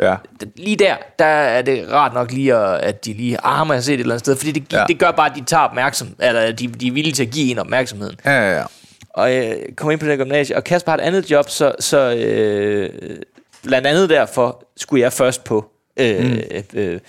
[0.00, 0.16] Ja.
[0.56, 3.84] lige der, der er det rart nok lige, at, at de lige, ah, må jeg
[3.84, 4.84] se det et eller andet sted, fordi det, Ja.
[4.88, 7.50] det gør bare, at de tager opmærksom, eller de, de er villige til at give
[7.50, 8.16] en opmærksomheden.
[8.24, 8.64] Ja, ja, ja.
[9.10, 12.14] Og jeg kommer ind på det gymnasie, og Kasper har et andet job, så, så
[12.14, 12.90] øh,
[13.62, 15.70] blandt andet derfor skulle jeg først på.
[15.96, 16.38] Øh, mm.
[16.74, 17.00] øh,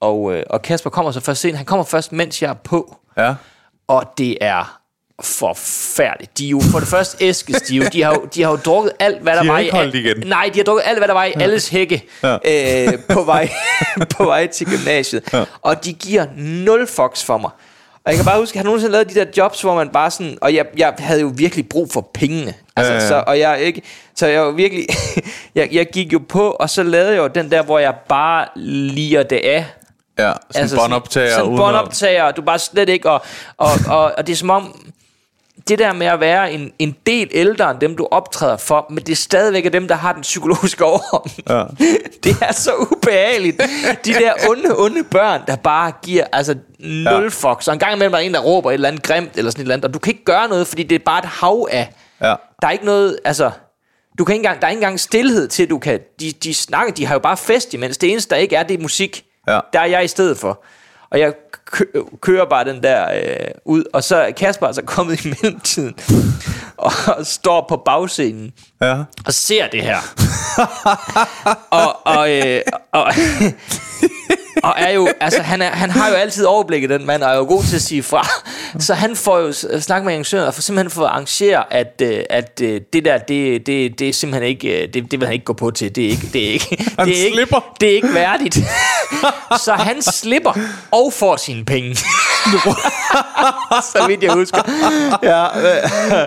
[0.00, 1.56] og, øh, og Kasper kommer så først sent.
[1.56, 2.96] Han kommer først, mens jeg er på.
[3.16, 3.34] Ja.
[3.88, 4.80] Og det er
[5.22, 6.38] forfærdeligt.
[6.38, 7.84] De er jo for det første æskestive.
[7.84, 9.98] De har jo, de har jo drukket alt, hvad der har var i...
[9.98, 10.26] igen.
[10.26, 11.42] Nej, de har drukket alt, hvad der var i ja.
[11.42, 12.36] alles hække Ja.
[12.44, 13.48] øh, på, vej,
[14.16, 15.22] på vej til gymnasiet.
[15.32, 15.44] Ja.
[15.62, 17.50] Og de giver nul fucks for mig.
[18.04, 19.88] Og jeg kan bare huske, at jeg har nogensinde lavet de der jobs, hvor man
[19.88, 20.38] bare sådan...
[20.40, 22.54] Og jeg, jeg havde jo virkelig brug for pengene.
[22.76, 23.08] Altså, Ja, ja.
[23.08, 23.82] Så, og jeg ikke...
[24.16, 24.86] Så jeg var virkelig...
[25.54, 28.46] jeg, jeg gik jo på, og så lavede jeg jo den der, hvor jeg bare
[28.56, 29.66] liger det af.
[30.18, 31.30] Ja, sådan altså, båndoptager.
[31.30, 33.22] Sådan uden båndoptager, du bare slet ikke, og,
[33.56, 34.92] og, og, og det er som om,
[35.68, 38.98] det der med at være en, en del ældre end dem, du optræder for, men
[38.98, 41.30] det er stadigvæk dem, der har den psykologiske overhånd.
[41.48, 41.64] Ja.
[42.24, 43.62] Det er så ubehageligt.
[44.04, 47.28] De der onde, onde børn, der bare giver altså nul Ja.
[47.28, 47.68] fucks.
[47.68, 49.60] Og en gang imellem er der en, der råber et eller andet grimt, eller sådan
[49.60, 51.68] et eller andet, og du kan ikke gøre noget, fordi det er bare et hav
[51.70, 51.92] af.
[52.20, 52.34] Ja.
[52.62, 53.50] Der er ikke noget, altså...
[54.18, 56.00] Du kan ikke engang, der er ikke engang stillhed til, du kan...
[56.20, 57.98] De, de snakker, de har jo bare fest imens.
[57.98, 59.24] Det eneste, der ikke er, det er musik.
[59.48, 59.60] Ja.
[59.72, 60.64] Der er jeg i stedet for.
[61.10, 61.32] Og jeg
[62.20, 65.94] kører bare den der øh, ud, og så er Kasper altså kommet i mellemtiden,
[66.76, 68.96] og står på bagscenen, Ja.
[69.26, 69.98] og ser det her.
[71.70, 72.60] og, og, øh,
[72.92, 73.04] og,
[74.64, 77.36] og er jo, altså han, er, han har jo altid overblikket, den mand, og er
[77.36, 78.28] jo god til at sige fra.
[78.78, 82.60] Så han får jo snakket med arrangøren, og får simpelthen at arrangere, at, øh, at
[82.62, 85.44] øh, det der, det, det, det er simpelthen ikke, øh, det, det vil han ikke
[85.44, 85.94] gå på til.
[85.94, 87.74] Det er ikke, det er ikke, Han det er ikke, slipper.
[87.80, 88.54] det er ikke værdigt.
[89.64, 90.52] så han slipper
[90.90, 91.96] og får sine penge.
[93.92, 94.58] så vidt jeg husker.
[95.22, 95.44] Ja,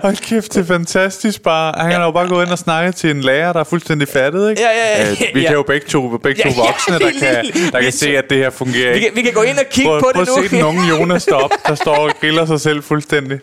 [0.02, 1.74] Hold kæft, det er fantastisk bare.
[1.82, 4.50] Han kan jo bare gå ind og snakke til en lærer, der er fuldstændig fattet,
[4.50, 4.62] ikke?
[4.62, 5.10] Ja, ja, ja.
[5.10, 5.46] Øh, vi Ja.
[5.46, 8.24] kan jo begge to, begge to Ja, ja, voksne, der kan, der kan se, at
[8.30, 10.30] det her fungerer vi, kan, vi kan gå ind og kigge Prøv, på prøv det
[10.30, 10.48] at nu.
[10.48, 13.38] se den unge Jonas deroppe, der står og griller sig selv fuldstændig.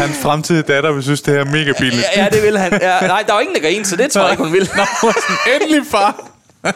[0.00, 2.06] Hans fremtidige datter vil synes, det her er mega billigt.
[2.16, 2.72] Ja, ja, det vil han.
[2.82, 4.70] Ja, nej, der var ingen, der griner, så det tror jeg ikke, hun vil.
[4.76, 5.12] Nå,
[5.60, 6.14] endelig far.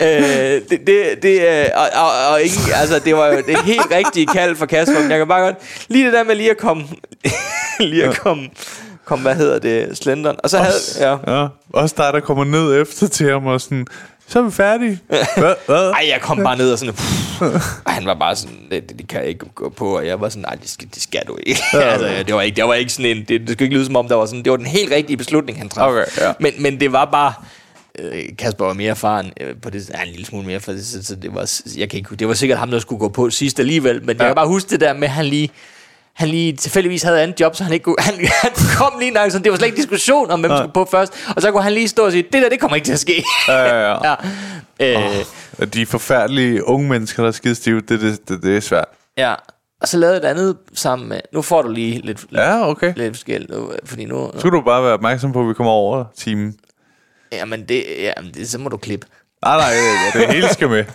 [0.00, 3.90] øh, det, det, det, øh, og, og, og ingen, altså, det var jo det helt
[3.90, 5.00] rigtige kald for Kasper.
[5.00, 5.56] Men jeg kan bare godt...
[5.88, 6.84] Lige det der med lige at komme...
[7.80, 8.48] lige at komme...
[9.04, 9.96] Kom, hvad hedder det?
[9.96, 10.36] Slenderen.
[10.42, 10.78] Og så havde...
[11.00, 11.40] Ja.
[11.40, 13.86] Ja, også dig, der kommer ned efter til ham og sådan,
[14.30, 14.98] så er vi færdige.
[15.36, 15.54] Hvad?
[15.66, 15.90] Hvad?
[15.90, 16.94] Ej, jeg kom bare ned og sådan...
[17.86, 19.96] og han var bare sådan, det, det, det kan jeg ikke gå på.
[19.96, 21.60] Og jeg var sådan, nej, det skal, det skal du ikke.
[21.72, 23.24] altså, det var ikke, det var ikke sådan en...
[23.28, 24.44] Det, det skulle ikke lyde som om, der var sådan...
[24.44, 25.90] Det var den helt rigtige beslutning, han traf.
[25.90, 26.32] Okay, ja.
[26.40, 27.32] men, men det var bare...
[27.98, 30.86] øh, Kasper var mere erfaren øh, på det, ja, en lille smule mere, for det,
[30.86, 33.30] så, så det var, jeg kan ikke, det var sikkert ham, der skulle gå på
[33.30, 34.22] sidst alligevel, men ja.
[34.22, 35.50] jeg kan bare huske det der med, at han lige,
[36.12, 39.10] han lige tilfældigvis havde et andet job, så han ikke kunne, han, han kom lige
[39.10, 40.58] nok, så det var slet ikke diskussion om, hvem ja.
[40.58, 42.74] skulle på først, og så kunne han lige stå og sige, det der, det kommer
[42.76, 43.24] ikke til at ske.
[43.48, 44.14] Ja, ja, ja.
[44.80, 45.18] ja.
[45.18, 45.24] Øh,
[45.58, 48.88] Og De forfærdelige unge mennesker, der er skide stive, det, det, det, det er svært.
[49.18, 49.34] ja.
[49.82, 52.92] Og så lavede et andet sammen med, nu får du lige lidt, lidt, Ja, okay.
[52.96, 56.04] lidt forskelligt, nu, fordi nu, skal du bare være opmærksom på, at vi kommer over
[56.16, 56.54] timen.
[57.32, 59.06] Jamen det, jamen det, så må du klippe.
[59.44, 59.70] Nej, nej,
[60.14, 60.84] det, det hele skal med.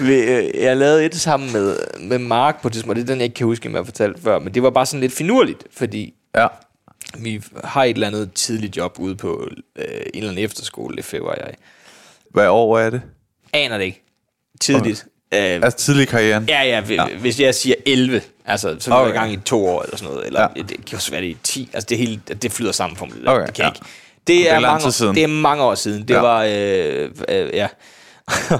[0.00, 2.96] Øh, jeg lavede et sammen med, med Mark på det tidspunkt.
[2.96, 4.38] Det er den, jeg ikke kan huske, om jeg har fortalt før.
[4.38, 6.46] Men det var bare sådan lidt finurligt, fordi Ja.
[7.18, 9.48] vi har et eller andet tidligt job ude på
[9.78, 11.54] øh, en eller anden efterskole, det og jeg.
[12.30, 13.02] Hvad år er det?
[13.52, 14.02] Aner det ikke.
[14.60, 15.06] Tidligt.
[15.32, 15.56] Okay.
[15.56, 16.44] Øh, Altså tidlig i karrieren?
[16.48, 19.10] ja, ja, ja, hvis jeg siger 11, altså, så er Okay.
[19.10, 20.26] vi i gang i to år eller sådan noget.
[20.26, 20.46] Eller Ja.
[20.56, 20.62] ja.
[20.62, 21.70] det kan også være det i 10.
[21.72, 23.14] Altså, det, hele, det flyder sammen for mig.
[23.16, 23.28] det.
[23.28, 23.68] Okay, det kan ja.
[23.68, 23.86] jeg ikke.
[24.26, 25.14] Det er, er lang mange år, siden.
[25.14, 26.02] Det er mange år siden.
[26.08, 26.20] Det Ja.
[26.20, 27.68] var, øh, øh, ja.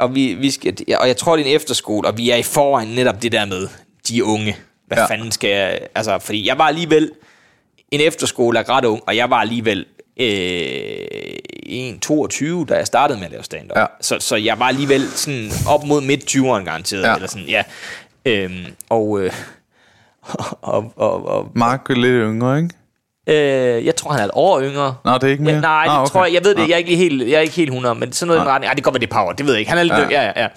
[0.00, 2.42] og, vi, vi skal, og jeg tror, det er en efterskole, og vi er i
[2.42, 3.68] forvejen netop det der med
[4.08, 4.56] de unge.
[4.86, 5.06] Hvad Ja.
[5.06, 5.80] fanden skal jeg...
[5.94, 7.10] Altså, fordi jeg var alligevel...
[7.90, 9.86] En efterskole er ret ung, og jeg var alligevel
[10.20, 10.26] øh,
[11.66, 13.78] 1,22, da jeg startede med at lave stand-up.
[13.78, 13.86] Ja.
[14.00, 17.02] Så, så jeg var alligevel sådan op mod midt-20'eren garanteret.
[17.02, 17.14] Ja.
[17.14, 17.62] Eller sådan, ja.
[18.24, 19.32] Øhm, og, øh,
[20.62, 22.70] og, og, og, Mark er lidt yngre, ikke?
[23.26, 24.94] Øh, jeg tror, han er et år yngre.
[25.04, 25.54] Nå, det er ikke mere?
[25.54, 26.10] Ja, nej, det Ah, ah, okay.
[26.12, 26.34] tror jeg.
[26.34, 26.68] Jeg ved det.
[26.68, 28.68] Jeg er ikke helt, jeg er ikke helt 100, men sådan noget i den retning.
[28.68, 29.32] Ej, det kommer det power.
[29.32, 29.70] Det ved jeg ikke.
[29.70, 30.00] Han er lidt Ja.
[30.02, 30.22] ja.
[30.22, 30.48] ja, ja, ja.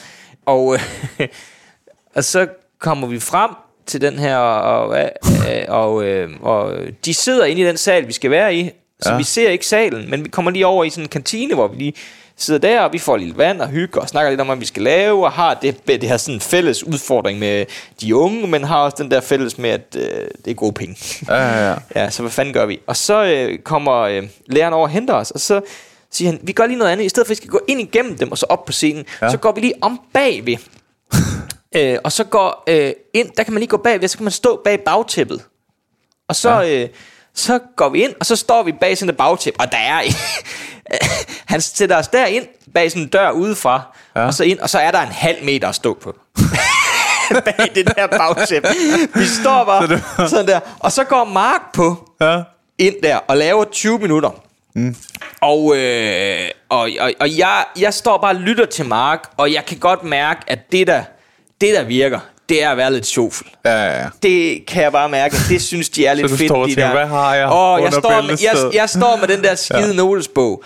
[0.45, 0.79] Og, øh,
[2.15, 2.47] og så
[2.79, 3.51] kommer vi frem
[3.85, 5.07] til den her, og, øh,
[5.67, 6.73] og, øh, og
[7.05, 8.69] de sidder inde i den sal, vi skal være i.
[9.01, 9.17] Så ja.
[9.17, 11.77] vi ser ikke salen, men vi kommer lige over i sådan en kantine, hvor vi
[11.77, 11.93] lige
[12.37, 14.65] sidder der, og vi får lidt vand og hygge, og snakker lidt om, hvad vi
[14.65, 17.65] skal lave, og har det, det her sådan fælles udfordring med
[18.01, 20.97] de unge, men har også den der fælles med, at øh, det er gode penge.
[21.27, 21.75] Ja, ja, ja.
[22.03, 22.79] Ja, så hvad fanden gør vi?
[22.87, 25.61] Og så øh, kommer øh, læreren over og henter os, og så
[26.11, 27.05] siger han, vi gør lige noget andet.
[27.05, 29.05] I stedet for, at vi skal gå ind igennem dem og så op på scenen,
[29.21, 29.29] Ja.
[29.31, 30.57] så går vi lige om bagved.
[31.75, 34.31] øh, og så går øh, ind, der kan man lige gå bagved, så kan man
[34.31, 35.41] stå bag bagtæppet.
[36.29, 36.83] Og så, ja.
[36.83, 36.89] øh,
[37.33, 40.01] så går vi ind, og så står vi bag sådan et bagtæppe, og der er...
[41.51, 43.81] han sætter os derind bag sådan en dør udefra,
[44.15, 44.25] Ja.
[44.25, 46.15] og så ind, og så er der en halv meter at stå på.
[47.45, 48.67] bag det der bagtæppe.
[49.15, 52.41] Vi står bare sådan der, og så går Mark på ja.
[52.77, 54.29] ind der og laver 20 minutter.
[54.75, 54.95] Mm.
[55.41, 59.65] Og, øh, og, og, og jeg, jeg står bare og lytter til Mark, og jeg
[59.65, 61.03] kan godt mærke, at det der,
[61.61, 62.19] det der virker,
[62.49, 63.49] det er at være lidt sjovfuld.
[63.65, 64.05] Ja, ja, ja.
[64.23, 65.35] Det kan jeg bare mærke.
[65.49, 66.49] Det synes de er lidt fedt.
[66.49, 66.95] står og de tænker, der.
[66.97, 69.93] hvad har jeg Åh, jeg, står med, jeg, jeg står med den der skide Ja.
[69.93, 70.63] notesbog.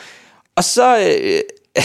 [0.56, 1.42] Og så, øh,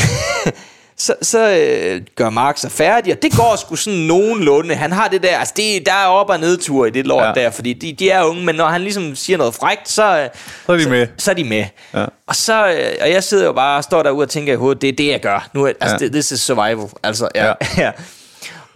[0.98, 4.74] så, så øh, gør Mark sig færdig, og det går sgu sådan nogenlunde.
[4.74, 7.42] Han har det der, altså det, der er op- og nedtur i det lort Ja.
[7.42, 10.28] der, fordi de, de er unge, men når han ligesom siger noget frækt, så, øh,
[10.66, 11.06] Så er de med.
[11.18, 11.64] så er de med.
[11.94, 12.04] Ja.
[12.26, 14.82] Og så, øh, og jeg sidder jo bare og står derude og tænker i hovedet,
[14.82, 15.48] det er det, jeg gør.
[15.54, 16.04] Nu, er- altså, Ja.
[16.06, 16.10] ja.
[16.12, 16.88] this is survival.
[17.02, 17.52] Altså, ja.
[17.78, 17.90] Ja.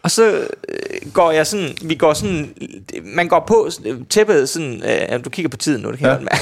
[0.02, 0.30] Og så
[0.68, 2.54] øh, går jeg sådan, vi går sådan,
[3.04, 3.70] man går på
[4.10, 4.82] tæppet sådan,
[5.12, 6.18] øh, du kigger på tiden nu, det kan Ja.
[6.18, 6.36] mærke.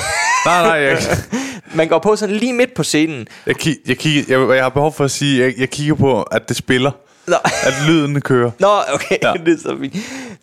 [0.46, 0.98] Nej, nej, jeg,
[1.74, 3.26] Man går på sådan lige midt på scenen.
[3.46, 6.22] jeg, ki- jeg, kigger, jeg, jeg har behov for at sige, jeg, jeg kigger på,
[6.22, 6.90] at det spiller.
[7.26, 7.36] Nå.
[7.44, 8.50] At lyden kører.
[8.58, 9.32] Nå, okay, Ja.
[9.46, 9.94] det er så fint.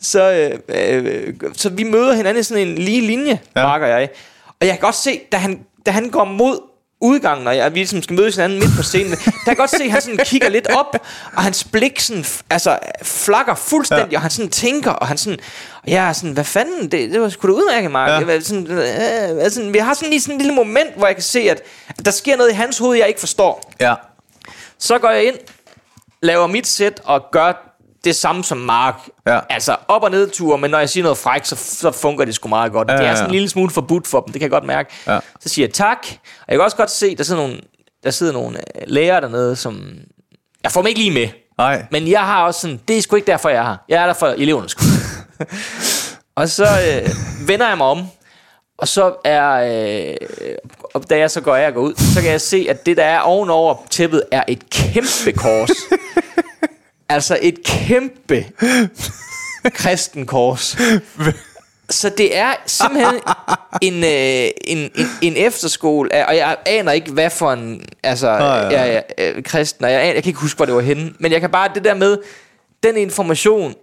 [0.01, 0.32] Så,
[0.70, 3.61] øh, øh, så vi møder hinanden i sådan en lige linje, Ja.
[3.61, 3.68] ja.
[3.68, 4.09] Mark og jeg.
[4.61, 6.57] Og jeg kan godt se, da han, da han går mod
[7.04, 9.84] udgangen, og jeg, vi ligesom skal mødes hinanden midt på scenen, der kan godt se,
[9.84, 10.95] at han sådan kigger lidt op,
[11.36, 14.18] og hans blik sådan, altså, flakker fuldstændig, Ja.
[14.18, 15.39] og han sådan tænker, og han sådan,
[15.84, 18.28] og jeg er sådan, hvad fanden, det, det var sgu da udmærket, Mark.
[18.28, 18.39] Ja.
[18.39, 21.39] Sådan, øh, altså, vi har sådan lige sådan en lille moment, hvor jeg kan se,
[21.39, 21.62] at,
[21.99, 23.72] at der sker noget i hans hoved, jeg ikke forstår.
[23.80, 23.93] Ja.
[24.80, 25.36] Så går jeg ind,
[26.22, 27.72] laver mit sæt og gør
[28.04, 28.95] det samme som Mark.
[29.28, 29.39] Ja.
[29.49, 32.49] Altså op- og nedture, men når jeg siger noget fræk, så, så fungerer det sgu
[32.49, 32.88] meget godt.
[32.88, 33.16] Ja, Ja, det ja, er ja.
[33.18, 34.93] sådan en lille smule forbudt for dem, det kan jeg godt mærke.
[35.08, 35.20] Ja.
[35.41, 35.97] Så siger jeg tak.
[36.39, 37.60] Og jeg kan også godt se, der sidder nogle,
[38.04, 39.84] der sidder nogle øh, læger dernede, som...
[40.64, 41.28] Jeg får dem ikke lige med.
[41.58, 41.86] Nej.
[41.91, 43.78] Men jeg har også sådan, det er sgu ikke derfor, jeg er her.
[43.89, 44.88] Jeg er der for elevernes skyld.
[46.36, 47.10] og så øh,
[47.47, 48.06] vender jeg mig om,
[48.78, 50.16] og så er, øh,
[50.93, 52.97] og da jeg så går af og går ud, så kan jeg se, at det,
[52.97, 55.70] der er ovenover tæppet, er et kæmpe kors.
[57.10, 58.45] altså et kæmpe
[59.82, 60.78] kristen kors.
[61.89, 63.20] Så det er simpelthen
[63.82, 68.30] en, øh, en, en, en efterskole, af- og jeg aner ikke, hvad for en altså,
[68.30, 68.70] ja, ja.
[68.86, 71.14] ja, ja, øh, kristen, og jeg, aner, jeg kan ikke huske, hvor det var henne,
[71.20, 72.18] men jeg kan bare, det der med,
[72.84, 73.74] den information,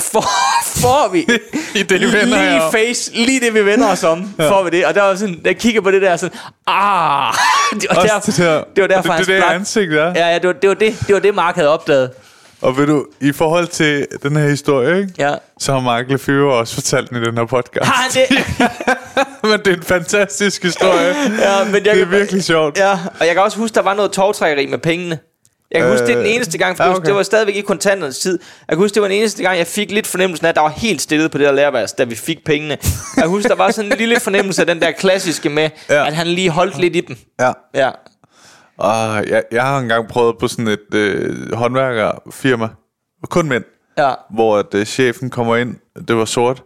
[0.00, 0.24] får,
[0.82, 1.26] får vi
[1.74, 4.50] I det, vi vender lige face, lige det vi vender os om, ja.
[4.50, 7.34] får vi det, og der var sådan, da jeg kigger på det der, sådan, ah,
[7.80, 10.06] det var, Også der, det der, det var derfor, det, det, det ansigt, ja.
[10.06, 12.10] Ja, ja, det var, det var det, det var det, Mark havde opdaget.
[12.62, 15.12] Og ved du, i forhold til den her historie, ikke?
[15.18, 15.34] Ja.
[15.58, 17.84] så har Mark Lefebvre også fortalt den i den her podcast.
[17.86, 18.44] Har han det?
[19.50, 21.14] Men det er en fantastisk historie.
[21.40, 22.78] Ja, men jeg det er kan- virkelig sjovt.
[22.78, 25.18] Ja, og jeg kan også huske, der var noget togtrækkeri med pengene.
[25.70, 27.06] Jeg kan huske, det er den Øh, eneste gang, for ja, ja, okay.
[27.06, 28.38] det var stadigvæk i kontanternes tid.
[28.68, 30.60] Jeg kan huske, det var den eneste gang, jeg fik lidt fornemmelsen af, at der
[30.62, 32.78] var helt stille på det der lærerværelse, da vi fik pengene.
[33.16, 36.06] Jeg husker, der var sådan en lille fornemmelse af den der klassiske med, ja.
[36.06, 37.16] at han lige holdt lidt i dem.
[37.40, 37.52] Ja.
[37.74, 37.90] Ja.
[38.82, 42.68] Og jeg, jeg har engang prøvet på sådan et øh, håndværkerfirma,
[43.30, 43.64] kun mænd,
[43.98, 44.12] Ja.
[44.30, 45.76] hvor at, øh, chefen kommer ind,
[46.08, 46.62] det var sort,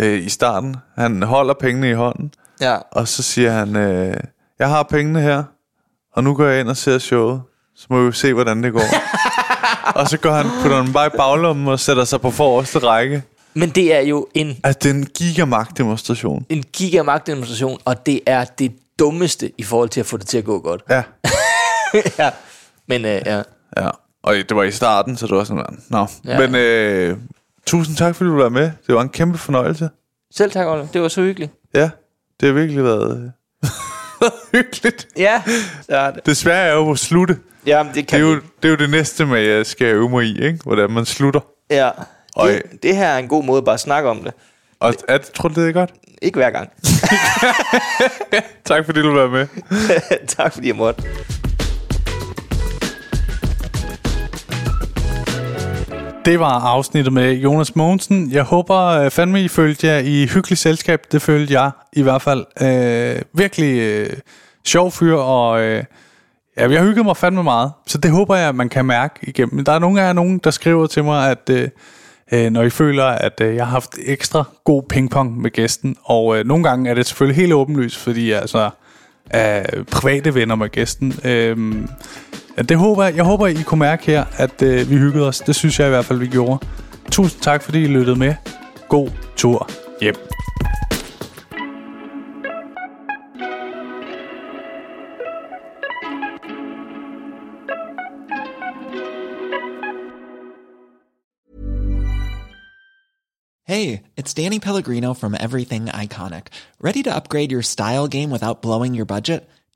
[0.00, 0.76] øh, i starten.
[0.98, 2.76] Han holder pengene i hånden, Ja.
[2.92, 4.16] og så siger han, øh,
[4.58, 5.42] jeg har pengene her,
[6.12, 7.40] og nu går jeg ind og ser showet.
[7.76, 8.82] Så må vi se, hvordan det går.
[10.00, 13.22] og så går han, putter den bare i baglommen og sætter sig på forreste række.
[13.54, 16.46] Men det er jo en, Altså, det er en gigamagtdemonstration.
[16.48, 20.44] en gigamagtdemonstration, og det er det dummeste i forhold til at få det til at
[20.44, 20.82] gå godt.
[20.90, 21.02] Ja.
[22.18, 22.30] ja.
[22.86, 23.42] Men øh, ja.
[23.76, 23.90] Ja,
[24.22, 26.06] og det var i starten, så det var sådan, nå.
[26.24, 26.40] Ja.
[26.42, 26.48] Ja.
[26.48, 27.16] Men øh,
[27.66, 28.70] tusind tak, fordi du var med.
[28.86, 29.88] Det var en kæmpe fornøjelse.
[30.34, 30.88] Selv tak, Olle.
[30.92, 31.52] Det var så hyggeligt.
[31.74, 31.90] Ja,
[32.40, 33.32] det har virkelig været
[33.64, 33.70] øh,
[34.52, 35.08] hyggeligt.
[35.16, 35.42] Ja.
[35.88, 37.38] ja det, Desværre er jeg jo på slutte.
[37.66, 38.30] jamen, det Det kan er, vi.
[38.32, 40.58] jo, det er jo det næste, med, jeg skal øve mig i, ikke?
[40.64, 41.40] hvordan man slutter.
[41.70, 41.90] Ja.
[42.36, 42.50] Øj.
[42.52, 44.32] Det, det her er en god måde bare at snakke om det.
[44.80, 45.90] Og er, det- tror du, det er godt?
[46.22, 46.70] Ikke hver gang.
[48.64, 49.46] Tak fordi du var med.
[50.26, 51.02] tak fordi jeg måtte.
[56.28, 58.30] Det var afsnittet med Jonas Mogensen.
[58.32, 61.00] Jeg håber øh, fandme, I følte jer i hyggeligt selskab.
[61.12, 62.44] Det følte jeg i hvert fald.
[62.60, 64.10] Øh, virkelig øh,
[64.64, 65.84] sjov fyr, og øh,
[66.56, 67.72] ja, jeg hyggede mig fandme meget.
[67.86, 69.54] Så det håber jeg, man kan mærke igennem.
[69.54, 71.68] Men der er nogle af jer, nogen, der skriver til mig, at øh,
[72.32, 75.96] øh, når I føler, at øh, jeg har haft ekstra god pingpong med gæsten.
[76.04, 78.70] Og øh, nogle gange er det selvfølgelig helt åbenlyst, fordi jeg altså
[79.30, 81.14] er private venner med gæsten.
[81.24, 81.76] Øh,
[82.62, 83.16] det håber jeg.
[83.16, 85.40] Jeg håber, I kunne mærke her, at øh, vi hyggede os.
[85.40, 86.66] Det synes jeg i hvert fald, vi gjorde.
[87.10, 88.34] Tusind tak, fordi I lyttede med.
[88.88, 89.70] God tur
[90.00, 90.14] hjem.
[103.66, 106.46] Hey, it's Danny Pellegrino from Everything Iconic.
[106.80, 109.40] Ready to upgrade your style game without blowing your budget?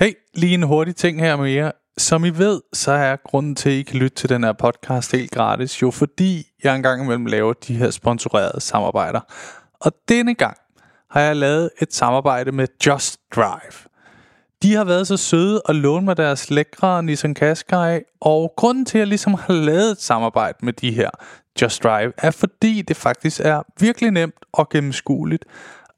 [0.00, 1.70] Hey, lige en hurtig ting her med jer.
[1.96, 5.12] Som I ved, så er grunden til, at I kan lytte til den her podcast
[5.12, 9.20] helt gratis, jo fordi jeg engang imellem laver de her sponsorerede samarbejder.
[9.80, 10.56] Og denne gang
[11.10, 13.88] har jeg lavet et samarbejde med Just Drive.
[14.62, 18.98] De har været så søde at låne mig deres lækre Nissan Qashqai, og grunden til,
[18.98, 21.10] at jeg ligesom har lavet et samarbejde med de her
[21.62, 25.44] Just Drive, er fordi det faktisk er virkelig nemt og gennemskueligt.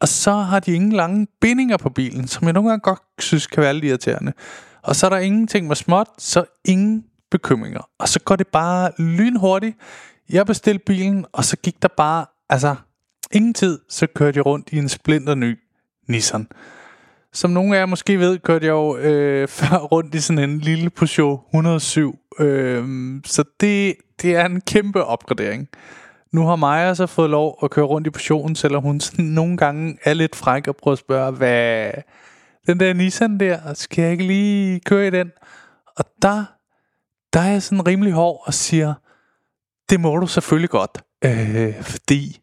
[0.00, 3.46] Og så har de ingen lange bindinger på bilen, som jeg nogle gange godt synes
[3.46, 4.32] kan være lidt irriterende.
[4.82, 7.88] Og så er der ingenting med småt, så ingen bekymringer.
[7.98, 9.76] Og så går det bare lynhurtigt.
[10.30, 12.74] Jeg bestilte bilen, og så gik der bare, altså
[13.32, 15.58] ingen tid, så kørte jeg rundt i en splinter ny
[16.08, 16.48] Nissan.
[17.32, 20.58] Som nogle af jer måske ved, kørte jeg jo øh, før rundt i sådan en
[20.58, 22.18] lille Peugeot 107.
[22.38, 22.84] Øh,
[23.24, 25.68] så det, det er en kæmpe opgradering.
[26.32, 29.56] Nu har Maja så fået lov at køre rundt i portionen, selvom hun sådan nogle
[29.56, 31.92] gange er lidt fræk og prøver at spørge, hvad
[32.66, 35.32] den der Nissan der, skal jeg ikke lige køre i den?
[35.96, 36.44] Og der,
[37.32, 38.94] der er jeg sådan rimelig hård og siger,
[39.90, 42.40] det må du selvfølgelig godt, øh, fordi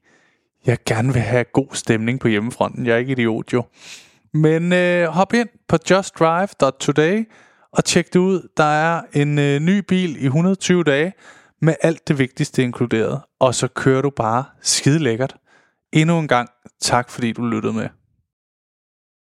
[0.65, 2.85] jeg gerne vil have god stemning på hjemmefronten.
[2.85, 3.63] Jeg er ikke idiot jo.
[4.33, 7.29] Men øh, hop ind på justdrive.today
[7.71, 8.49] og tjek det ud.
[8.57, 11.13] Der er en øh, ny bil i 120 dage
[11.61, 13.21] med alt det vigtigste inkluderet.
[13.39, 15.35] Og så kører du bare skide lækkert.
[15.93, 16.49] Endnu en gang
[16.81, 17.89] tak fordi du lyttede med.